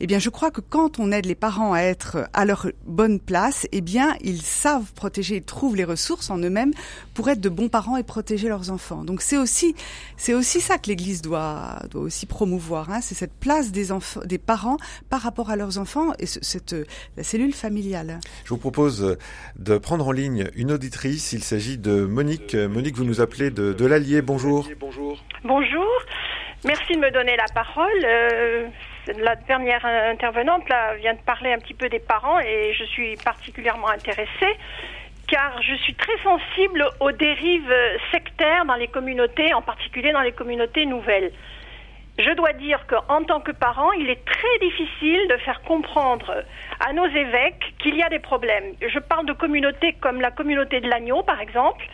Eh 0.00 0.06
bien, 0.06 0.18
je 0.18 0.30
crois 0.30 0.50
que 0.50 0.60
quand 0.60 0.98
on 0.98 1.12
aide 1.12 1.26
les 1.26 1.34
parents 1.34 1.72
à 1.72 1.80
être 1.80 2.28
à 2.32 2.44
leur 2.44 2.68
bonne 2.86 3.20
place, 3.20 3.66
eh 3.72 3.80
bien, 3.80 4.16
ils 4.20 4.42
savent 4.42 4.92
protéger, 4.94 5.36
ils 5.36 5.42
trouvent 5.42 5.76
les 5.76 5.84
ressources 5.84 6.30
en 6.30 6.38
eux-mêmes 6.38 6.72
pour 7.14 7.28
être 7.28 7.40
de 7.40 7.48
bons 7.48 7.68
parents 7.68 7.96
et 7.96 8.02
protéger 8.02 8.48
leurs 8.48 8.70
enfants. 8.70 9.04
Donc, 9.04 9.22
c'est 9.22 9.38
aussi, 9.38 9.74
c'est 10.16 10.34
aussi 10.34 10.60
ça 10.60 10.78
que 10.78 10.88
l'Église 10.88 11.22
doit, 11.22 11.80
doit 11.90 12.02
aussi 12.02 12.26
promouvoir. 12.26 12.90
Hein, 12.90 13.00
c'est 13.00 13.14
cette 13.14 13.34
place 13.34 13.72
des 13.72 13.92
enfants, 13.92 14.20
des 14.24 14.38
parents 14.38 14.76
par 15.08 15.20
rapport 15.20 15.50
à 15.50 15.56
leurs 15.56 15.78
enfants 15.78 16.12
et 16.18 16.26
cette 16.26 16.74
la 17.16 17.22
cellule 17.22 17.52
familiale. 17.52 18.20
Je 18.44 18.50
vous 18.50 18.58
propose 18.58 19.16
de 19.58 19.78
prendre 19.78 20.06
en 20.08 20.12
ligne 20.12 20.50
une 20.54 20.72
auditrice. 20.72 21.32
S'agit 21.46 21.78
de 21.78 22.04
Monique. 22.04 22.54
Monique, 22.54 22.96
vous 22.96 23.04
nous 23.04 23.20
appelez 23.20 23.50
de, 23.50 23.72
de 23.72 23.86
l'Allier. 23.86 24.20
Bonjour. 24.20 24.66
Bonjour. 24.80 25.22
Bonjour. 25.44 25.86
Merci 26.64 26.94
de 26.94 26.98
me 26.98 27.10
donner 27.12 27.36
la 27.36 27.46
parole. 27.54 28.04
Euh, 28.04 28.66
la 29.18 29.36
dernière 29.36 29.86
intervenante 29.86 30.68
là, 30.68 30.96
vient 30.96 31.14
de 31.14 31.20
parler 31.20 31.52
un 31.52 31.58
petit 31.58 31.74
peu 31.74 31.88
des 31.88 32.00
parents 32.00 32.40
et 32.40 32.72
je 32.76 32.82
suis 32.84 33.14
particulièrement 33.16 33.88
intéressée 33.88 34.56
car 35.28 35.62
je 35.62 35.74
suis 35.76 35.94
très 35.94 36.18
sensible 36.24 36.84
aux 36.98 37.12
dérives 37.12 37.74
sectaires 38.10 38.64
dans 38.64 38.74
les 38.74 38.88
communautés, 38.88 39.54
en 39.54 39.62
particulier 39.62 40.12
dans 40.12 40.22
les 40.22 40.32
communautés 40.32 40.86
nouvelles 40.86 41.30
je 42.18 42.30
dois 42.30 42.52
dire 42.54 42.86
qu'en 42.86 43.22
tant 43.24 43.40
que 43.40 43.52
parent, 43.52 43.92
il 43.92 44.08
est 44.08 44.24
très 44.24 44.58
difficile 44.60 45.28
de 45.28 45.36
faire 45.38 45.60
comprendre 45.62 46.44
à 46.80 46.92
nos 46.92 47.06
évêques 47.06 47.74
qu'il 47.78 47.94
y 47.94 48.02
a 48.02 48.08
des 48.08 48.18
problèmes. 48.18 48.74
Je 48.80 48.98
parle 48.98 49.26
de 49.26 49.34
communautés 49.34 49.92
comme 50.00 50.20
la 50.20 50.30
communauté 50.30 50.80
de 50.80 50.88
l'agneau, 50.88 51.22
par 51.22 51.40
exemple, 51.40 51.86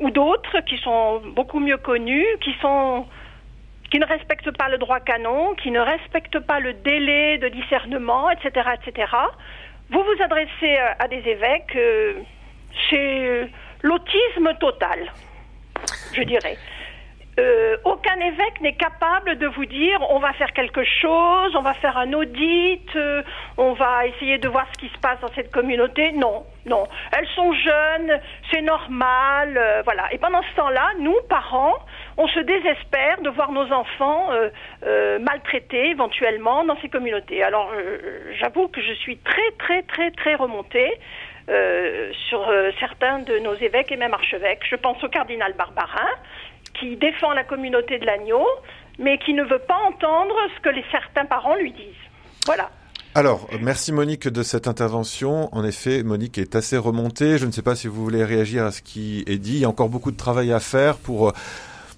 ou 0.00 0.10
d'autres 0.10 0.60
qui 0.60 0.78
sont 0.78 1.20
beaucoup 1.34 1.60
mieux 1.60 1.76
connues, 1.76 2.26
qui 2.40 3.98
ne 3.98 4.06
respectent 4.06 4.56
pas 4.56 4.68
le 4.68 4.78
droit 4.78 4.98
canon, 5.00 5.54
qui 5.54 5.70
ne 5.70 5.80
respectent 5.80 6.40
pas 6.40 6.58
le 6.58 6.72
délai 6.72 7.38
de 7.38 7.48
discernement, 7.48 8.30
etc., 8.30 8.70
etc. 8.82 9.12
Vous 9.90 10.02
vous 10.02 10.22
adressez 10.22 10.76
à 10.98 11.06
des 11.08 11.22
évêques, 11.26 11.76
euh, 11.76 12.14
c'est 12.90 13.48
l'autisme 13.82 14.54
total, 14.60 15.10
je 16.12 16.22
dirais. 16.22 16.58
Euh, 17.38 17.76
aucun 17.84 18.18
évêque 18.18 18.60
n'est 18.60 18.74
capable 18.74 19.36
de 19.38 19.46
vous 19.46 19.64
dire 19.64 20.00
on 20.10 20.18
va 20.18 20.32
faire 20.32 20.52
quelque 20.52 20.82
chose, 20.82 21.54
on 21.54 21.62
va 21.62 21.74
faire 21.74 21.96
un 21.96 22.12
audit, 22.12 22.96
euh, 22.96 23.22
on 23.56 23.74
va 23.74 24.06
essayer 24.06 24.38
de 24.38 24.48
voir 24.48 24.66
ce 24.72 24.78
qui 24.78 24.88
se 24.88 24.98
passe 24.98 25.20
dans 25.20 25.32
cette 25.34 25.52
communauté. 25.52 26.10
Non, 26.12 26.44
non. 26.66 26.84
Elles 27.16 27.28
sont 27.36 27.52
jeunes, 27.52 28.20
c'est 28.50 28.62
normal, 28.62 29.56
euh, 29.56 29.82
voilà. 29.84 30.12
Et 30.12 30.18
pendant 30.18 30.42
ce 30.42 30.56
temps-là, 30.56 30.90
nous, 30.98 31.14
parents, 31.28 31.76
on 32.16 32.26
se 32.26 32.40
désespère 32.40 33.20
de 33.20 33.30
voir 33.30 33.52
nos 33.52 33.70
enfants 33.72 34.30
maltraités 35.20 35.90
éventuellement 35.90 36.64
dans 36.64 36.76
ces 36.80 36.88
communautés. 36.88 37.44
Alors, 37.44 37.70
j'avoue 38.40 38.66
que 38.66 38.82
je 38.82 38.92
suis 38.94 39.18
très, 39.18 39.50
très, 39.58 39.82
très, 39.82 40.10
très 40.10 40.34
remontée. 40.34 40.98
sur 42.28 42.52
certains 42.80 43.20
de 43.20 43.38
nos 43.38 43.54
évêques 43.54 43.92
et 43.92 43.96
même 43.96 44.14
archevêques. 44.14 44.64
Je 44.68 44.76
pense 44.76 45.02
au 45.04 45.08
cardinal 45.08 45.52
Barbarin, 45.54 46.10
qui 46.78 46.96
défend 46.96 47.32
la 47.32 47.44
communauté 47.44 47.98
de 47.98 48.06
l'agneau, 48.06 48.46
mais 48.98 49.18
qui 49.18 49.34
ne 49.34 49.42
veut 49.42 49.62
pas 49.66 49.78
entendre 49.88 50.34
ce 50.56 50.62
que 50.62 50.68
les 50.68 50.84
certains 50.90 51.24
parents 51.24 51.56
lui 51.56 51.72
disent. 51.72 51.84
Voilà. 52.46 52.70
Alors, 53.14 53.48
merci 53.60 53.92
Monique 53.92 54.28
de 54.28 54.42
cette 54.42 54.68
intervention. 54.68 55.48
En 55.54 55.64
effet, 55.64 56.02
Monique 56.02 56.38
est 56.38 56.54
assez 56.54 56.76
remontée. 56.76 57.38
Je 57.38 57.46
ne 57.46 57.52
sais 57.52 57.62
pas 57.62 57.74
si 57.74 57.88
vous 57.88 58.02
voulez 58.02 58.24
réagir 58.24 58.64
à 58.64 58.70
ce 58.70 58.82
qui 58.82 59.24
est 59.26 59.38
dit. 59.38 59.54
Il 59.54 59.60
y 59.60 59.64
a 59.64 59.68
encore 59.68 59.88
beaucoup 59.88 60.12
de 60.12 60.16
travail 60.16 60.52
à 60.52 60.60
faire 60.60 60.96
pour 60.96 61.32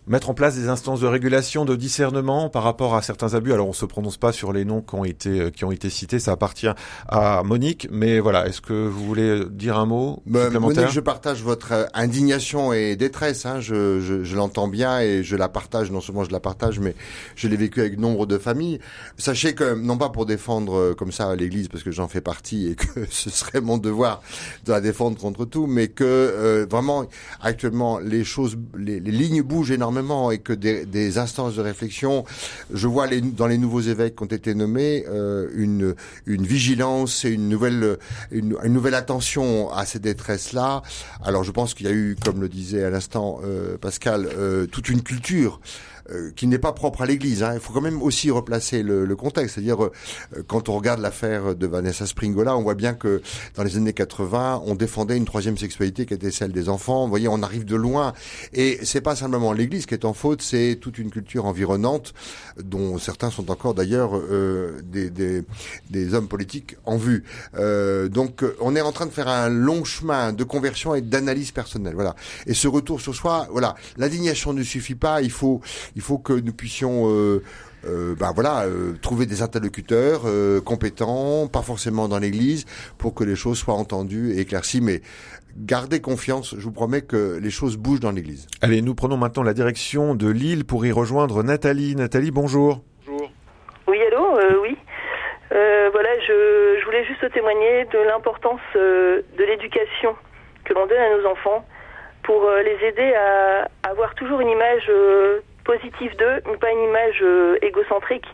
mettre 0.07 0.31
en 0.31 0.35
place 0.35 0.57
des 0.57 0.69
instances 0.69 1.01
de 1.01 1.07
régulation, 1.07 1.65
de 1.65 1.77
discernement 1.77 2.49
par 2.49 2.63
rapport 2.63 2.95
à 2.95 3.03
certains 3.03 3.35
abus. 3.35 3.53
Alors 3.53 3.69
on 3.69 3.73
se 3.73 3.85
prononce 3.85 4.17
pas 4.17 4.33
sur 4.33 4.53
les 4.53 4.65
noms 4.65 4.81
qui 4.81 4.95
ont 4.95 5.05
été 5.05 5.41
euh, 5.41 5.51
qui 5.51 5.65
ont 5.65 5.73
été 5.73 5.91
cités, 5.91 6.19
ça 6.19 6.33
appartient 6.33 6.69
à 7.09 7.43
Monique. 7.45 7.87
Mais 7.91 8.19
voilà, 8.19 8.47
est-ce 8.47 8.61
que 8.61 8.89
vous 8.89 9.05
voulez 9.05 9.45
dire 9.51 9.79
un 9.79 9.87
mot 9.87 10.23
bah, 10.27 10.51
Monique, 10.51 10.89
je 10.91 11.01
partage 11.01 11.43
votre 11.43 11.73
euh, 11.73 11.85
indignation 11.95 12.73
et 12.73 12.97
détresse. 12.97 13.47
Hein. 13.47 13.61
Je, 13.61 14.01
je, 14.01 14.25
je 14.25 14.37
l'entends 14.37 14.69
bien 14.69 15.01
et 15.01 15.23
je 15.23 15.37
la 15.37 15.49
partage. 15.49 15.91
Non 15.91 16.01
seulement 16.01 16.25
je 16.25 16.33
la 16.33 16.41
partage, 16.41 16.81
mais 16.81 16.95
je 17.37 17.49
l'ai 17.49 17.57
vécu 17.57 17.81
avec 17.81 17.99
nombre 17.99 18.27
de 18.27 18.39
familles. 18.39 18.81
Sachez 19.19 19.55
que 19.55 19.75
non 19.75 19.99
pas 19.99 20.09
pour 20.09 20.27
défendre 20.27 20.77
euh, 20.77 20.95
comme 20.95 21.13
ça 21.13 21.37
l'Église, 21.37 21.69
parce 21.69 21.85
que 21.85 21.91
j'en 21.91 22.09
fais 22.09 22.21
partie 22.21 22.69
et 22.69 22.75
que 22.75 23.07
ce 23.11 23.31
serait 23.31 23.61
mon 23.61 23.79
devoir 23.79 24.23
de 24.65 24.73
la 24.73 24.81
défendre 24.81 25.19
contre 25.19 25.45
tout, 25.45 25.67
mais 25.67 25.89
que 25.89 26.67
vraiment 26.69 27.07
actuellement 27.41 27.99
les 27.99 28.25
choses, 28.25 28.57
les, 28.77 29.01
les 29.01 29.13
lignes 29.13 29.43
bougent 29.43 29.71
énormément 29.71 30.00
et 30.31 30.39
que 30.39 30.53
des, 30.53 31.19
instances 31.19 31.57
de 31.57 31.63
réflexion, 31.63 32.25
je 32.73 32.87
vois 32.87 33.07
dans 33.09 33.47
les 33.47 33.59
nouveaux 33.59 33.81
évêques 33.81 34.17
qui 34.17 34.23
ont 34.23 34.27
été 34.27 34.55
nommés 34.55 35.05
euh, 35.09 35.49
une, 35.55 35.95
une 36.27 36.47
vigilance 36.47 37.25
et 37.25 37.31
une 37.31 37.49
nouvelle, 37.49 37.99
une, 38.31 38.57
nouvelle 38.65 38.95
attention 38.95 39.71
à 39.71 39.85
ces 39.85 39.99
détresses-là. 39.99 40.83
Alors 41.23 41.45
je 41.45 41.51
pense 41.51 41.75
qu'il 41.75 41.87
y 41.87 41.91
a 41.91 41.93
eu, 41.93 42.17
comme 42.25 42.41
le 42.41 42.49
disait 42.49 42.85
à 42.85 42.91
l'instant 42.91 43.41
euh, 43.45 43.77
Pascal, 43.77 44.29
euh, 44.37 44.66
toute 44.66 44.89
une 44.89 45.03
culture 45.03 45.61
euh, 46.11 46.31
qui 46.35 46.47
n'est 46.47 46.59
pas 46.59 46.73
propre 46.73 47.03
à 47.03 47.07
l'Église. 47.07 47.43
Hein. 47.43 47.53
Il 47.55 47.61
faut 47.61 47.73
quand 47.73 47.81
même 47.81 48.03
aussi 48.03 48.31
replacer 48.31 48.83
le, 48.83 49.05
le 49.05 49.17
contexte. 49.17 49.55
C'est-à-dire, 49.55 49.85
euh, 49.85 49.93
quand 50.47 50.69
on 50.69 50.77
regarde 50.77 51.01
l'affaire 51.01 51.55
de 51.55 51.67
Vanessa 51.67 52.07
Springola, 52.07 52.57
on 52.57 52.63
voit 52.63 52.75
bien 52.75 52.95
que 52.95 53.23
dans 53.55 53.63
les 53.63 53.77
années 53.77 53.93
80, 53.93 54.63
on 54.67 54.75
défendait 54.75 55.17
une 55.17 55.25
troisième 55.25 55.59
sexualité 55.59 56.07
qui 56.07 56.15
était 56.15 56.31
celle 56.31 56.53
des 56.53 56.69
enfants. 56.69 57.05
Vous 57.05 57.11
voyez, 57.11 57.29
on 57.29 57.43
arrive 57.43 57.65
de 57.65 57.77
loin. 57.77 58.13
Et 58.53 58.79
c'est 58.83 59.01
pas 59.01 59.17
simplement 59.17 59.53
l'Église 59.53 59.87
qui 59.87 59.95
est 59.95 60.05
en 60.05 60.13
faute, 60.13 60.43
c'est 60.43 60.79
toute 60.81 60.99
une 60.99 61.11
culture 61.11 61.45
environnante, 61.45 62.15
dont 62.63 62.99
certains 62.99 63.31
sont 63.31 63.51
encore 63.51 63.75
d'ailleurs 63.75 64.17
euh, 64.17 64.81
des, 64.85 65.11
des, 65.11 65.43
des, 65.91 66.15
hommes 66.15 66.29
politiques 66.29 66.77
en 66.85 66.97
vue. 66.97 67.25
Euh, 67.57 68.09
donc, 68.09 68.45
on 68.61 68.77
est 68.77 68.81
en 68.81 68.93
train 68.93 69.07
de 69.07 69.11
faire 69.11 69.29
un 69.29 69.49
long 69.49 69.85
chemin 69.85 70.33
de 70.33 70.45
conversion 70.45 70.95
et 70.95 71.01
d'analyse 71.01 71.51
personnelle. 71.51 71.95
Voilà. 71.95 72.15
Et 72.47 72.55
ce 72.55 72.69
retour 72.69 73.01
sur 73.01 73.15
soi, 73.15 73.49
voilà, 73.51 73.75
l'indignation 73.97 74.53
ne 74.53 74.63
suffit 74.63 74.95
pas. 74.95 75.23
Il 75.23 75.31
faut, 75.31 75.61
faut 76.01 76.18
que 76.18 76.32
nous 76.32 76.53
puissions 76.53 77.11
euh, 77.11 77.42
euh, 77.86 78.14
ben 78.18 78.32
voilà, 78.34 78.64
euh, 78.64 78.92
trouver 79.01 79.26
des 79.26 79.42
interlocuteurs 79.42 80.22
euh, 80.26 80.61
compétents, 80.61 81.48
pas 81.48 81.62
forcément 81.62 82.09
dans 82.09 82.18
l'Église, 82.18 82.66
pour 82.98 83.14
que 83.14 83.24
les 83.24 83.36
choses 83.36 83.59
soient 83.59 83.74
entendues 83.74 84.32
et 84.32 84.40
éclaircies. 84.40 84.80
Mais 84.82 85.01
gardez 85.57 86.01
confiance, 86.01 86.55
je 86.57 86.62
vous 86.62 86.72
promets 86.72 87.01
que 87.01 87.38
les 87.40 87.51
choses 87.51 87.76
bougent 87.76 88.01
dans 88.01 88.11
l'Église. 88.11 88.46
Allez, 88.61 88.82
nous 88.82 88.94
prenons 88.94 89.16
maintenant 89.16 89.42
la 89.42 89.55
direction 89.55 90.14
de 90.14 90.28
Lille 90.28 90.64
pour 90.64 90.84
y 90.84 90.92
rejoindre 90.92 91.42
Nathalie. 91.42 91.94
Nathalie, 91.96 92.30
bonjour. 92.30 92.82
Bonjour. 93.07 93.30
Oui, 93.88 93.98
allô, 94.09 94.38
euh, 94.38 94.61
oui. 94.62 94.76
Euh, 95.53 95.88
voilà, 95.92 96.11
je, 96.20 96.78
je, 96.78 96.84
voulais 96.84 97.05
juste 97.07 97.32
témoigner 97.32 97.86
de 97.86 97.98
l'importance 97.98 98.61
euh, 98.76 99.22
de 99.36 99.44
l'éducation 99.44 100.14
que 100.64 100.74
l'on 100.74 100.86
donne 100.86 100.98
à 100.98 101.16
nos 101.16 101.26
enfants 101.26 101.64
pour 102.22 102.46
les 102.62 102.86
aider 102.86 103.14
à, 103.14 103.68
à 103.82 103.90
avoir 103.90 104.14
toujours 104.14 104.40
une 104.40 104.51
image 104.51 104.88
positive 105.65 106.17
d'eux, 106.17 106.41
pas 106.61 106.71
une 106.71 106.85
image 106.85 107.25
égocentrique 107.63 108.27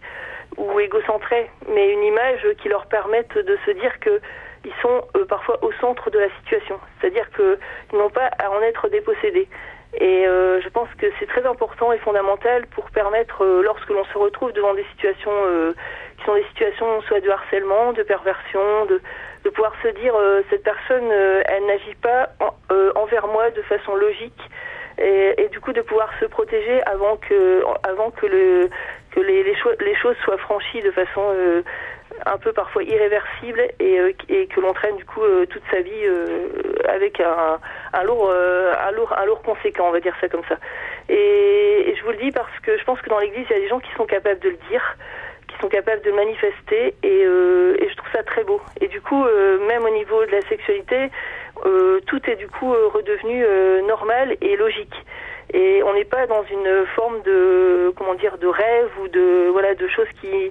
ou 0.57 0.81
égocentrée, 0.81 1.51
mais 1.69 1.93
une 1.93 2.05
image 2.05 2.47
qui 2.63 2.69
leur 2.69 2.87
permette 2.87 3.37
de 3.37 3.59
se 3.67 3.71
dire 3.73 3.99
que 4.01 4.21
ils 4.67 4.75
sont 4.83 5.03
euh, 5.17 5.25
parfois 5.25 5.63
au 5.63 5.73
centre 5.81 6.11
de 6.11 6.19
la 6.19 6.29
situation, 6.41 6.79
c'est-à-dire 7.01 7.31
qu'ils 7.31 7.99
n'ont 7.99 8.11
pas 8.11 8.29
à 8.39 8.51
en 8.51 8.61
être 8.63 8.89
dépossédés. 8.89 9.49
Et 9.99 10.27
euh, 10.27 10.61
je 10.61 10.69
pense 10.69 10.89
que 10.99 11.07
c'est 11.19 11.27
très 11.27 11.47
important 11.47 11.93
et 11.93 11.99
fondamental 11.99 12.67
pour 12.67 12.91
permettre, 12.91 13.45
euh, 13.45 13.63
lorsque 13.63 13.89
l'on 13.89 14.05
se 14.05 14.19
retrouve 14.19 14.53
devant 14.53 14.75
des 14.75 14.85
situations 14.91 15.31
euh, 15.33 15.73
qui 16.19 16.25
sont 16.25 16.35
des 16.35 16.45
situations 16.49 17.01
soit 17.03 17.21
de 17.21 17.31
harcèlement, 17.31 17.93
de 17.93 18.03
perversion, 18.03 18.87
de, 18.87 19.01
de 19.45 19.51
pouvoir 19.51 19.73
se 19.83 19.89
dire 19.89 20.15
cette 20.51 20.65
personne, 20.65 21.11
elle 21.13 21.67
n'agit 21.67 21.95
pas 22.03 22.31
en, 22.41 22.53
envers 23.01 23.29
moi 23.29 23.51
de 23.51 23.63
façon 23.63 23.95
logique. 23.95 24.41
Et, 24.99 25.35
et, 25.43 25.49
du 25.49 25.61
coup 25.61 25.73
de 25.73 25.83
pouvoir 25.83 26.11
se 26.21 26.25
protéger 26.25 26.83
avant 26.87 27.17
que 27.17 27.63
avant 27.83 28.11
que 28.11 28.27
le 28.27 28.71
que 29.11 29.21
les, 29.21 29.43
les, 29.43 29.55
cho 29.57 29.71
les 29.81 29.95
choses 29.97 30.17
soient 30.25 30.39
franchies 30.39 30.81
de 30.83 30.91
façon 30.91 31.23
euh, 31.35 31.63
un 32.25 32.39
peu 32.39 32.53
parfois 32.53 32.83
irréversible 32.83 33.61
et, 33.79 33.99
euh, 33.99 34.13
et 34.29 34.47
que 34.47 34.61
l'on 34.61 34.73
traîne 34.73 34.97
du 34.97 35.05
coup 35.05 35.23
euh, 35.23 35.47
toute 35.47 35.63
sa 35.71 35.81
vie 35.81 35.91
euh, 36.05 36.49
avec 36.89 37.21
un, 37.21 37.59
un 37.93 38.03
lourd 38.05 38.31
un 38.31 38.91
lourd 38.93 39.13
un 39.17 39.25
lourd 39.27 39.43
conséquent 39.43 39.89
on 39.89 39.93
va 39.93 40.01
dire 40.01 40.15
ça 40.21 40.29
comme 40.29 40.45
ça. 40.49 40.57
Et, 41.09 41.91
et, 41.91 41.97
je 41.97 42.03
vous 42.05 42.11
le 42.11 42.17
dis 42.17 42.33
parce 42.33 42.59
que 42.63 42.79
je 42.79 42.85
pense 42.85 43.01
que 43.01 43.11
dans 43.11 43.19
l'église 43.19 43.47
il 43.51 43.53
y 43.53 43.59
a 43.59 43.61
des 43.61 43.69
gens 43.69 43.81
qui 43.81 43.93
sont 43.97 44.07
capables 44.07 44.41
de 44.41 44.51
le 44.51 44.59
dire 44.71 44.97
qui 45.49 45.57
sont 45.59 45.69
capables 45.69 46.03
de 46.03 46.11
le 46.11 46.17
manifester 46.17 46.95
et, 47.03 47.21
et 47.21 47.89
je 47.89 47.97
trouve 47.97 48.11
ça 48.13 48.23
très 48.25 48.45
beau. 48.45 48.61
Et 48.81 48.89
du 48.89 49.01
coup 49.01 49.25
même 49.69 49.85
au 49.85 49.91
niveau 49.91 50.25
de 50.27 50.33
la 50.33 50.43
sexualité 50.43 51.11
tout 52.07 52.31
est 52.31 52.37
du 52.37 52.49
coup 52.49 52.73
redevenu 52.95 53.45
normal 53.87 54.37
et 54.41 54.57
logique 54.57 54.95
et 55.53 55.83
on 55.85 55.95
n'est 55.95 56.05
pas 56.05 56.27
dans 56.27 56.43
une 56.45 56.87
forme 56.95 57.23
de 57.23 57.93
comment 57.97 58.15
dire 58.15 58.39
de 58.39 58.47
rêve 58.47 58.91
ou 59.03 59.09
de 59.09 59.49
voilà 59.53 59.75
de 59.75 59.89
choses 59.89 60.09
qui 60.21 60.51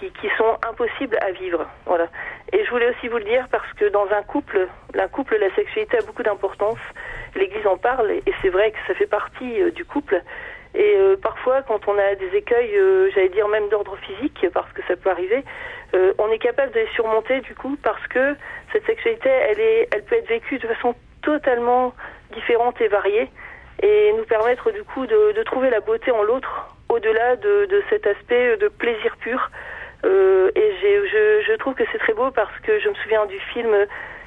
qui, 0.00 0.28
sont 0.36 0.56
impossibles 0.68 1.16
à 1.20 1.30
vivre. 1.30 1.66
Voilà. 1.86 2.08
Et 2.52 2.64
je 2.64 2.70
voulais 2.70 2.90
aussi 2.90 3.08
vous 3.08 3.18
le 3.18 3.24
dire 3.24 3.46
parce 3.50 3.70
que 3.74 3.88
dans 3.88 4.06
un 4.10 4.22
couple, 4.22 4.68
un 4.98 5.08
couple, 5.08 5.36
la 5.38 5.54
sexualité 5.54 5.98
a 5.98 6.02
beaucoup 6.02 6.22
d'importance. 6.22 6.78
L'Église 7.34 7.66
en 7.66 7.76
parle 7.76 8.10
et 8.10 8.32
c'est 8.42 8.48
vrai 8.48 8.72
que 8.72 8.78
ça 8.86 8.94
fait 8.94 9.06
partie 9.06 9.60
euh, 9.60 9.70
du 9.70 9.84
couple. 9.84 10.22
Et 10.74 10.96
euh, 10.96 11.16
parfois, 11.16 11.62
quand 11.62 11.86
on 11.86 11.96
a 11.96 12.14
des 12.16 12.36
écueils, 12.36 12.76
euh, 12.76 13.08
j'allais 13.14 13.28
dire 13.28 13.46
même 13.48 13.68
d'ordre 13.68 13.96
physique, 13.98 14.46
parce 14.52 14.70
que 14.72 14.82
ça 14.88 14.96
peut 14.96 15.10
arriver, 15.10 15.44
euh, 15.94 16.12
on 16.18 16.30
est 16.30 16.38
capable 16.38 16.72
de 16.72 16.80
les 16.80 16.88
surmonter 16.88 17.40
du 17.40 17.54
coup 17.54 17.76
parce 17.82 18.04
que 18.08 18.34
cette 18.72 18.84
sexualité, 18.84 19.28
elle 19.28 19.60
est, 19.60 19.88
elle 19.92 20.02
peut 20.02 20.16
être 20.16 20.28
vécue 20.28 20.58
de 20.58 20.66
façon 20.66 20.94
totalement 21.22 21.94
différente 22.32 22.80
et 22.80 22.88
variée 22.88 23.30
et 23.82 24.12
nous 24.16 24.24
permettre 24.24 24.72
du 24.72 24.82
coup 24.82 25.06
de, 25.06 25.32
de 25.32 25.42
trouver 25.44 25.70
la 25.70 25.80
beauté 25.80 26.10
en 26.10 26.22
l'autre 26.22 26.74
au-delà 26.88 27.36
de, 27.36 27.66
de, 27.66 27.82
cet 27.90 28.06
aspect 28.06 28.56
de 28.56 28.68
plaisir 28.68 29.16
pur. 29.18 29.50
Euh, 30.04 30.50
et 30.54 30.72
je, 30.82 31.44
je, 31.46 31.56
trouve 31.56 31.74
que 31.74 31.84
c'est 31.92 31.98
très 31.98 32.12
beau 32.12 32.30
parce 32.30 32.58
que 32.60 32.78
je 32.80 32.88
me 32.88 32.94
souviens 32.94 33.24
du 33.26 33.38
film 33.40 33.74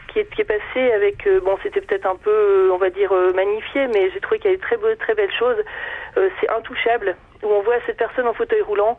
qui 0.08 0.20
est, 0.20 0.34
qui 0.34 0.42
est 0.42 0.46
passé 0.46 0.92
avec, 0.92 1.26
euh, 1.28 1.40
bon, 1.42 1.58
c'était 1.64 1.82
peut-être 1.82 2.06
un 2.06 2.16
peu, 2.16 2.30
euh, 2.30 2.72
on 2.74 2.78
va 2.78 2.90
dire, 2.90 3.12
euh, 3.12 3.32
magnifié, 3.34 3.88
mais 3.88 4.10
j'ai 4.12 4.20
trouvé 4.20 4.40
qu'il 4.40 4.52
y 4.52 4.54
avait 4.54 4.62
très, 4.62 4.78
beau, 4.78 4.94
très 4.96 5.14
belles 5.14 5.34
choses. 5.38 5.58
C'est 6.42 6.50
Intouchable, 6.50 7.16
où 7.44 7.48
on 7.48 7.62
voit 7.62 7.76
cette 7.86 7.98
personne 7.98 8.28
en 8.28 8.34
fauteuil 8.34 8.62
roulant 8.62 8.98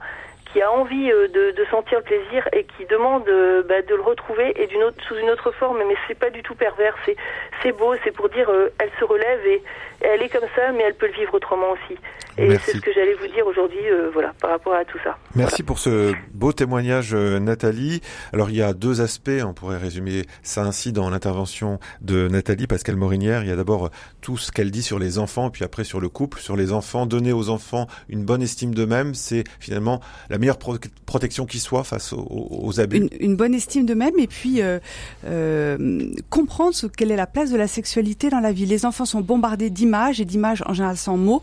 qui 0.53 0.63
a 0.63 0.71
envie 0.71 1.09
de, 1.09 1.51
de, 1.51 1.65
sentir 1.71 1.99
le 1.99 2.05
plaisir 2.05 2.49
et 2.53 2.65
qui 2.65 2.87
demande 2.87 3.25
bah, 3.69 3.83
de 3.83 3.95
le 3.95 4.03
retrouver 4.03 4.53
et 4.61 4.67
d'une 4.67 4.83
autre, 4.83 4.97
sous 5.07 5.17
une 5.17 5.31
autre 5.31 5.51
forme, 5.53 5.79
mais 5.87 5.95
c'est 6.07 6.19
pas 6.19 6.31
du 6.31 6.43
tout 6.43 6.55
pervers, 6.55 6.97
c'est 7.05 7.17
c'est 7.63 7.73
beau, 7.73 7.95
c'est 8.05 8.13
pour 8.13 8.29
dire 8.29 8.51
elle 8.79 8.91
se 8.99 9.05
relève 9.05 9.47
et 9.47 9.63
elle 10.01 10.23
est 10.23 10.29
comme 10.29 10.49
ça, 10.55 10.73
mais 10.73 10.85
elle 10.85 10.95
peut 10.95 11.07
le 11.07 11.13
vivre 11.13 11.35
autrement 11.35 11.73
aussi. 11.73 11.99
Et 12.39 12.57
c'est 12.59 12.77
ce 12.77 12.81
que 12.81 12.93
j'allais 12.93 13.15
vous 13.15 13.27
dire 13.27 13.47
aujourd'hui, 13.47 13.91
euh, 13.91 14.11
voilà, 14.13 14.33
par 14.41 14.51
rapport 14.51 14.73
à 14.73 14.85
tout 14.85 14.99
ça. 15.03 15.19
Merci 15.35 15.63
voilà. 15.63 15.67
pour 15.67 15.79
ce 15.81 16.13
beau 16.33 16.53
témoignage, 16.53 17.15
Nathalie. 17.15 18.01
Alors 18.33 18.49
il 18.51 18.57
y 18.57 18.63
a 18.63 18.73
deux 18.73 19.01
aspects, 19.01 19.43
on 19.45 19.53
pourrait 19.55 19.77
résumer 19.77 20.23
ça 20.43 20.63
ainsi 20.63 20.93
dans 20.93 21.11
l'intervention 21.11 21.81
de 22.01 22.29
Nathalie 22.29 22.69
Pascal 22.69 22.95
Morinière. 22.95 23.43
Il 23.43 23.49
y 23.49 23.53
a 23.53 23.57
d'abord 23.57 23.91
tout 24.21 24.37
ce 24.37 24.53
qu'elle 24.53 24.71
dit 24.71 24.83
sur 24.83 25.01
les 25.01 25.19
enfants, 25.19 25.51
puis 25.51 25.65
après 25.65 25.83
sur 25.83 26.01
le 26.01 26.09
couple, 26.09 26.39
sur 26.39 26.57
les 26.57 26.73
enfants. 26.73 27.07
Donner 27.07 27.33
aux 27.33 27.49
enfants 27.49 27.89
une 28.09 28.25
bonne 28.25 28.43
estime 28.43 28.73
d'eux-mêmes, 28.75 29.15
c'est 29.15 29.45
finalement 29.59 30.01
la 30.31 30.39
meilleure 30.39 30.48
pro 30.57 30.77
protection 31.05 31.47
qui 31.47 31.59
soit 31.59 31.85
face 31.85 32.13
aux, 32.13 32.81
abus. 32.81 32.97
Une, 32.99 33.09
une, 33.21 33.37
bonne 33.37 33.55
estime 33.55 33.85
d'eux-mêmes 33.85 34.19
et 34.19 34.27
puis 34.27 34.63
euh, 34.63 34.79
euh, 35.27 36.11
comprendre 36.31 36.75
ce, 36.75 36.87
quelle 36.87 37.11
est 37.11 37.17
la 37.17 37.27
place 37.27 37.51
de 37.51 37.57
la 37.57 37.67
sexualité 37.67 38.31
dans 38.31 38.41
la 38.41 38.53
vie. 38.53 38.67
Les 38.67 38.87
enfants 38.87 39.05
sont 39.05 39.21
bombardés 39.21 39.71
d'images 39.71 40.21
et 40.21 40.25
d'images 40.25 40.63
en 40.67 40.75
général 40.75 40.97
sans 40.97 41.17
mots 41.17 41.43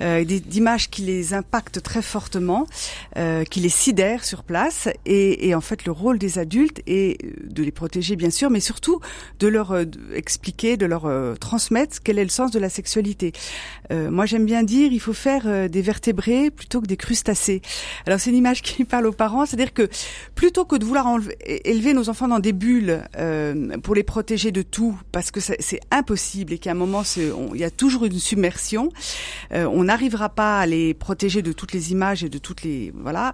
euh, 0.00 0.24
d'images 0.24 0.90
qui 0.90 1.02
les 1.02 1.34
impactent 1.34 1.82
très 1.82 2.02
fortement, 2.02 2.66
euh, 3.16 3.44
qui 3.44 3.60
les 3.60 3.68
sidèrent 3.68 4.24
sur 4.24 4.42
place. 4.42 4.88
Et, 5.06 5.48
et, 5.48 5.54
en 5.54 5.60
fait, 5.60 5.84
le 5.84 5.92
rôle 5.92 6.18
des 6.18 6.38
adultes 6.38 6.82
est 6.86 7.18
de 7.44 7.62
les 7.62 7.72
protéger, 7.72 8.16
bien 8.16 8.30
sûr, 8.30 8.50
mais 8.50 8.60
surtout 8.60 9.00
de 9.38 9.48
leur 9.48 9.72
euh, 9.72 9.84
expliquer, 10.14 10.76
de 10.76 10.86
leur 10.86 11.06
euh, 11.06 11.34
transmettre 11.34 11.98
quel 12.02 12.18
est 12.18 12.24
le 12.24 12.30
sens 12.30 12.50
de 12.50 12.58
la 12.58 12.68
sexualité. 12.68 13.32
Euh, 13.92 14.10
moi, 14.10 14.26
j'aime 14.26 14.46
bien 14.46 14.62
dire, 14.62 14.92
il 14.92 15.00
faut 15.00 15.12
faire 15.12 15.68
des 15.68 15.82
vertébrés 15.82 16.50
plutôt 16.50 16.80
que 16.80 16.86
des 16.86 16.96
crustacés. 16.96 17.62
Alors, 18.06 18.20
c'est 18.20 18.30
une 18.30 18.36
image 18.36 18.62
qui 18.62 18.84
parle 18.84 19.06
aux 19.06 19.12
parents, 19.12 19.46
c'est-à-dire 19.46 19.72
que 19.72 19.88
plutôt 20.34 20.64
que 20.64 20.76
de 20.76 20.84
vouloir 20.84 21.06
élever 21.64 21.92
nos 21.92 22.08
enfants 22.08 22.28
dans 22.28 22.38
des 22.38 22.52
bulles 22.52 23.02
pour 23.82 23.94
les 23.94 24.02
protéger 24.02 24.52
de 24.52 24.62
tout, 24.62 24.98
parce 25.12 25.30
que 25.30 25.40
c'est 25.40 25.80
impossible 25.90 26.52
et 26.52 26.58
qu'à 26.58 26.72
un 26.72 26.74
moment, 26.74 27.02
il 27.16 27.60
y 27.60 27.64
a 27.64 27.70
toujours 27.70 28.04
une 28.04 28.18
submersion, 28.18 28.90
on 29.52 29.88
n'arrivera 29.90 30.28
pas 30.28 30.60
à 30.60 30.66
les 30.66 30.94
protéger 30.94 31.42
de 31.42 31.52
toutes 31.52 31.72
les 31.72 31.90
images 31.90 32.22
et 32.22 32.28
de 32.28 32.38
toutes 32.38 32.62
les 32.62 32.92
voilà. 32.94 33.32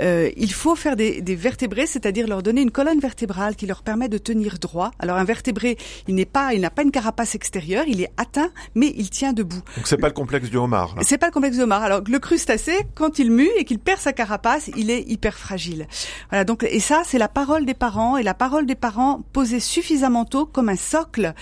Euh, 0.00 0.30
il 0.36 0.52
faut 0.52 0.74
faire 0.74 0.96
des, 0.96 1.20
des 1.20 1.36
vertébrés, 1.36 1.86
c'est-à-dire 1.86 2.26
leur 2.26 2.42
donner 2.42 2.60
une 2.60 2.72
colonne 2.72 2.98
vertébrale 2.98 3.54
qui 3.54 3.66
leur 3.66 3.82
permet 3.82 4.08
de 4.08 4.18
tenir 4.18 4.58
droit. 4.58 4.90
Alors 4.98 5.16
un 5.16 5.24
vertébré, 5.24 5.78
il 6.08 6.16
n'est 6.16 6.24
pas, 6.24 6.54
il 6.54 6.60
n'a 6.60 6.70
pas 6.70 6.82
une 6.82 6.90
carapace 6.90 7.36
extérieure, 7.36 7.84
il 7.86 8.00
est 8.00 8.10
atteint, 8.16 8.50
mais 8.74 8.92
il 8.96 9.10
tient 9.10 9.32
debout. 9.32 9.62
Donc 9.76 9.86
c'est 9.86 9.96
pas 9.96 10.08
le 10.08 10.14
complexe 10.14 10.50
du 10.50 10.56
homard. 10.56 10.96
C'est 11.02 11.18
pas 11.18 11.26
le 11.26 11.32
complexe 11.32 11.56
du 11.56 11.62
homard. 11.62 11.82
Alors 11.84 12.00
le 12.04 12.18
crustacé, 12.18 12.72
quand 12.96 13.20
il 13.20 13.30
mue 13.30 13.50
et 13.56 13.64
qu'il 13.64 13.78
perd 13.78 14.00
sa 14.00 14.12
carapace, 14.12 14.70
il 14.76 14.90
est 14.90 15.02
hyper 15.08 15.38
fragile. 15.38 15.86
Voilà. 16.30 16.44
Donc 16.44 16.64
et 16.64 16.80
ça, 16.80 17.02
c'est 17.04 17.18
la 17.18 17.28
parole 17.28 17.64
des 17.64 17.74
parents 17.74 18.16
et 18.16 18.24
la 18.24 18.34
parole 18.34 18.66
des 18.66 18.74
parents 18.74 19.22
posée 19.32 19.60
suffisamment 19.60 20.24
tôt 20.24 20.46
comme 20.46 20.68
un 20.68 20.76
socle 20.76 21.32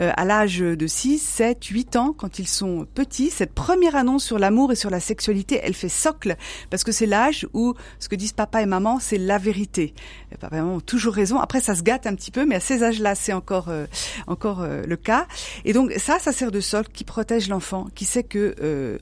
euh, 0.00 0.10
à 0.16 0.24
l'âge 0.24 0.58
de 0.58 0.86
6, 0.88 1.18
7, 1.18 1.64
8 1.64 1.96
ans 1.96 2.14
quand 2.16 2.40
ils 2.40 2.48
sont 2.48 2.84
petits. 2.94 3.30
Cette 3.30 3.54
première 3.54 3.94
annonce 3.94 4.07
sur 4.16 4.38
l'amour 4.38 4.72
et 4.72 4.74
sur 4.74 4.88
la 4.88 5.00
sexualité, 5.00 5.60
elle 5.62 5.74
fait 5.74 5.90
socle 5.90 6.36
parce 6.70 6.84
que 6.84 6.92
c'est 6.92 7.04
l'âge 7.04 7.46
où 7.52 7.74
ce 7.98 8.08
que 8.08 8.16
disent 8.16 8.32
papa 8.32 8.62
et 8.62 8.66
maman, 8.66 8.98
c'est 9.00 9.18
la 9.18 9.36
vérité. 9.36 9.92
Et 10.32 10.36
papa 10.38 10.56
et 10.56 10.60
maman 10.60 10.76
ont 10.76 10.80
toujours 10.80 11.12
raison. 11.12 11.38
Après, 11.38 11.60
ça 11.60 11.74
se 11.74 11.82
gâte 11.82 12.06
un 12.06 12.14
petit 12.14 12.30
peu, 12.30 12.46
mais 12.46 12.54
à 12.54 12.60
ces 12.60 12.82
âges-là, 12.82 13.14
c'est 13.14 13.34
encore 13.34 13.68
euh, 13.68 13.86
encore 14.26 14.62
euh, 14.62 14.84
le 14.86 14.96
cas. 14.96 15.26
Et 15.66 15.74
donc 15.74 15.92
ça, 15.98 16.18
ça 16.18 16.32
sert 16.32 16.50
de 16.50 16.60
socle 16.60 16.90
qui 16.92 17.04
protège 17.04 17.48
l'enfant, 17.48 17.88
qui 17.94 18.06
sait 18.06 18.22
que 18.22 18.54
euh, 18.62 18.98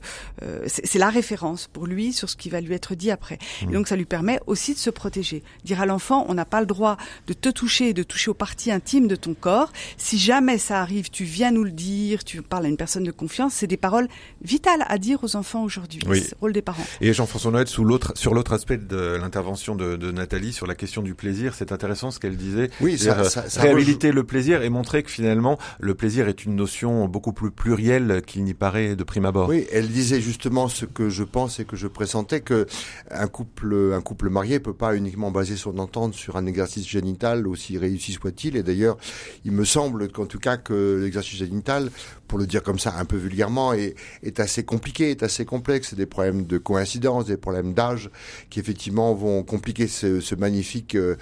c'est 0.67 0.99
la 0.99 1.09
référence 1.09 1.67
pour 1.67 1.87
lui 1.87 2.11
sur 2.11 2.29
ce 2.29 2.35
qui 2.35 2.49
va 2.49 2.59
lui 2.59 2.73
être 2.73 2.95
dit 2.95 3.11
après. 3.11 3.37
Mmh. 3.61 3.69
Et 3.69 3.73
donc 3.73 3.87
ça 3.87 3.95
lui 3.95 4.05
permet 4.05 4.39
aussi 4.47 4.73
de 4.73 4.79
se 4.79 4.89
protéger. 4.89 5.43
Dire 5.63 5.81
à 5.81 5.85
l'enfant, 5.85 6.25
on 6.27 6.33
n'a 6.33 6.45
pas 6.45 6.59
le 6.59 6.65
droit 6.65 6.97
de 7.27 7.33
te 7.33 7.49
toucher, 7.49 7.93
de 7.93 8.03
toucher 8.03 8.31
aux 8.31 8.33
parties 8.33 8.71
intimes 8.71 9.07
de 9.07 9.15
ton 9.15 9.33
corps. 9.33 9.71
Si 9.97 10.17
jamais 10.17 10.57
ça 10.57 10.81
arrive, 10.81 11.09
tu 11.09 11.23
viens 11.23 11.51
nous 11.51 11.63
le 11.63 11.71
dire, 11.71 12.23
tu 12.23 12.41
parles 12.41 12.65
à 12.65 12.69
une 12.69 12.77
personne 12.77 13.03
de 13.03 13.11
confiance. 13.11 13.53
C'est 13.53 13.67
des 13.67 13.77
paroles 13.77 14.07
vitales 14.41 14.85
à 14.87 14.96
à 14.97 14.99
dire 14.99 15.23
aux 15.23 15.35
enfants 15.35 15.63
aujourd'hui. 15.63 16.01
Oui. 16.07 16.21
C'est 16.21 16.31
le 16.31 16.37
rôle 16.41 16.53
des 16.53 16.63
parents. 16.63 16.83
Et 17.01 17.13
Jean-François 17.13 17.51
Noël, 17.51 17.67
sous 17.67 17.83
l'autre, 17.83 18.13
sur 18.15 18.33
l'autre 18.33 18.53
aspect 18.53 18.77
de 18.77 19.15
l'intervention 19.21 19.75
de, 19.75 19.95
de 19.95 20.11
Nathalie 20.11 20.53
sur 20.53 20.65
la 20.65 20.73
question 20.73 21.03
du 21.03 21.13
plaisir, 21.13 21.53
c'est 21.53 21.71
intéressant 21.71 22.09
ce 22.09 22.19
qu'elle 22.19 22.35
disait. 22.35 22.71
Oui, 22.81 22.97
ça, 22.97 23.03
C'est-à-dire, 23.03 23.31
ça, 23.31 23.49
ça 23.49 23.61
réhabiliter 23.61 24.11
le 24.11 24.23
plaisir 24.23 24.63
et 24.63 24.69
montrer 24.69 25.03
que 25.03 25.11
finalement 25.11 25.59
le 25.79 25.93
plaisir 25.93 26.27
est 26.27 26.45
une 26.45 26.55
notion 26.55 27.07
beaucoup 27.07 27.31
plus 27.31 27.51
plurielle 27.51 28.23
qu'il 28.25 28.43
n'y 28.43 28.55
paraît 28.55 28.95
de 28.95 29.03
prime 29.03 29.25
abord. 29.25 29.49
Oui, 29.49 29.67
elle 29.71 29.87
disait 29.87 30.19
justement 30.19 30.67
ce 30.67 30.85
que 30.85 31.09
je 31.09 31.23
pense 31.23 31.59
et 31.59 31.65
que 31.65 31.75
je 31.75 31.85
pressentais 31.85 32.41
que 32.41 32.65
un 33.11 33.27
couple, 33.27 33.93
un 33.93 34.01
couple 34.01 34.29
marié 34.29 34.59
peut 34.59 34.73
pas 34.73 34.95
uniquement 34.95 35.29
baser 35.29 35.57
son 35.57 35.77
entente 35.77 36.15
sur 36.15 36.37
un 36.37 36.47
exercice 36.47 36.87
génital 36.87 37.47
aussi 37.47 37.77
réussi 37.77 38.13
soit-il. 38.13 38.55
Et 38.55 38.63
d'ailleurs, 38.63 38.97
il 39.45 39.51
me 39.51 39.63
semble 39.63 40.11
qu'en 40.11 40.25
tout 40.25 40.39
cas 40.39 40.57
que 40.57 40.99
l'exercice 41.03 41.37
génital, 41.37 41.91
pour 42.27 42.37
le 42.37 42.47
dire 42.47 42.63
comme 42.63 42.79
ça 42.79 42.95
un 42.97 43.05
peu 43.05 43.17
vulgairement, 43.17 43.73
est, 43.73 43.95
est 44.23 44.39
assez 44.39 44.63
compliqué, 44.63 45.11
est 45.11 45.23
assez 45.23 45.45
complexe. 45.45 45.89
C'est 45.89 45.95
des 45.95 46.05
problèmes 46.05 46.45
de 46.45 46.57
coïncidence, 46.57 47.25
des 47.25 47.37
problèmes 47.37 47.73
d'âge 47.73 48.09
qui 48.49 48.59
effectivement 48.59 49.13
vont 49.13 49.43
compliquer 49.43 49.87
ce, 49.87 50.19
ce 50.19 50.35
magnifique. 50.35 50.95
euh, 50.95 51.15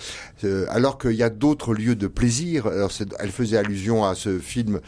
euh, 0.44 0.66
alors 0.70 0.98
qu'il 0.98 1.14
y 1.14 1.24
a 1.24 1.30
d'autres 1.30 1.74
lieux 1.74 1.96
de 1.96 2.08
plaisir. 2.08 2.68
Alors, 2.68 2.92
elle 3.20 3.32
faisait 3.32 3.58
allusion 3.58 4.06
à 4.06 4.16
ce 4.16 4.40
film. 4.40 4.80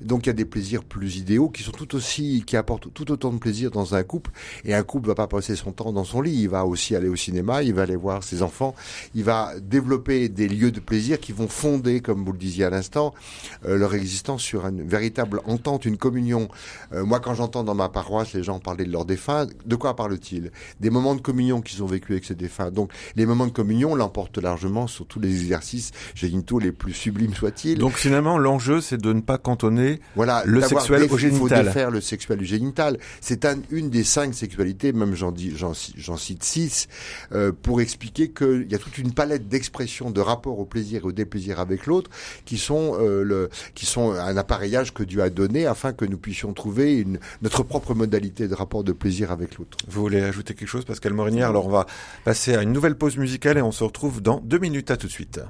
Donc 0.00 0.26
il 0.26 0.28
y 0.28 0.30
a 0.30 0.34
des 0.34 0.44
plaisirs 0.44 0.84
plus 0.84 1.16
idéaux 1.16 1.48
qui 1.48 1.62
sont 1.62 1.72
tout 1.72 1.94
aussi, 1.94 2.44
qui 2.46 2.56
apportent 2.56 2.92
tout 2.92 3.10
autant 3.10 3.32
de 3.32 3.38
plaisir 3.38 3.70
dans 3.70 3.94
un 3.94 4.02
couple. 4.02 4.30
Et 4.64 4.74
un 4.74 4.82
couple 4.82 5.08
va 5.08 5.14
pas 5.14 5.26
passer 5.26 5.56
son 5.56 5.72
temps 5.72 5.92
dans 5.92 6.04
son 6.04 6.20
lit. 6.20 6.42
Il 6.42 6.48
va 6.48 6.64
aussi 6.64 6.96
aller 6.96 7.08
au 7.08 7.16
cinéma. 7.16 7.62
Il 7.62 7.74
va 7.74 7.82
aller 7.82 7.96
voir 7.96 8.22
ses 8.22 8.42
enfants. 8.42 8.74
Il 9.14 9.24
va 9.24 9.52
développer 9.60 10.28
des 10.28 10.48
lieux 10.48 10.70
de 10.70 10.80
plaisir 10.80 11.20
qui 11.20 11.32
vont 11.32 11.48
fonder, 11.48 12.00
comme 12.00 12.24
vous 12.24 12.32
le 12.32 12.38
disiez 12.38 12.64
à 12.64 12.70
l'instant, 12.70 13.14
euh, 13.66 13.76
leur 13.76 13.94
existence 13.94 14.42
sur 14.42 14.66
une 14.66 14.86
véritable 14.86 15.40
entente, 15.64 15.86
une 15.86 15.96
communion. 15.96 16.48
Euh, 16.92 17.04
moi, 17.04 17.20
quand 17.20 17.34
j'entends 17.34 17.64
dans 17.64 17.74
ma 17.74 17.88
paroisse 17.88 18.34
les 18.34 18.42
gens 18.42 18.58
parler 18.58 18.84
de 18.84 18.92
leurs 18.92 19.06
défunts, 19.06 19.46
de 19.64 19.76
quoi 19.76 19.96
parlent-ils 19.96 20.50
Des 20.80 20.90
moments 20.90 21.14
de 21.14 21.20
communion 21.22 21.62
qu'ils 21.62 21.82
ont 21.82 21.86
vécu 21.86 22.12
avec 22.12 22.24
ces 22.26 22.34
défunts. 22.34 22.70
Donc, 22.70 22.90
les 23.16 23.24
moments 23.24 23.46
de 23.46 23.52
communion 23.52 23.94
l'emportent 23.94 24.36
largement 24.38 24.86
sur 24.86 25.06
tous 25.06 25.20
les 25.20 25.30
exercices 25.40 25.92
génitaux 26.14 26.58
les 26.58 26.70
plus 26.72 26.92
sublimes 26.92 27.32
soient-ils. 27.34 27.78
Donc 27.78 27.94
finalement, 27.94 28.36
l'enjeu, 28.36 28.80
c'est 28.82 28.98
de 29.00 29.12
ne 29.12 29.20
pas 29.22 29.38
cantonner 29.38 30.00
Voilà, 30.16 30.42
le 30.44 30.60
sexuel 30.60 31.02
au 31.02 31.04
Il 31.04 31.08
faut 31.08 31.18
génital. 31.18 31.64
défaire 31.66 31.90
le 31.90 32.00
sexuel 32.02 32.38
du 32.38 32.44
génital. 32.44 32.98
C'est 33.22 33.44
un- 33.46 33.58
une 33.70 33.88
des 33.88 34.04
cinq 34.04 34.34
sexualités, 34.34 34.92
même 34.92 35.14
j'en 35.14 35.32
dis, 35.32 35.56
j'en, 35.56 35.72
ci- 35.72 35.94
j'en 35.96 36.16
cite 36.18 36.44
six, 36.44 36.88
euh, 37.32 37.52
pour 37.62 37.80
expliquer 37.80 38.28
qu'il 38.30 38.66
y 38.70 38.74
a 38.74 38.78
toute 38.78 38.98
une 38.98 39.12
palette 39.12 39.48
d'expressions 39.48 40.10
de 40.10 40.20
rapport 40.20 40.58
au 40.58 40.64
plaisir 40.66 41.02
et 41.02 41.06
au 41.06 41.12
déplaisir 41.12 41.58
avec 41.60 41.86
l'autre 41.86 42.10
qui 42.44 42.58
sont 42.58 42.96
euh, 43.00 43.22
le, 43.22 43.48
qui 43.74 43.86
sont 43.86 44.12
un 44.12 44.36
appareillage 44.36 44.92
que 44.92 45.02
Dieu 45.02 45.22
a 45.22 45.30
donné 45.30 45.53
afin 45.62 45.92
que 45.92 46.04
nous 46.04 46.18
puissions 46.18 46.52
trouver 46.52 47.06
notre 47.42 47.62
propre 47.62 47.94
modalité 47.94 48.48
de 48.48 48.54
rapport 48.54 48.84
de 48.84 48.92
plaisir 48.92 49.30
avec 49.30 49.56
l'autre. 49.56 49.78
Vous 49.88 50.00
voulez 50.00 50.22
ajouter 50.22 50.54
quelque 50.54 50.68
chose, 50.68 50.84
Pascal 50.84 51.12
Morinière 51.12 51.48
Alors 51.48 51.66
on 51.66 51.70
va 51.70 51.86
passer 52.24 52.54
à 52.54 52.62
une 52.62 52.72
nouvelle 52.72 52.96
pause 52.96 53.16
musicale 53.16 53.58
et 53.58 53.62
on 53.62 53.72
se 53.72 53.84
retrouve 53.84 54.20
dans 54.20 54.40
deux 54.40 54.58
minutes. 54.58 54.90
À 54.90 54.96
tout 54.96 55.06
de 55.06 55.12
suite. 55.12 55.40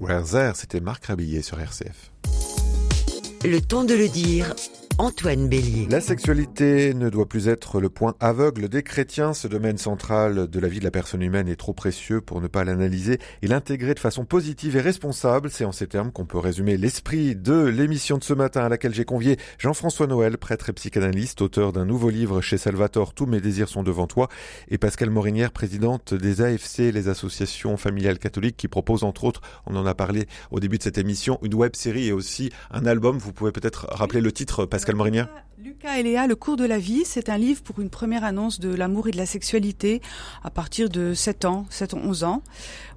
Were 0.00 0.22
There, 0.24 0.52
c'était 0.54 0.80
Marc 0.80 1.06
Rabillet 1.06 1.42
sur 1.42 1.60
RCF. 1.60 2.10
Le 3.44 3.60
temps 3.60 3.84
de 3.84 3.92
le 3.92 4.08
dire, 4.08 4.54
Antoine 5.00 5.48
Bélier. 5.48 5.86
La 5.88 6.02
sexualité 6.02 6.92
ne 6.92 7.08
doit 7.08 7.26
plus 7.26 7.48
être 7.48 7.80
le 7.80 7.88
point 7.88 8.16
aveugle 8.20 8.68
des 8.68 8.82
chrétiens. 8.82 9.32
Ce 9.32 9.48
domaine 9.48 9.78
central 9.78 10.46
de 10.46 10.60
la 10.60 10.68
vie 10.68 10.78
de 10.78 10.84
la 10.84 10.90
personne 10.90 11.22
humaine 11.22 11.48
est 11.48 11.56
trop 11.56 11.72
précieux 11.72 12.20
pour 12.20 12.42
ne 12.42 12.48
pas 12.48 12.64
l'analyser 12.64 13.18
et 13.40 13.46
l'intégrer 13.46 13.94
de 13.94 13.98
façon 13.98 14.26
positive 14.26 14.76
et 14.76 14.80
responsable. 14.82 15.48
C'est 15.48 15.64
en 15.64 15.72
ces 15.72 15.86
termes 15.86 16.12
qu'on 16.12 16.26
peut 16.26 16.36
résumer 16.36 16.76
l'esprit 16.76 17.34
de 17.34 17.64
l'émission 17.64 18.18
de 18.18 18.24
ce 18.24 18.34
matin 18.34 18.60
à 18.60 18.68
laquelle 18.68 18.92
j'ai 18.92 19.06
convié 19.06 19.38
Jean-François 19.58 20.06
Noël, 20.06 20.36
prêtre 20.36 20.68
et 20.68 20.74
psychanalyste, 20.74 21.40
auteur 21.40 21.72
d'un 21.72 21.86
nouveau 21.86 22.10
livre 22.10 22.42
chez 22.42 22.58
Salvatore, 22.58 23.14
Tous 23.14 23.24
mes 23.24 23.40
désirs 23.40 23.70
sont 23.70 23.82
devant 23.82 24.06
toi, 24.06 24.28
et 24.68 24.76
Pascal 24.76 25.08
Morinière, 25.08 25.52
présidente 25.52 26.12
des 26.12 26.42
AFC, 26.42 26.92
les 26.92 27.08
associations 27.08 27.78
familiales 27.78 28.18
catholiques, 28.18 28.58
qui 28.58 28.68
propose 28.68 29.02
entre 29.02 29.24
autres, 29.24 29.40
on 29.64 29.76
en 29.76 29.86
a 29.86 29.94
parlé 29.94 30.26
au 30.50 30.60
début 30.60 30.76
de 30.76 30.82
cette 30.82 30.98
émission, 30.98 31.38
une 31.42 31.54
web 31.54 31.74
série 31.74 32.08
et 32.08 32.12
aussi 32.12 32.50
un 32.70 32.84
album. 32.84 33.16
Vous 33.16 33.32
pouvez 33.32 33.50
peut-être 33.50 33.86
rappeler 33.90 34.20
le 34.20 34.30
titre, 34.30 34.66
Pascal 34.66 34.89
Lucas 35.62 35.98
et 35.98 36.02
Léa, 36.02 36.26
le 36.26 36.36
cours 36.36 36.56
de 36.56 36.64
la 36.64 36.78
vie, 36.78 37.02
c'est 37.04 37.28
un 37.28 37.36
livre 37.36 37.62
pour 37.62 37.80
une 37.80 37.90
première 37.90 38.24
annonce 38.24 38.60
de 38.60 38.74
l'amour 38.74 39.08
et 39.08 39.10
de 39.10 39.18
la 39.18 39.26
sexualité 39.26 40.00
à 40.42 40.50
partir 40.50 40.88
de 40.88 41.12
7 41.12 41.44
ans, 41.44 41.66
7 41.68 41.92
ou 41.92 41.98
11 41.98 42.24
ans. 42.24 42.42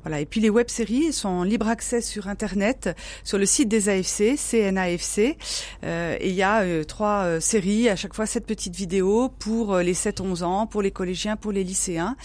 Voilà. 0.03 0.19
Et 0.19 0.25
puis 0.25 0.41
les 0.41 0.49
web-séries 0.49 1.13
sont 1.13 1.29
en 1.29 1.43
libre 1.43 1.67
accès 1.67 2.01
sur 2.01 2.27
Internet, 2.27 2.89
sur 3.23 3.37
le 3.37 3.45
site 3.45 3.69
des 3.69 3.89
AFC, 3.89 4.35
CNAFC. 4.37 5.37
Euh, 5.83 6.17
et 6.19 6.29
il 6.29 6.35
y 6.35 6.43
a 6.43 6.61
euh, 6.61 6.83
trois 6.83 7.23
euh, 7.23 7.39
séries, 7.39 7.89
à 7.89 7.95
chaque 7.95 8.13
fois 8.13 8.25
sept 8.25 8.45
petites 8.45 8.75
vidéos 8.75 9.29
pour 9.29 9.73
euh, 9.73 9.83
les 9.83 9.93
7-11 9.93 10.43
ans, 10.43 10.67
pour 10.67 10.81
les 10.81 10.91
collégiens, 10.91 11.37
pour 11.37 11.51
les 11.51 11.63
lycéens. 11.63 12.15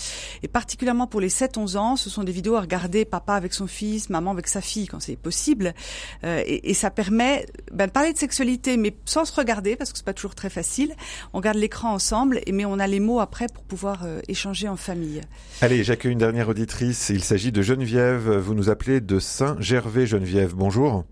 Et 0.42 0.48
particulièrement 0.48 1.06
pour 1.06 1.20
les 1.20 1.28
7-11 1.28 1.76
ans, 1.76 1.96
ce 1.96 2.10
sont 2.10 2.24
des 2.24 2.32
vidéos 2.32 2.56
à 2.56 2.60
regarder 2.60 3.04
papa 3.04 3.34
avec 3.34 3.54
son 3.54 3.66
fils, 3.66 4.10
maman 4.10 4.32
avec 4.32 4.48
sa 4.48 4.60
fille 4.60 4.86
quand 4.86 5.00
c'est 5.00 5.16
possible. 5.16 5.74
Et, 6.24 6.70
et, 6.70 6.74
ça 6.74 6.90
permet 6.90 7.46
ben, 7.72 7.86
de 7.86 7.92
parler 7.92 8.12
de 8.12 8.18
sexualité, 8.18 8.76
mais 8.76 8.94
sans 9.04 9.24
se 9.24 9.32
regarder, 9.32 9.76
parce 9.76 9.92
que 9.92 9.98
c'est 9.98 10.04
pas 10.04 10.12
toujours 10.14 10.34
très 10.34 10.50
facile. 10.50 10.94
On 11.32 11.40
garde 11.40 11.56
l'écran 11.56 11.92
ensemble, 11.92 12.40
mais 12.50 12.64
on 12.64 12.78
a 12.78 12.86
les 12.86 13.00
mots 13.00 13.20
après 13.20 13.46
pour 13.52 13.64
pouvoir 13.64 14.06
échanger 14.28 14.68
en 14.68 14.76
famille. 14.76 15.20
Allez, 15.60 15.84
j'accueille 15.84 16.12
une 16.12 16.18
dernière 16.18 16.48
auditrice. 16.48 17.10
Il 17.10 17.22
s'agit 17.22 17.52
de 17.52 17.62
Geneviève. 17.68 18.30
Vous 18.30 18.54
nous 18.54 18.70
appelez 18.70 19.02
de 19.02 19.18
Saint-Gervais, 19.18 20.06
Geneviève. 20.06 20.54
Bonjour. 20.54 21.04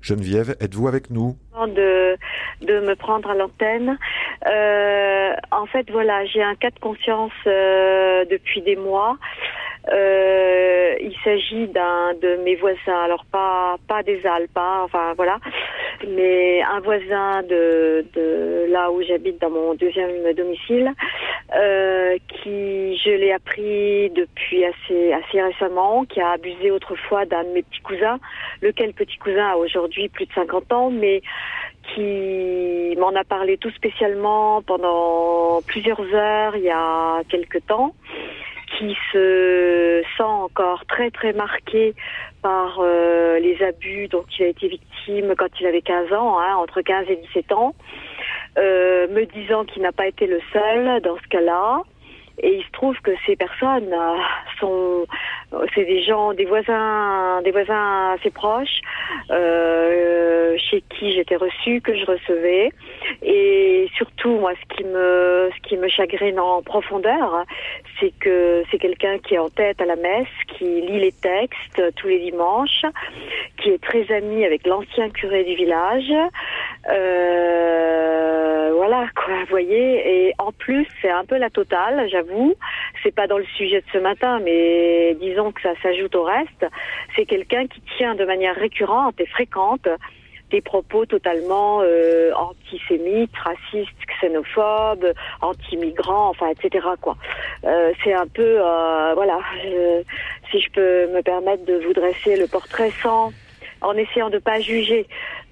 Geneviève, 0.00 0.54
êtes-vous 0.60 0.86
avec 0.86 1.10
nous? 1.10 1.36
De, 1.56 2.16
de 2.64 2.78
me 2.86 2.94
prendre 2.94 3.28
à 3.28 3.34
l'antenne. 3.34 3.98
Euh, 4.46 5.32
en 5.50 5.66
fait, 5.66 5.90
voilà, 5.90 6.24
j'ai 6.26 6.40
un 6.40 6.54
cas 6.54 6.70
de 6.70 6.78
conscience 6.78 7.32
euh, 7.48 8.26
depuis 8.30 8.62
des 8.62 8.76
mois. 8.76 9.18
Euh, 9.90 10.94
il 11.00 11.14
s'agit 11.24 11.66
d'un 11.68 12.12
de 12.20 12.36
mes 12.44 12.56
voisins, 12.56 13.00
alors 13.04 13.24
pas 13.24 13.76
pas 13.86 14.02
des 14.02 14.24
Alpes, 14.26 14.50
hein, 14.56 14.82
enfin 14.84 15.14
voilà, 15.14 15.38
mais 16.06 16.62
un 16.62 16.80
voisin 16.80 17.42
de, 17.42 18.04
de 18.14 18.66
là 18.70 18.90
où 18.90 19.02
j'habite 19.02 19.40
dans 19.40 19.50
mon 19.50 19.74
deuxième 19.74 20.32
domicile, 20.34 20.92
euh, 21.56 22.18
qui 22.28 22.98
je 22.98 23.10
l'ai 23.10 23.32
appris 23.32 24.10
depuis 24.10 24.64
assez 24.64 25.12
assez 25.12 25.40
récemment, 25.40 26.04
qui 26.04 26.20
a 26.20 26.32
abusé 26.32 26.70
autrefois 26.70 27.24
d'un 27.24 27.44
de 27.44 27.50
mes 27.50 27.62
petits 27.62 27.82
cousins, 27.82 28.18
lequel 28.60 28.92
petit 28.92 29.16
cousin 29.16 29.52
a 29.52 29.56
aujourd'hui 29.56 30.08
plus 30.08 30.26
de 30.26 30.32
50 30.34 30.72
ans, 30.72 30.90
mais 30.90 31.22
qui 31.94 32.94
m'en 32.98 33.14
a 33.14 33.24
parlé 33.24 33.56
tout 33.56 33.70
spécialement 33.70 34.60
pendant 34.60 35.62
plusieurs 35.66 36.02
heures 36.12 36.54
il 36.56 36.64
y 36.64 36.70
a 36.70 37.22
quelque 37.30 37.58
temps 37.58 37.94
qui 38.76 38.96
se 39.12 40.02
sent 40.16 40.22
encore 40.22 40.84
très 40.86 41.10
très 41.10 41.32
marqué 41.32 41.94
par 42.42 42.78
euh, 42.80 43.38
les 43.38 43.62
abus 43.62 44.08
dont 44.08 44.24
il 44.38 44.44
a 44.44 44.48
été 44.48 44.68
victime 44.68 45.34
quand 45.36 45.48
il 45.60 45.66
avait 45.66 45.82
15 45.82 46.12
ans, 46.12 46.38
hein, 46.38 46.56
entre 46.56 46.80
15 46.80 47.06
et 47.08 47.16
17 47.16 47.52
ans, 47.52 47.74
euh, 48.58 49.08
me 49.08 49.24
disant 49.24 49.64
qu'il 49.64 49.82
n'a 49.82 49.92
pas 49.92 50.06
été 50.06 50.26
le 50.26 50.40
seul 50.52 51.00
dans 51.02 51.16
ce 51.16 51.28
cas-là. 51.28 51.82
Et 52.40 52.56
il 52.56 52.64
se 52.64 52.70
trouve 52.70 52.96
que 53.00 53.10
ces 53.26 53.36
personnes 53.36 53.92
euh, 53.92 54.16
sont, 54.60 55.06
c'est 55.74 55.84
des 55.84 56.02
gens, 56.04 56.34
des 56.34 56.44
voisins, 56.44 57.42
des 57.42 57.50
voisins 57.50 58.12
assez 58.12 58.30
proches, 58.30 58.80
euh, 59.30 60.56
chez 60.58 60.82
qui 60.82 61.12
j'étais 61.12 61.36
reçue, 61.36 61.80
que 61.80 61.96
je 61.96 62.04
recevais. 62.04 62.70
Et 63.22 63.88
surtout, 63.96 64.36
moi, 64.38 64.52
ce 64.54 64.76
qui 64.76 64.84
me, 64.84 65.50
ce 65.54 65.68
qui 65.68 65.76
me 65.76 65.88
chagrine 65.88 66.38
en 66.38 66.62
profondeur, 66.62 67.44
c'est 67.98 68.12
que 68.20 68.62
c'est 68.70 68.78
quelqu'un 68.78 69.18
qui 69.18 69.34
est 69.34 69.38
en 69.38 69.48
tête 69.48 69.80
à 69.80 69.84
la 69.84 69.96
messe, 69.96 70.28
qui 70.56 70.64
lit 70.64 71.00
les 71.00 71.12
textes 71.12 71.82
tous 71.96 72.08
les 72.08 72.20
dimanches, 72.20 72.84
qui 73.60 73.70
est 73.70 73.82
très 73.82 74.10
ami 74.12 74.44
avec 74.44 74.66
l'ancien 74.66 75.10
curé 75.10 75.44
du 75.44 75.54
village. 75.54 76.12
Euh, 76.90 78.72
voilà, 78.74 79.06
quoi, 79.14 79.34
vous 79.40 79.50
voyez. 79.50 80.26
Et 80.28 80.34
en 80.38 80.52
plus, 80.52 80.86
c'est 81.02 81.10
un 81.10 81.24
peu 81.24 81.36
la 81.36 81.50
totale, 81.50 82.08
j'avoue. 82.10 82.27
C'est 83.02 83.14
pas 83.14 83.26
dans 83.26 83.38
le 83.38 83.46
sujet 83.56 83.80
de 83.80 83.86
ce 83.92 83.98
matin, 83.98 84.40
mais 84.40 85.14
disons 85.20 85.52
que 85.52 85.60
ça 85.62 85.72
s'ajoute 85.82 86.14
au 86.14 86.24
reste. 86.24 86.66
C'est 87.16 87.26
quelqu'un 87.26 87.66
qui 87.66 87.80
tient 87.96 88.14
de 88.14 88.24
manière 88.24 88.54
récurrente 88.56 89.20
et 89.20 89.26
fréquente 89.26 89.88
des 90.50 90.60
propos 90.60 91.06
totalement 91.06 91.80
euh, 91.82 92.32
antisémites, 92.34 93.36
racistes, 93.36 93.92
xénophobes, 94.20 95.12
anti-migrants, 95.40 96.30
enfin, 96.30 96.48
etc. 96.48 96.86
Quoi. 97.00 97.16
Euh, 97.64 97.92
c'est 98.02 98.14
un 98.14 98.26
peu, 98.26 98.58
euh, 98.58 99.14
voilà, 99.14 99.40
si 100.50 100.60
je 100.60 100.70
peux 100.70 101.06
me 101.14 101.22
permettre 101.22 101.64
de 101.66 101.74
vous 101.74 101.92
dresser 101.92 102.36
le 102.36 102.46
portrait 102.46 102.90
sans, 103.02 103.32
en 103.80 103.92
essayant 103.94 104.30
de 104.30 104.38
pas 104.38 104.60
juger, 104.60 105.06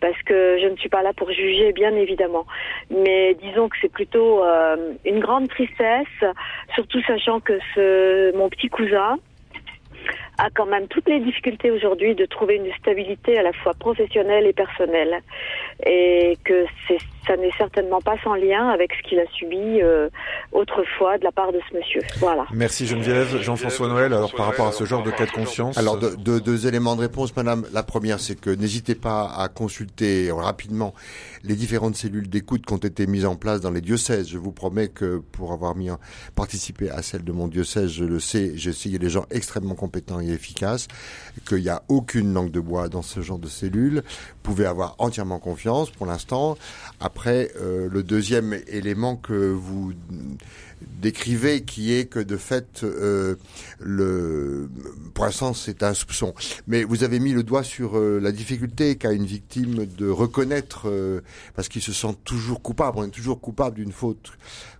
parce 0.06 0.22
que 0.22 0.58
je 0.60 0.66
ne 0.68 0.76
suis 0.76 0.88
pas 0.88 1.02
là 1.02 1.12
pour 1.12 1.32
juger, 1.32 1.72
bien 1.72 1.94
évidemment. 1.96 2.46
Mais 2.90 3.34
disons 3.34 3.68
que 3.68 3.76
c'est 3.80 3.90
plutôt 3.90 4.44
euh, 4.44 4.92
une 5.04 5.18
grande 5.18 5.48
tristesse, 5.48 6.06
surtout 6.74 7.00
sachant 7.02 7.40
que 7.40 7.58
ce, 7.74 8.36
mon 8.36 8.48
petit 8.48 8.68
cousin, 8.68 9.18
a 10.38 10.50
quand 10.54 10.66
même 10.66 10.86
toutes 10.88 11.08
les 11.08 11.20
difficultés 11.20 11.70
aujourd'hui 11.70 12.14
de 12.14 12.26
trouver 12.26 12.56
une 12.56 12.72
stabilité 12.78 13.38
à 13.38 13.42
la 13.42 13.52
fois 13.52 13.72
professionnelle 13.74 14.46
et 14.46 14.52
personnelle. 14.52 15.22
Et 15.84 16.38
que 16.44 16.64
c'est, 16.86 16.98
ça 17.26 17.36
n'est 17.36 17.52
certainement 17.58 18.00
pas 18.00 18.16
sans 18.22 18.34
lien 18.34 18.68
avec 18.68 18.92
ce 18.94 19.08
qu'il 19.08 19.18
a 19.18 19.26
subi 19.32 19.80
euh, 19.82 20.08
autrefois 20.52 21.18
de 21.18 21.24
la 21.24 21.32
part 21.32 21.52
de 21.52 21.60
ce 21.70 21.76
monsieur. 21.76 22.00
Voilà. 22.18 22.46
Merci 22.52 22.86
Geneviève. 22.86 23.40
Jean-François 23.42 23.88
Noël, 23.88 24.12
alors 24.12 24.34
par 24.34 24.46
rapport 24.46 24.66
à 24.66 24.72
ce 24.72 24.84
genre 24.84 25.02
de 25.02 25.10
cas 25.10 25.26
de 25.26 25.30
conscience. 25.30 25.76
Alors 25.78 25.98
deux, 25.98 26.16
deux, 26.16 26.40
deux 26.40 26.66
éléments 26.66 26.96
de 26.96 27.00
réponse, 27.00 27.34
madame. 27.36 27.66
La 27.72 27.82
première, 27.82 28.20
c'est 28.20 28.38
que 28.40 28.50
n'hésitez 28.50 28.94
pas 28.94 29.30
à 29.36 29.48
consulter 29.48 30.30
rapidement 30.30 30.94
les 31.42 31.54
différentes 31.54 31.96
cellules 31.96 32.28
d'écoute 32.28 32.64
qui 32.66 32.72
ont 32.72 32.78
été 32.78 33.06
mises 33.06 33.26
en 33.26 33.36
place 33.36 33.60
dans 33.60 33.70
les 33.70 33.80
diocèses. 33.80 34.28
Je 34.28 34.38
vous 34.38 34.52
promets 34.52 34.88
que 34.88 35.18
pour 35.32 35.52
avoir 35.52 35.76
mis 35.76 35.90
en, 35.90 35.98
participé 36.34 36.90
à 36.90 37.02
celle 37.02 37.24
de 37.24 37.32
mon 37.32 37.48
diocèse, 37.48 37.90
je 37.90 38.04
le 38.04 38.20
sais, 38.20 38.52
j'ai 38.54 38.70
essayé 38.70 38.98
des 38.98 39.08
gens 39.10 39.26
extrêmement 39.30 39.74
compétents 39.74 40.20
et 40.28 40.32
efficaces, 40.32 40.88
qu'il 41.46 41.62
n'y 41.62 41.68
a 41.68 41.82
aucune 41.88 42.32
langue 42.32 42.50
de 42.50 42.60
bois 42.60 42.88
dans 42.88 43.02
ce 43.02 43.20
genre 43.20 43.38
de 43.38 43.48
cellules. 43.48 44.02
Vous 44.06 44.42
pouvez 44.42 44.66
avoir 44.66 44.94
entièrement 44.98 45.38
confiance 45.38 45.90
pour 45.90 46.06
l'instant. 46.06 46.56
Après, 47.00 47.50
euh, 47.60 47.88
le 47.90 48.02
deuxième 48.02 48.58
élément 48.66 49.16
que 49.16 49.52
vous 49.52 49.92
décrivez 51.00 51.62
qui 51.62 51.92
est 51.94 52.04
que 52.04 52.20
de 52.20 52.36
fait 52.36 52.82
euh, 52.82 53.36
le 53.80 54.68
pour 55.14 55.24
l'instant 55.24 55.54
c'est 55.54 55.82
un 55.82 55.94
soupçon 55.94 56.34
mais 56.66 56.84
vous 56.84 57.02
avez 57.02 57.18
mis 57.18 57.32
le 57.32 57.42
doigt 57.42 57.62
sur 57.62 57.96
euh, 57.96 58.20
la 58.20 58.30
difficulté 58.30 58.96
qu'a 58.96 59.12
une 59.12 59.24
victime 59.24 59.86
de 59.86 60.08
reconnaître 60.08 60.86
parce 61.54 61.68
qu'il 61.68 61.80
se 61.80 61.94
sent 61.94 62.14
toujours 62.24 62.60
coupable 62.60 62.98
on 62.98 63.04
est 63.04 63.10
toujours 63.10 63.40
coupable 63.40 63.76
d'une 63.76 63.92
faute 63.92 64.32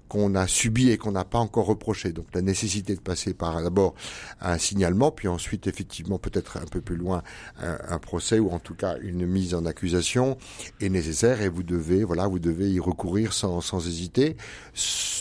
qu'on 0.09 0.34
a 0.34 0.46
subi 0.46 0.90
et 0.90 0.98
qu'on 0.98 1.12
n'a 1.12 1.24
pas 1.24 1.38
encore 1.38 1.66
reproché. 1.66 2.12
Donc 2.12 2.26
la 2.34 2.42
nécessité 2.42 2.94
de 2.94 3.00
passer 3.00 3.34
par 3.34 3.62
d'abord 3.62 3.94
un 4.40 4.59
signalement, 4.59 5.11
puis 5.11 5.28
ensuite 5.28 5.66
effectivement 5.66 6.18
peut-être 6.18 6.59
un 6.59 6.66
peu 6.66 6.80
plus 6.80 6.96
loin 6.96 7.22
un, 7.61 7.98
procès 7.98 8.38
ou 8.38 8.50
en 8.50 8.59
tout 8.59 8.74
cas 8.74 8.96
une 9.00 9.26
mise 9.26 9.54
en 9.54 9.64
accusation 9.64 10.36
est 10.80 10.88
nécessaire 10.88 11.40
et 11.40 11.48
vous 11.48 11.62
devez 11.62 12.04
voilà 12.04 12.26
vous 12.26 12.38
devez 12.38 12.70
y 12.70 12.78
recourir 12.78 13.32
sans, 13.32 13.61
sans 13.61 13.86
hésiter. 13.86 14.36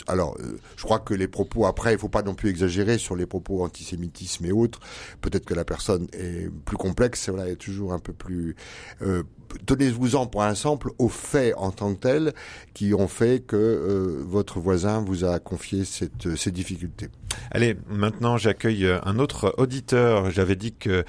Alors 0.08 0.38
je 0.76 0.84
crois 0.84 1.00
que 1.00 1.14
les 1.14 1.28
propos 1.28 1.66
après 1.66 1.94
il 1.94 2.00
faut 2.00 2.10
pas 2.10 2.24
non 2.24 2.36
plus 2.36 2.50
exagérer 2.50 2.98
sur 2.98 3.16
les 3.16 3.26
propos 3.26 3.64
antisémitisme 3.64 4.46
et 4.46 4.52
autres. 4.52 4.80
Peut-être 5.22 5.46
que 5.46 5.54
la 5.54 5.66
personne 5.66 6.08
est 6.14 6.50
plus 6.66 6.78
complexe, 6.78 7.30
voilà 7.30 7.50
est 7.50 7.56
toujours 7.56 7.94
un 7.94 8.00
peu 8.00 8.14
plus 8.14 8.56
euh, 9.02 9.24
tenez-vous-en 9.66 10.28
pour 10.28 10.44
un 10.44 10.52
exemple 10.52 10.92
aux 11.00 11.10
faits 11.10 11.54
en 11.58 11.72
tant 11.72 11.94
que 11.94 12.00
tels 12.00 12.34
qui 12.74 12.94
ont 12.94 13.08
fait 13.08 13.46
que 13.46 13.56
euh, 13.56 14.24
votre 14.26 14.60
voisin 14.60 15.02
vous 15.02 15.24
a 15.26 15.40
confié 15.40 15.86
cette, 15.86 16.28
euh, 16.28 16.36
ces 16.36 16.52
difficultés. 16.52 17.10
Allez, 17.52 17.76
maintenant 17.90 18.38
j'accueille 18.38 18.88
un 19.04 19.20
autre 19.20 19.54
auditeur. 19.58 20.32
J'avais 20.32 20.56
dit 20.56 20.74
que 20.74 20.90
euh, 20.90 21.04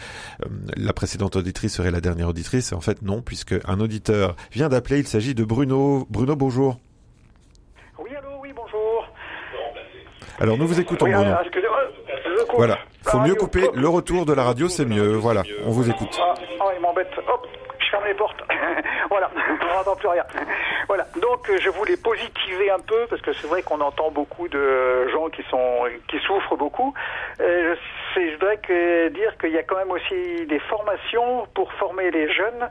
la 0.77 0.93
précédente 0.93 1.37
auditrice 1.37 1.75
serait 1.75 1.91
la 1.91 2.01
dernière 2.01 2.29
auditrice. 2.29 2.73
En 2.73 2.81
fait, 2.81 3.03
non, 3.03 3.23
puisque 3.23 3.55
un 3.67 3.81
auditeur 3.81 4.37
vient 4.53 4.69
d'appeler. 4.69 4.99
Il 4.99 5.07
s'agit 5.07 5.35
de 5.35 5.45
Bruno. 5.45 6.07
Bruno, 6.11 6.37
bonjour. 6.37 6.79
Oui, 7.99 8.11
allô, 8.17 8.29
oui, 8.43 8.51
bonjour. 8.55 9.07
Alors 10.39 10.59
nous 10.59 10.67
vous 10.67 10.81
écoutons, 10.81 11.07
oui, 11.07 11.13
Bruno. 11.13 11.33
ah. 11.33 11.43
Voilà, 12.57 12.79
faut 13.03 13.19
mieux 13.19 13.33
radio. 13.33 13.37
couper 13.37 13.69
le 13.75 13.89
retour 13.89 14.27
de 14.27 14.33
la 14.33 14.43
radio, 14.45 14.69
c'est 14.69 14.85
mieux. 14.85 15.15
Voilà, 15.15 15.43
on 15.65 15.71
vous 15.71 15.89
écoute. 15.89 16.17
Ah, 16.21 16.35
ah, 16.61 16.65
il 16.75 16.81
m'embête. 16.81 17.09
Hop, 17.29 17.47
les 18.07 18.15
portes. 18.15 18.43
voilà, 19.11 19.31
on 19.37 19.75
n'entend 19.75 19.97
plus 19.97 20.09
rien. 20.09 20.25
Voilà, 20.89 21.07
donc 21.21 21.49
euh, 21.51 21.59
je 21.61 21.71
voulais 21.71 21.97
positiver 21.97 22.71
un 22.71 22.79
peu 22.79 23.07
parce 23.09 23.23
que 23.23 23.33
c'est 23.33 23.47
vrai 23.47 23.63
qu'on 23.63 23.81
entend 23.81 24.11
beaucoup 24.11 24.49
de 24.49 25.09
gens 25.09 25.29
qui 25.29 25.43
sont 25.51 25.85
qui 26.09 26.19
souffrent 26.21 26.57
beaucoup. 26.57 26.95
Euh, 27.41 27.75
je, 28.15 28.33
voudrais 28.33 28.59
que, 28.59 29.09
dire 29.09 29.37
qu'il 29.39 29.51
y 29.51 29.59
a 29.59 29.63
quand 29.63 29.77
même 29.77 29.91
aussi 29.91 30.47
des 30.47 30.59
formations 30.61 31.47
pour 31.55 31.73
former 31.75 32.11
les 32.11 32.33
jeunes. 32.33 32.69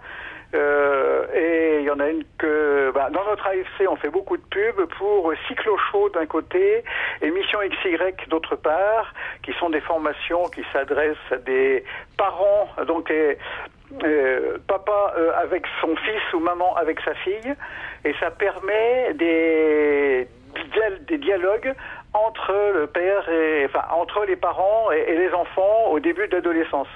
Euh, 0.54 1.26
et 1.34 1.80
il 1.80 1.86
y 1.86 1.90
en 1.90 2.00
a 2.00 2.08
une 2.08 2.24
que 2.38 2.92
bah, 2.94 3.10
dans 3.12 3.26
notre 3.26 3.46
AFC 3.48 3.90
on 3.90 3.96
fait 3.98 4.10
beaucoup 4.10 4.38
de 4.38 4.44
pubs 4.44 4.86
pour 4.98 5.34
Cyclo 5.48 5.76
Chaud 5.92 6.10
d'un 6.10 6.28
côté 6.28 6.84
et 7.22 7.32
Mission 7.32 7.60
XY 7.60 7.98
d'autre 8.30 8.56
part, 8.56 9.14
qui 9.44 9.52
sont 9.54 9.70
des 9.70 9.82
formations 9.82 10.48
qui 10.50 10.64
s'adressent 10.72 11.18
à 11.32 11.38
des 11.38 11.84
parents 12.16 12.70
donc 12.88 13.12
et, 13.12 13.38
euh, 14.04 14.58
papa 14.68 15.14
euh, 15.18 15.32
avec 15.38 15.66
son 15.82 15.96
fils 15.96 16.34
ou 16.34 16.40
maman 16.40 16.76
avec 16.76 17.00
sa 17.02 17.14
fille, 17.16 17.54
et 18.04 18.14
ça 18.20 18.32
permet 18.32 19.14
des, 19.14 20.28
des 21.08 21.18
dialogues 21.18 21.74
entre 22.14 22.54
le 22.74 22.88
père 22.88 23.30
et 23.30 23.66
enfin 23.66 23.86
entre 23.92 24.26
les 24.26 24.36
parents 24.36 24.92
et, 24.92 25.16
les 25.16 25.34
enfants 25.34 25.92
au 25.92 26.00
début 26.00 26.28
de 26.28 26.36
l'adolescence. 26.36 26.88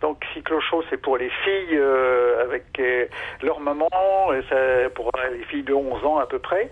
Donc 0.00 0.24
cyclo-chaud, 0.34 0.84
c'est 0.90 1.00
pour 1.00 1.16
les 1.16 1.30
filles 1.30 1.74
euh, 1.74 2.42
avec 2.42 2.64
euh, 2.78 3.06
leur 3.42 3.60
maman, 3.60 3.88
et 4.32 4.88
pour 4.90 5.10
les 5.32 5.44
filles 5.44 5.62
de 5.62 5.72
11 5.72 6.04
ans 6.04 6.18
à 6.18 6.26
peu 6.26 6.38
près. 6.38 6.70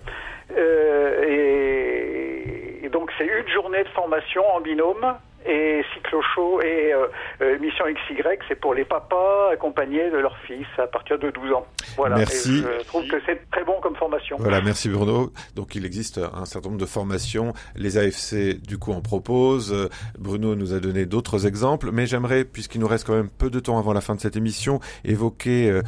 Euh, 0.57 1.25
et, 1.27 2.85
et 2.85 2.89
donc 2.91 3.11
c'est 3.17 3.27
une 3.27 3.49
journée 3.49 3.83
de 3.83 3.89
formation 3.89 4.45
en 4.55 4.61
binôme. 4.61 5.17
Et 5.47 5.83
cyclo-chaud 5.95 6.63
et 6.63 6.93
euh, 6.95 7.07
euh, 7.43 7.59
mission 7.59 7.85
XY, 7.85 8.23
c'est 8.49 8.59
pour 8.59 8.73
les 8.73 8.85
papas 8.85 9.51
accompagnés 9.53 10.11
de 10.11 10.17
leur 10.17 10.37
fils 10.47 10.67
à 10.79 10.87
partir 10.87 11.19
de 11.19 11.31
12 11.31 11.53
ans. 11.53 11.67
Voilà. 11.97 12.17
Merci. 12.17 12.59
Et 12.59 12.81
je 12.81 12.87
trouve 12.87 13.07
que 13.09 13.17
c'est 13.27 13.51
très 13.51 13.65
bon 13.65 13.75
comme 13.83 13.95
formation. 13.97 14.37
Voilà, 14.39 14.63
merci 14.63 14.89
Bruno. 14.89 15.33
Donc 15.55 15.75
il 15.75 15.85
existe 15.85 16.19
un 16.19 16.47
certain 16.47 16.71
nombre 16.71 16.81
de 16.81 16.87
formations. 16.87 17.53
Les 17.77 17.99
AFC, 17.99 18.61
du 18.67 18.79
coup, 18.79 18.93
en 18.93 19.03
proposent. 19.03 19.91
Bruno 20.19 20.55
nous 20.55 20.73
a 20.73 20.81
donné 20.81 21.05
d'autres 21.05 21.47
exemples. 21.47 21.91
Mais 21.93 22.07
j'aimerais, 22.07 22.45
puisqu'il 22.45 22.81
nous 22.81 22.89
reste 22.89 23.07
quand 23.07 23.15
même 23.15 23.31
peu 23.31 23.51
de 23.51 23.61
temps 23.61 23.79
avant 23.79 23.93
la 23.93 24.01
fin 24.01 24.15
de 24.15 24.21
cette 24.21 24.37
émission, 24.37 24.81
évoquer... 25.05 25.71
euh, 25.71 25.83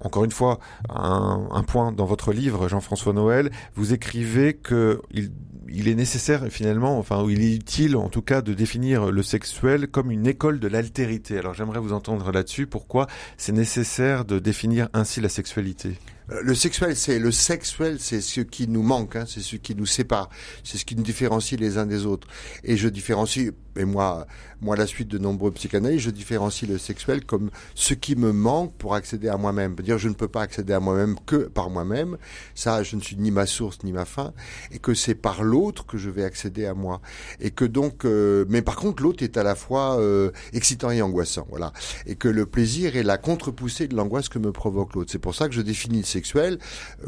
encore 0.00 0.24
une 0.24 0.30
fois, 0.30 0.58
un, 0.90 1.48
un 1.50 1.62
point 1.62 1.90
dans 1.90 2.04
votre 2.04 2.32
livre, 2.32 2.68
Jean-François 2.68 3.14
Noël, 3.14 3.50
vous 3.74 3.94
écrivez 3.94 4.52
que 4.52 5.00
il, 5.10 5.30
il 5.70 5.88
est 5.88 5.94
nécessaire 5.94 6.46
finalement, 6.50 6.98
enfin, 6.98 7.24
il 7.28 7.42
est 7.42 7.54
utile 7.54 7.96
en 7.96 8.08
tout 8.08 8.22
cas 8.22 8.42
de 8.42 8.54
définir 8.54 9.10
le 9.10 9.22
sexuel 9.22 9.88
comme 9.88 10.10
une 10.10 10.26
école 10.26 10.60
de 10.60 10.68
l'altérité. 10.68 11.38
Alors 11.38 11.54
j'aimerais 11.54 11.80
vous 11.80 11.92
entendre 11.92 12.32
là-dessus. 12.32 12.66
Pourquoi 12.66 13.06
c'est 13.36 13.52
nécessaire 13.52 14.24
de 14.24 14.38
définir 14.38 14.88
ainsi 14.92 15.20
la 15.20 15.28
sexualité? 15.28 15.98
Le 16.28 16.56
sexuel, 16.56 16.96
c'est 16.96 17.20
le 17.20 17.30
sexuel, 17.30 17.98
c'est 18.00 18.20
ce 18.20 18.40
qui 18.40 18.66
nous 18.66 18.82
manque, 18.82 19.14
hein, 19.14 19.26
c'est 19.28 19.40
ce 19.40 19.54
qui 19.54 19.76
nous 19.76 19.86
sépare, 19.86 20.28
c'est 20.64 20.76
ce 20.76 20.84
qui 20.84 20.96
nous 20.96 21.04
différencie 21.04 21.58
les 21.58 21.78
uns 21.78 21.86
des 21.86 22.04
autres. 22.04 22.26
Et 22.64 22.76
je 22.76 22.88
différencie, 22.88 23.52
et 23.76 23.84
moi, 23.84 24.26
moi, 24.60 24.74
à 24.74 24.78
la 24.78 24.86
suite 24.86 25.08
de 25.08 25.18
nombreux 25.18 25.52
psychanalystes, 25.52 26.04
je 26.04 26.10
différencie 26.10 26.68
le 26.68 26.78
sexuel 26.78 27.24
comme 27.24 27.50
ce 27.74 27.94
qui 27.94 28.16
me 28.16 28.32
manque 28.32 28.72
pour 28.74 28.94
accéder 28.94 29.28
à 29.28 29.36
moi-même. 29.36 29.76
Dire, 29.76 29.98
je 29.98 30.08
ne 30.08 30.14
peux 30.14 30.28
pas 30.28 30.42
accéder 30.42 30.72
à 30.72 30.80
moi-même 30.80 31.14
que 31.26 31.36
par 31.36 31.70
moi-même. 31.70 32.16
Ça, 32.54 32.82
je 32.82 32.96
ne 32.96 33.00
suis 33.00 33.16
ni 33.16 33.30
ma 33.30 33.46
source 33.46 33.78
ni 33.84 33.92
ma 33.92 34.04
fin, 34.04 34.32
et 34.72 34.78
que 34.78 34.94
c'est 34.94 35.14
par 35.14 35.44
l'autre 35.44 35.86
que 35.86 35.98
je 35.98 36.10
vais 36.10 36.24
accéder 36.24 36.66
à 36.66 36.74
moi. 36.74 37.00
Et 37.38 37.50
que 37.50 37.64
donc, 37.64 38.04
euh, 38.04 38.44
mais 38.48 38.62
par 38.62 38.76
contre, 38.76 39.02
l'autre 39.02 39.22
est 39.22 39.36
à 39.36 39.42
la 39.42 39.54
fois 39.54 40.00
euh, 40.00 40.30
excitant 40.52 40.90
et 40.90 41.02
angoissant, 41.02 41.46
voilà. 41.50 41.72
Et 42.06 42.16
que 42.16 42.28
le 42.28 42.46
plaisir 42.46 42.96
est 42.96 43.02
la 43.02 43.18
contre-poussée 43.18 43.86
de 43.86 43.94
l'angoisse 43.94 44.28
que 44.28 44.38
me 44.38 44.52
provoque 44.52 44.94
l'autre. 44.94 45.12
C'est 45.12 45.18
pour 45.20 45.34
ça 45.34 45.48
que 45.48 45.54
je 45.54 45.60
définis 45.60 45.98
le 45.98 46.04
euh, 46.36 46.56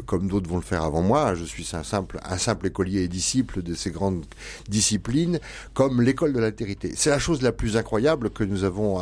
comme 0.05 0.27
d'autres 0.27 0.49
vont 0.49 0.57
le 0.57 0.61
faire 0.61 0.83
avant 0.83 1.01
moi. 1.01 1.35
Je 1.35 1.45
suis 1.45 1.67
un 1.73 1.83
simple, 1.83 2.19
un 2.23 2.37
simple 2.37 2.67
écolier 2.67 3.01
et 3.01 3.07
disciple 3.07 3.61
de 3.61 3.73
ces 3.73 3.91
grandes 3.91 4.25
disciplines, 4.67 5.39
comme 5.73 6.01
l'école 6.01 6.33
de 6.33 6.39
l'altérité. 6.39 6.93
C'est 6.95 7.09
la 7.09 7.19
chose 7.19 7.41
la 7.41 7.51
plus 7.51 7.77
incroyable 7.77 8.29
que 8.29 8.43
nous 8.43 8.63
avons 8.63 8.99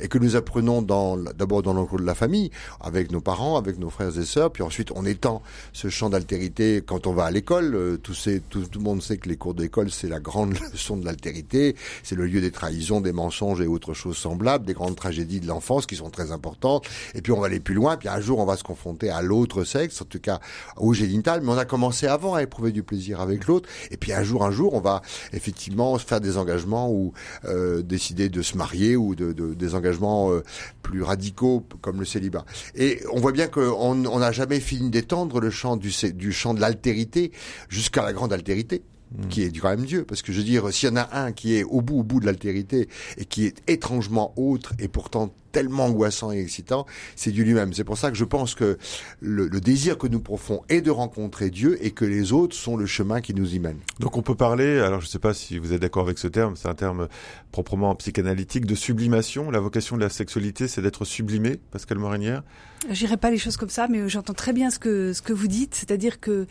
et 0.00 0.08
que 0.08 0.18
nous 0.18 0.36
apprenons 0.36 0.82
d'abord 0.82 1.62
dans 1.62 1.74
le 1.74 1.84
cours 1.84 2.00
de 2.00 2.04
la 2.04 2.14
famille, 2.14 2.50
avec 2.80 3.10
nos 3.12 3.20
parents, 3.20 3.56
avec 3.56 3.78
nos 3.78 3.90
frères 3.90 4.18
et 4.18 4.24
sœurs, 4.24 4.50
puis 4.50 4.62
ensuite 4.62 4.90
on 4.94 5.04
étend 5.04 5.42
ce 5.72 5.88
champ 5.88 6.10
d'altérité 6.10 6.82
quand 6.84 7.06
on 7.06 7.12
va 7.12 7.24
à 7.24 7.30
l'école. 7.30 7.74
Euh, 7.74 7.96
Tout, 7.96 8.14
tout, 8.50 8.60
tout 8.64 8.78
le 8.78 8.84
monde 8.84 9.02
sait 9.02 9.16
que 9.16 9.28
les 9.28 9.36
cours 9.36 9.54
d'école 9.54 9.90
c'est 9.90 10.08
la 10.08 10.20
grande 10.20 10.54
leçon 10.72 10.96
de 10.96 11.04
l'altérité, 11.04 11.76
c'est 12.02 12.14
le 12.14 12.26
lieu 12.26 12.40
des 12.40 12.50
trahisons, 12.50 13.00
des 13.00 13.12
mensonges 13.12 13.60
et 13.60 13.66
autres 13.66 13.94
choses 13.94 14.16
semblables, 14.16 14.66
des 14.66 14.74
grandes 14.74 14.96
tragédies 14.96 15.40
de 15.40 15.46
l'enfance 15.46 15.86
qui 15.86 15.96
sont 15.96 16.10
très 16.10 16.32
importantes. 16.32 16.86
Et 17.14 17.22
puis 17.22 17.32
on 17.32 17.40
va 17.40 17.46
aller 17.46 17.60
plus 17.60 17.74
loin, 17.74 17.96
puis 17.96 18.08
un 18.08 18.20
jour 18.20 18.38
on 18.38 18.44
va 18.44 18.56
se 18.56 18.64
confronter 18.64 19.10
à 19.10 19.22
l'autre 19.22 19.45
sexe, 19.64 20.02
en 20.02 20.04
tout 20.04 20.18
cas 20.20 20.40
au 20.76 20.92
génital, 20.92 21.40
mais 21.42 21.50
on 21.50 21.58
a 21.58 21.64
commencé 21.64 22.06
avant 22.06 22.34
à 22.34 22.42
éprouver 22.42 22.72
du 22.72 22.82
plaisir 22.82 23.20
avec 23.20 23.46
l'autre. 23.46 23.68
Et 23.90 23.96
puis 23.96 24.12
un 24.12 24.22
jour, 24.22 24.44
un 24.44 24.50
jour, 24.50 24.74
on 24.74 24.80
va 24.80 25.02
effectivement 25.32 25.96
faire 25.98 26.20
des 26.20 26.36
engagements 26.36 26.90
ou 26.90 27.12
euh, 27.44 27.82
décider 27.82 28.28
de 28.28 28.42
se 28.42 28.56
marier 28.56 28.96
ou 28.96 29.14
de, 29.14 29.32
de- 29.32 29.54
des 29.54 29.74
engagements 29.74 30.30
euh, 30.32 30.42
plus 30.82 31.02
radicaux 31.02 31.64
comme 31.80 31.98
le 32.00 32.04
célibat. 32.06 32.44
Et 32.74 33.00
on 33.12 33.20
voit 33.20 33.32
bien 33.32 33.46
qu'on 33.48 34.04
on 34.06 34.18
n'a 34.18 34.32
jamais 34.32 34.60
fini 34.60 34.90
d'étendre 34.90 35.40
le 35.40 35.50
champ 35.50 35.76
du, 35.76 35.90
champ 36.32 36.54
de 36.54 36.60
l'altérité 36.60 37.32
jusqu'à 37.68 38.02
la 38.02 38.12
grande 38.12 38.32
altérité 38.32 38.82
qui 39.30 39.42
est 39.42 39.56
quand 39.56 39.68
même 39.70 39.84
Dieu. 39.84 40.04
Parce 40.04 40.20
que 40.22 40.32
je 40.32 40.38
veux 40.38 40.44
dire, 40.44 40.72
s'il 40.72 40.88
y 40.88 40.92
en 40.92 40.96
a 40.96 41.08
un 41.12 41.30
qui 41.32 41.56
est 41.56 41.62
au 41.62 41.80
bout, 41.80 42.00
au 42.00 42.02
bout 42.02 42.18
de 42.20 42.26
l'altérité 42.26 42.88
et 43.18 43.24
qui 43.24 43.46
est 43.46 43.62
étrangement 43.68 44.32
autre 44.36 44.72
et 44.80 44.88
pourtant 44.88 45.32
tellement 45.52 45.86
angoissant 45.86 46.32
et 46.32 46.40
excitant, 46.40 46.86
c'est 47.14 47.30
Dieu 47.30 47.44
lui-même. 47.44 47.72
C'est 47.72 47.84
pour 47.84 47.98
ça 47.98 48.10
que 48.10 48.16
je 48.16 48.24
pense 48.24 48.54
que 48.54 48.78
le, 49.20 49.48
le 49.48 49.60
désir 49.60 49.98
que 49.98 50.06
nous 50.06 50.20
profond 50.20 50.62
est 50.68 50.80
de 50.80 50.90
rencontrer 50.90 51.50
Dieu 51.50 51.78
et 51.84 51.90
que 51.90 52.04
les 52.04 52.32
autres 52.32 52.56
sont 52.56 52.76
le 52.76 52.86
chemin 52.86 53.20
qui 53.20 53.34
nous 53.34 53.54
y 53.54 53.58
mène. 53.58 53.78
Donc 54.00 54.16
on 54.16 54.22
peut 54.22 54.34
parler, 54.34 54.78
alors 54.80 55.00
je 55.00 55.06
ne 55.06 55.10
sais 55.10 55.18
pas 55.18 55.34
si 55.34 55.58
vous 55.58 55.72
êtes 55.72 55.80
d'accord 55.80 56.04
avec 56.04 56.18
ce 56.18 56.28
terme, 56.28 56.56
c'est 56.56 56.68
un 56.68 56.74
terme 56.74 57.08
proprement 57.52 57.94
psychanalytique, 57.94 58.66
de 58.66 58.74
sublimation. 58.74 59.50
La 59.50 59.60
vocation 59.60 59.96
de 59.96 60.02
la 60.02 60.10
sexualité, 60.10 60.68
c'est 60.68 60.82
d'être 60.82 61.04
sublimé, 61.04 61.58
Pascal 61.70 61.98
Morinière 61.98 62.42
J'irai 62.90 63.16
pas 63.16 63.30
les 63.30 63.38
choses 63.38 63.56
comme 63.56 63.70
ça, 63.70 63.88
mais 63.88 64.08
j'entends 64.08 64.34
très 64.34 64.52
bien 64.52 64.70
ce 64.70 64.78
que 64.78 65.12
ce 65.12 65.22
que 65.22 65.32
vous 65.32 65.48
dites, 65.48 65.74
c'est-à-dire 65.74 66.20
que 66.20 66.46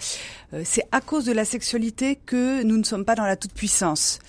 euh, 0.54 0.62
c'est 0.66 0.84
à 0.92 1.00
cause 1.00 1.24
de 1.26 1.32
la 1.32 1.46
sexualité 1.46 2.20
que 2.26 2.64
nous 2.64 2.78
ne 2.78 2.84
sommes 2.84 3.06
pas 3.06 3.16
dans 3.16 3.26
la 3.26 3.36
toute 3.36 3.54
puissance. 3.54 4.20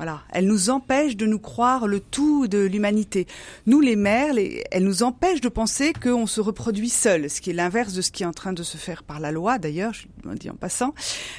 Voilà, 0.00 0.22
elle 0.30 0.46
nous 0.46 0.70
empêche 0.70 1.14
de 1.14 1.26
nous 1.26 1.38
croire 1.38 1.86
le 1.86 2.00
tout 2.00 2.48
de 2.48 2.56
l'humanité. 2.60 3.26
Nous, 3.66 3.82
les 3.82 3.96
mères, 3.96 4.34
elle 4.70 4.84
nous 4.84 5.02
empêche 5.02 5.42
de 5.42 5.50
penser 5.50 5.92
qu'on 5.92 6.26
se 6.26 6.40
reproduit 6.40 6.88
seul, 6.88 7.28
ce 7.28 7.42
qui 7.42 7.50
est 7.50 7.52
l'inverse 7.52 7.92
de 7.92 8.00
ce 8.00 8.10
qui 8.10 8.22
est 8.22 8.26
en 8.26 8.32
train 8.32 8.54
de 8.54 8.62
se 8.62 8.78
faire 8.78 9.02
par 9.02 9.20
la 9.20 9.30
loi, 9.30 9.58
d'ailleurs, 9.58 9.92
je 9.92 10.06
le 10.26 10.36
dis 10.36 10.48
en 10.48 10.54
passant. 10.54 10.94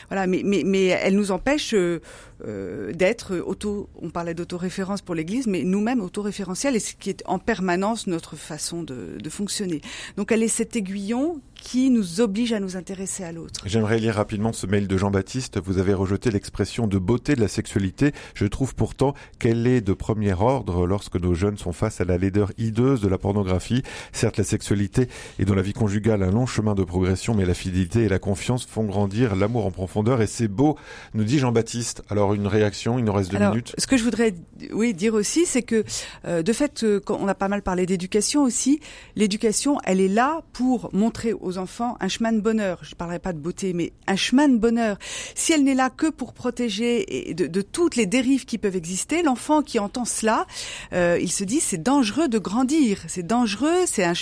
Voilà, 0.10 0.28
mais 0.28 0.86
elle 0.86 1.16
nous 1.16 1.32
empêche 1.32 1.74
euh, 1.74 2.02
euh, 2.46 2.94
d'être 2.94 3.36
auto. 3.36 3.90
On 4.00 4.12
parlait 4.12 4.36
d'autoréférence 4.36 5.02
pour 5.02 5.16
l'Église, 5.16 5.48
mais 5.48 5.64
nous-mêmes 5.64 6.02
autoréférentiels, 6.02 6.76
et 6.76 6.80
ce 6.80 6.94
qui 6.94 7.10
est 7.10 7.24
en 7.26 7.40
permanence 7.40 8.06
notre 8.06 8.36
façon 8.36 8.84
de, 8.84 9.18
de 9.20 9.30
fonctionner. 9.32 9.82
Donc, 10.18 10.32
elle 10.32 10.44
est 10.44 10.48
cet 10.48 10.76
aiguillon 10.76 11.42
qui 11.62 11.92
nous 11.92 12.20
oblige 12.20 12.52
à 12.54 12.60
nous 12.60 12.76
intéresser 12.76 13.24
à 13.24 13.32
l'autre. 13.32 13.62
J'aimerais 13.66 14.00
lire 14.00 14.16
rapidement 14.16 14.52
ce 14.52 14.66
mail 14.66 14.88
de 14.88 14.98
Jean-Baptiste. 14.98 15.60
Vous 15.64 15.78
avez 15.78 15.94
rejeté 15.94 16.32
l'expression 16.32 16.88
de 16.88 16.98
beauté 16.98 17.36
de 17.36 17.40
la 17.40 17.48
sexualité. 17.48 18.14
Je 18.34 18.48
trouve 18.48 18.74
pourtant 18.74 19.14
qu'elle 19.40 19.68
est 19.68 19.80
de 19.80 19.94
premier 19.94 20.34
ordre 20.34 20.88
lorsque 20.88 21.16
nos 21.16 21.36
jeunes 21.36 21.58
sont 21.58 21.72
face 21.72 22.02
à 22.02 22.04
la 22.04 22.18
laideur 22.18 22.52
hideuse 22.58 23.00
de 23.00 23.08
la 23.08 23.20
pornographie. 23.20 23.84
Certes, 24.12 24.38
la 24.38 24.44
sexualité 24.44 25.08
est 25.38 25.46
dans 25.46 25.54
la 25.54 25.62
vie 25.62 25.74
conjugale 25.74 26.24
un 26.24 26.32
long 26.32 26.48
chemin 26.48 26.74
de 26.74 26.84
progression, 26.84 27.36
mais 27.36 27.46
la 27.46 27.54
fidélité 27.54 28.02
et 28.02 28.10
la 28.10 28.20
confiance 28.20 28.66
font 28.66 28.84
grandir 28.84 29.36
l'amour 29.36 29.68
en 29.68 29.72
profondeur 29.72 30.22
et 30.22 30.28
c'est 30.28 30.48
beau, 30.48 30.78
nous 31.14 31.24
dit 31.24 31.38
Jean-Baptiste. 31.38 32.02
Alors 32.10 32.34
une 32.34 32.48
réaction, 32.48 32.98
il 32.98 33.06
nous 33.06 33.14
reste 33.14 33.30
deux 33.30 33.38
Alors, 33.38 33.52
minutes. 33.52 33.76
Ce 33.78 33.86
que 33.86 33.98
je 33.98 34.04
voudrais 34.04 34.34
oui 34.74 34.96
dire 34.96 35.14
aussi, 35.14 35.46
c'est 35.46 35.62
que 35.62 35.84
euh, 36.26 36.42
de 36.42 36.54
fait, 36.54 36.84
euh, 36.84 37.00
quand 37.00 37.20
on 37.22 37.28
a 37.28 37.36
pas 37.36 37.50
mal 37.50 37.62
parlé 37.62 37.86
d'éducation 37.86 38.44
aussi, 38.44 38.80
l'éducation, 39.16 39.78
elle 39.84 40.02
est 40.02 40.08
là 40.08 40.42
pour 40.54 40.90
montrer 40.92 41.34
aux 41.34 41.51
enfants 41.58 41.98
un 42.00 42.08
chemin 42.08 42.32
de 42.32 42.42
bonheur. 42.42 42.80
Je 42.82 42.96
parlerai 42.96 43.20
pas 43.20 43.34
de 43.34 43.40
beauté, 43.40 43.74
mais 43.74 43.94
un 44.08 44.16
chemin 44.16 44.48
de 44.48 44.58
bonheur. 44.58 44.98
Si 45.36 45.54
elle 45.54 45.64
n'est 45.64 45.76
là 45.76 45.90
que 45.90 46.10
pour 46.10 46.34
protéger 46.34 47.34
de, 47.34 47.62
toutes 47.62 47.96
les 47.96 48.06
dérives 48.06 48.46
qui 48.46 48.58
peuvent 48.58 48.76
exister, 48.76 49.24
l'enfant 49.24 49.62
qui 49.62 49.80
entend 49.80 50.06
cela, 50.06 50.46
euh, 50.94 51.18
il 51.22 51.32
se 51.32 51.44
dit 51.44 51.60
c'est 51.60 51.82
dangereux 51.82 52.28
de 52.28 52.40
grandir, 52.40 53.00
c'est 53.08 53.26
dangereux, 53.26 53.86
c'est 53.86 54.04
un, 54.04 54.14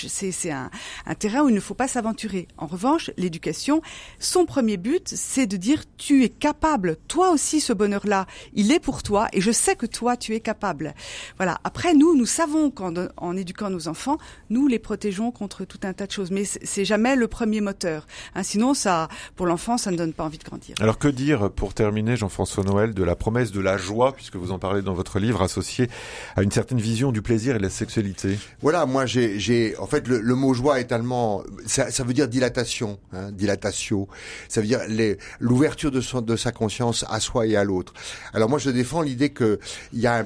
terrain 1.17 1.43
où 1.43 1.49
il 1.49 1.55
ne 1.55 1.59
faut 1.59 1.73
pas 1.73 1.87
s'aventurer. 1.87 2.47
En 2.57 2.67
revanche, 2.67 3.11
l'éducation, 3.17 3.81
son 4.19 4.45
premier 4.45 4.77
but, 4.77 5.07
c'est 5.07 5.47
de 5.47 5.57
dire 5.57 5.83
tu 5.97 6.23
es 6.23 6.29
capable, 6.29 6.97
toi 7.07 7.31
aussi 7.31 7.61
ce 7.61 7.73
bonheur-là, 7.73 8.27
il 8.53 8.71
est 8.71 8.79
pour 8.79 9.03
toi 9.03 9.27
et 9.33 9.41
je 9.41 9.51
sais 9.51 9.75
que 9.75 9.85
toi 9.85 10.17
tu 10.17 10.35
es 10.35 10.39
capable. 10.39 10.93
Voilà. 11.37 11.59
Après 11.63 11.93
nous, 11.93 12.15
nous 12.15 12.25
savons 12.25 12.71
qu'en 12.71 12.93
en 13.17 13.37
éduquant 13.37 13.69
nos 13.69 13.87
enfants, 13.87 14.17
nous 14.49 14.67
les 14.67 14.79
protégeons 14.79 15.31
contre 15.31 15.65
tout 15.65 15.79
un 15.83 15.93
tas 15.93 16.07
de 16.07 16.11
choses, 16.11 16.31
mais 16.31 16.43
c'est 16.45 16.85
jamais 16.85 17.15
le 17.19 17.27
premier 17.27 17.61
moteur. 17.61 18.07
Hein, 18.35 18.43
sinon, 18.43 18.73
ça, 18.73 19.07
pour 19.35 19.45
l'enfant, 19.45 19.77
ça 19.77 19.91
ne 19.91 19.97
donne 19.97 20.13
pas 20.13 20.23
envie 20.23 20.37
de 20.37 20.43
grandir. 20.43 20.75
Alors 20.79 20.97
que 20.97 21.07
dire 21.07 21.51
pour 21.51 21.73
terminer, 21.73 22.15
Jean-François 22.17 22.63
Noël, 22.63 22.93
de 22.93 23.03
la 23.03 23.15
promesse 23.15 23.51
de 23.51 23.59
la 23.61 23.77
joie, 23.77 24.13
puisque 24.13 24.35
vous 24.37 24.51
en 24.51 24.59
parlez 24.59 24.81
dans 24.81 24.93
votre 24.93 25.19
livre, 25.19 25.41
associée 25.41 25.89
à 26.35 26.41
une 26.41 26.51
certaine 26.51 26.79
vision 26.79 27.11
du 27.11 27.21
plaisir 27.21 27.55
et 27.55 27.57
de 27.59 27.63
la 27.63 27.69
sexualité? 27.69 28.39
Voilà, 28.61 28.85
moi 28.85 29.05
j'ai, 29.05 29.39
j'ai, 29.39 29.77
en 29.77 29.85
fait, 29.87 30.07
le, 30.07 30.19
le 30.19 30.35
mot 30.35 30.53
joie 30.53 30.79
est 30.79 30.91
allemand, 30.91 31.43
ça, 31.65 31.91
ça 31.91 32.03
veut 32.03 32.13
dire 32.13 32.27
dilatation, 32.27 32.97
hein, 33.13 33.31
dilatatio. 33.31 34.07
Ça 34.47 34.61
veut 34.61 34.67
dire 34.67 34.79
les- 34.87 35.17
l'ouverture 35.39 35.91
de, 35.91 36.01
son- 36.01 36.21
de 36.21 36.35
sa 36.35 36.51
conscience 36.51 37.05
à 37.09 37.19
soi 37.19 37.45
et 37.45 37.55
à 37.55 37.63
l'autre. 37.63 37.93
Alors 38.33 38.49
moi 38.49 38.59
je 38.59 38.69
défends 38.69 39.01
l'idée 39.01 39.29
que 39.29 39.59
il 39.93 39.99
y 39.99 40.07
a 40.07 40.19
un 40.19 40.25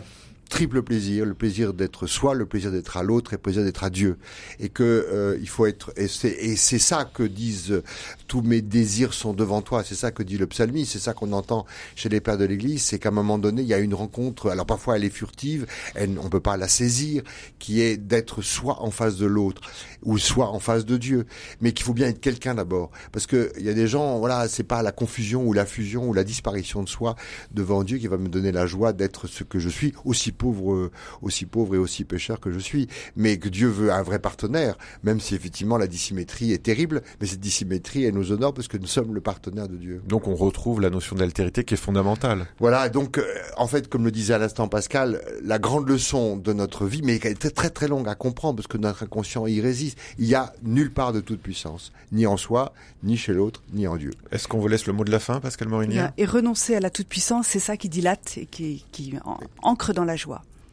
triple 0.50 0.84
plaisir, 0.84 1.26
le 1.26 1.34
plaisir 1.34 1.74
d'être 1.74 2.08
soi, 2.08 2.34
le 2.34 2.46
plaisir 2.46 2.72
d'être 2.72 2.98
à 2.98 3.04
l'autre 3.04 3.34
et 3.34 3.38
le 3.38 3.42
plaisir 3.42 3.64
d'être 3.64 3.84
à 3.84 3.90
Dieu. 3.90 4.18
Et 4.60 4.70
que 4.70 4.84
euh, 4.84 5.38
il 5.42 5.50
faut 5.50 5.66
être 5.66 5.92
et 5.96 6.08
c'est 6.08 6.80
ça 6.80 7.06
que 7.06 7.24
disent 7.24 7.72
euh, 7.72 7.84
tous 8.28 8.42
mes 8.42 8.62
désirs 8.62 9.14
sont 9.14 9.34
devant 9.34 9.62
toi, 9.62 9.84
c'est 9.84 9.96
ça 9.96 10.12
que 10.12 10.24
dit 10.24 10.38
le 10.38 10.48
psalmiste, 10.48 10.94
c'est 10.94 11.00
ça 11.00 11.14
qu'on 11.14 11.32
entend 11.34 11.66
chez 11.96 12.10
les 12.10 12.22
pères 12.22 12.38
de 12.38 12.46
l'église, 12.46 12.84
c'est 12.84 13.00
qu'à 13.00 13.10
un 13.10 13.14
moment 13.14 13.38
donné, 13.38 13.62
il 13.62 13.68
y 13.68 13.74
a 13.74 13.80
une 13.80 13.94
rencontre, 13.94 14.50
alors 14.50 14.66
parfois 14.66 14.98
elle 14.98 15.04
est 15.04 15.10
furtive, 15.10 15.66
elle, 15.96 16.18
on 16.20 16.30
peut 16.30 16.40
pas 16.40 16.58
la 16.58 16.68
saisir, 16.68 17.24
qui 17.60 17.82
est 17.82 17.98
d'être 17.98 18.42
soit 18.42 18.82
en 18.82 18.92
face 18.92 19.18
de 19.18 19.26
l'autre 19.26 19.62
ou 20.04 20.18
soit 20.18 20.50
en 20.50 20.60
face 20.60 20.86
de 20.86 20.98
Dieu, 20.98 21.26
mais 21.62 21.72
qu'il 21.72 21.86
faut 21.86 21.94
bien 21.94 22.08
être 22.08 22.22
quelqu'un 22.22 22.56
d'abord. 22.56 22.92
Parce 23.12 23.28
que 23.28 23.52
il 23.58 23.66
y 23.66 23.70
a 23.70 23.74
des 23.74 23.88
gens 23.88 24.20
voilà, 24.20 24.48
c'est 24.48 24.64
pas 24.64 24.82
la 24.84 24.92
confusion 24.92 25.46
ou 25.46 25.54
la 25.54 25.66
fusion 25.66 26.08
ou 26.08 26.14
la 26.14 26.24
disparition 26.24 26.84
de 26.84 26.90
soi 26.90 27.16
devant 27.52 27.84
Dieu 27.84 27.98
qui 27.98 28.08
va 28.08 28.18
me 28.18 28.30
donner 28.30 28.52
la 28.52 28.66
joie 28.66 28.94
d'être 28.94 29.28
ce 29.28 29.44
que 29.44 29.60
je 29.60 29.70
suis 29.70 29.94
aussi 30.06 30.32
pauvre, 30.34 30.92
aussi 31.22 31.46
pauvre 31.46 31.76
et 31.76 31.78
aussi 31.78 32.04
pécheur 32.04 32.40
que 32.40 32.52
je 32.52 32.60
suis, 32.60 32.88
mais 33.16 33.38
que 33.38 33.50
Dieu 33.50 33.68
veut 33.68 33.92
un 33.92 34.04
vrai 34.04 34.20
partenaire, 34.20 34.78
même 35.04 35.20
si 35.20 35.36
effectivement 35.36 35.78
la 35.78 35.88
dissymétrie 35.88 36.52
est 36.52 36.64
terrible, 36.64 37.02
mais 37.20 37.28
cette 37.28 37.40
dissymétrie, 37.40 38.04
elle 38.06 38.16
nous 38.16 38.32
honore 38.32 38.54
parce 38.54 38.68
que 38.68 38.78
nous 38.78 38.88
sommes 38.88 39.14
le 39.14 39.22
partenaire 39.22 39.68
de 39.68 39.78
Dieu. 39.78 40.02
Donc 40.08 40.28
on 40.28 40.36
retrouve 40.36 40.82
la 40.82 40.90
notion 40.90 41.16
d'altérité 41.16 41.64
qui 41.64 41.76
est 41.76 41.78
fondamentale. 41.78 42.48
Voilà, 42.60 42.90
donc 42.90 43.18
euh, 43.18 43.26
en 43.58 43.68
fait, 43.68 43.90
comme 43.90 44.06
le 44.06 44.12
disait 44.12 44.34
à 44.34 44.38
l'instant 44.38 44.68
Pascal, 44.68 45.22
la 45.44 45.60
grande 45.60 45.88
leçon 45.88 46.38
de 46.38 46.54
notre 46.54 46.86
vie, 46.86 47.02
mais 47.04 47.20
qui 47.20 47.28
est 47.28 47.56
très 47.56 47.70
très 47.70 47.88
longue 47.88 48.08
à 48.08 48.16
comprendre 48.16 48.56
parce 48.58 48.68
que 48.68 48.78
notre 48.78 49.04
inconscient 49.04 49.48
y 49.48 49.62
résiste, 49.62 49.98
il 50.18 50.28
y 50.28 50.36
a 50.36 50.54
nulle 50.64 50.92
part 50.92 51.14
de 51.14 51.22
toute 51.22 51.42
puissance, 51.42 51.92
ni 52.12 52.26
en 52.26 52.38
soi, 52.38 52.74
ni 53.04 53.18
chez 53.18 53.34
l'autre, 53.34 53.62
ni 53.74 53.88
en 53.88 53.98
Dieu. 53.98 54.12
Est-ce 54.32 54.48
qu'on 54.48 54.60
vous 54.60 54.68
laisse 54.68 54.88
le 54.88 54.94
mot 54.94 55.04
de 55.04 55.12
la 55.12 55.20
fin, 55.20 55.40
Pascal 55.40 55.68
Morinier? 55.68 56.08
Et 56.18 56.26
renoncer 56.26 56.76
à 56.76 56.80
la 56.80 56.90
toute 56.90 57.08
puissance, 57.08 57.48
c'est 57.48 57.60
ça 57.60 57.78
qui 57.78 57.90
dilate 57.90 58.38
et 58.38 58.46
qui, 58.46 58.86
qui 58.92 59.14
ancre 59.62 59.94
dans 59.94 60.06
la 60.06 60.16
joie. 60.16 60.23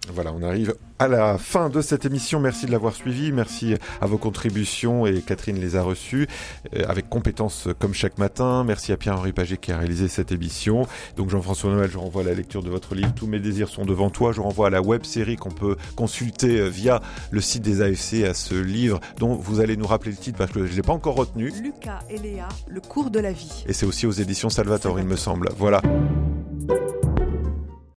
Voilà, 0.08 0.32
on 0.32 0.42
arrive 0.42 0.74
à 0.98 1.08
la 1.08 1.36
fin 1.38 1.68
de 1.68 1.80
cette 1.82 2.04
émission. 2.04 2.40
Merci 2.40 2.66
de 2.66 2.72
l'avoir 2.72 2.94
suivi. 2.94 3.32
Merci 3.32 3.74
à 4.00 4.06
vos 4.06 4.18
contributions 4.18 5.06
et 5.06 5.20
Catherine 5.20 5.60
les 5.60 5.76
a 5.76 5.82
reçues 5.82 6.26
euh, 6.74 6.84
avec 6.88 7.08
compétence 7.08 7.68
comme 7.78 7.92
chaque 7.92 8.18
matin. 8.18 8.64
Merci 8.64 8.92
à 8.92 8.96
Pierre-Henri 8.96 9.32
Paget 9.32 9.58
qui 9.58 9.72
a 9.72 9.78
réalisé 9.78 10.08
cette 10.08 10.32
émission. 10.32 10.86
Donc 11.16 11.28
Jean-François 11.28 11.70
Noël, 11.70 11.90
je 11.90 11.98
renvoie 11.98 12.22
à 12.22 12.24
la 12.24 12.34
lecture 12.34 12.62
de 12.62 12.70
votre 12.70 12.94
livre 12.94 13.12
Tous 13.14 13.26
mes 13.26 13.40
désirs 13.40 13.68
sont 13.68 13.84
devant 13.84 14.10
toi. 14.10 14.32
Je 14.32 14.40
renvoie 14.40 14.68
à 14.68 14.70
la 14.70 14.80
web 14.80 15.04
série 15.04 15.36
qu'on 15.36 15.50
peut 15.50 15.76
consulter 15.96 16.60
euh, 16.60 16.68
via 16.68 17.02
le 17.30 17.40
site 17.40 17.62
des 17.62 17.82
AFC 17.82 18.24
à 18.24 18.34
ce 18.34 18.54
livre 18.54 19.00
dont 19.18 19.34
vous 19.34 19.60
allez 19.60 19.76
nous 19.76 19.86
rappeler 19.86 20.12
le 20.12 20.16
titre 20.16 20.38
parce 20.38 20.50
que 20.50 20.64
je 20.64 20.72
ne 20.72 20.76
l'ai 20.76 20.82
pas 20.82 20.94
encore 20.94 21.14
retenu. 21.14 21.52
Lucas 21.62 22.00
et 22.08 22.18
Léa, 22.18 22.48
le 22.68 22.80
cours 22.80 23.10
de 23.10 23.20
la 23.20 23.32
vie. 23.32 23.64
Et 23.66 23.74
c'est 23.74 23.86
aussi 23.86 24.06
aux 24.06 24.12
éditions 24.12 24.48
Salvatore, 24.48 24.98
il 24.98 25.06
me 25.06 25.16
semble. 25.16 25.50
Voilà. 25.56 25.82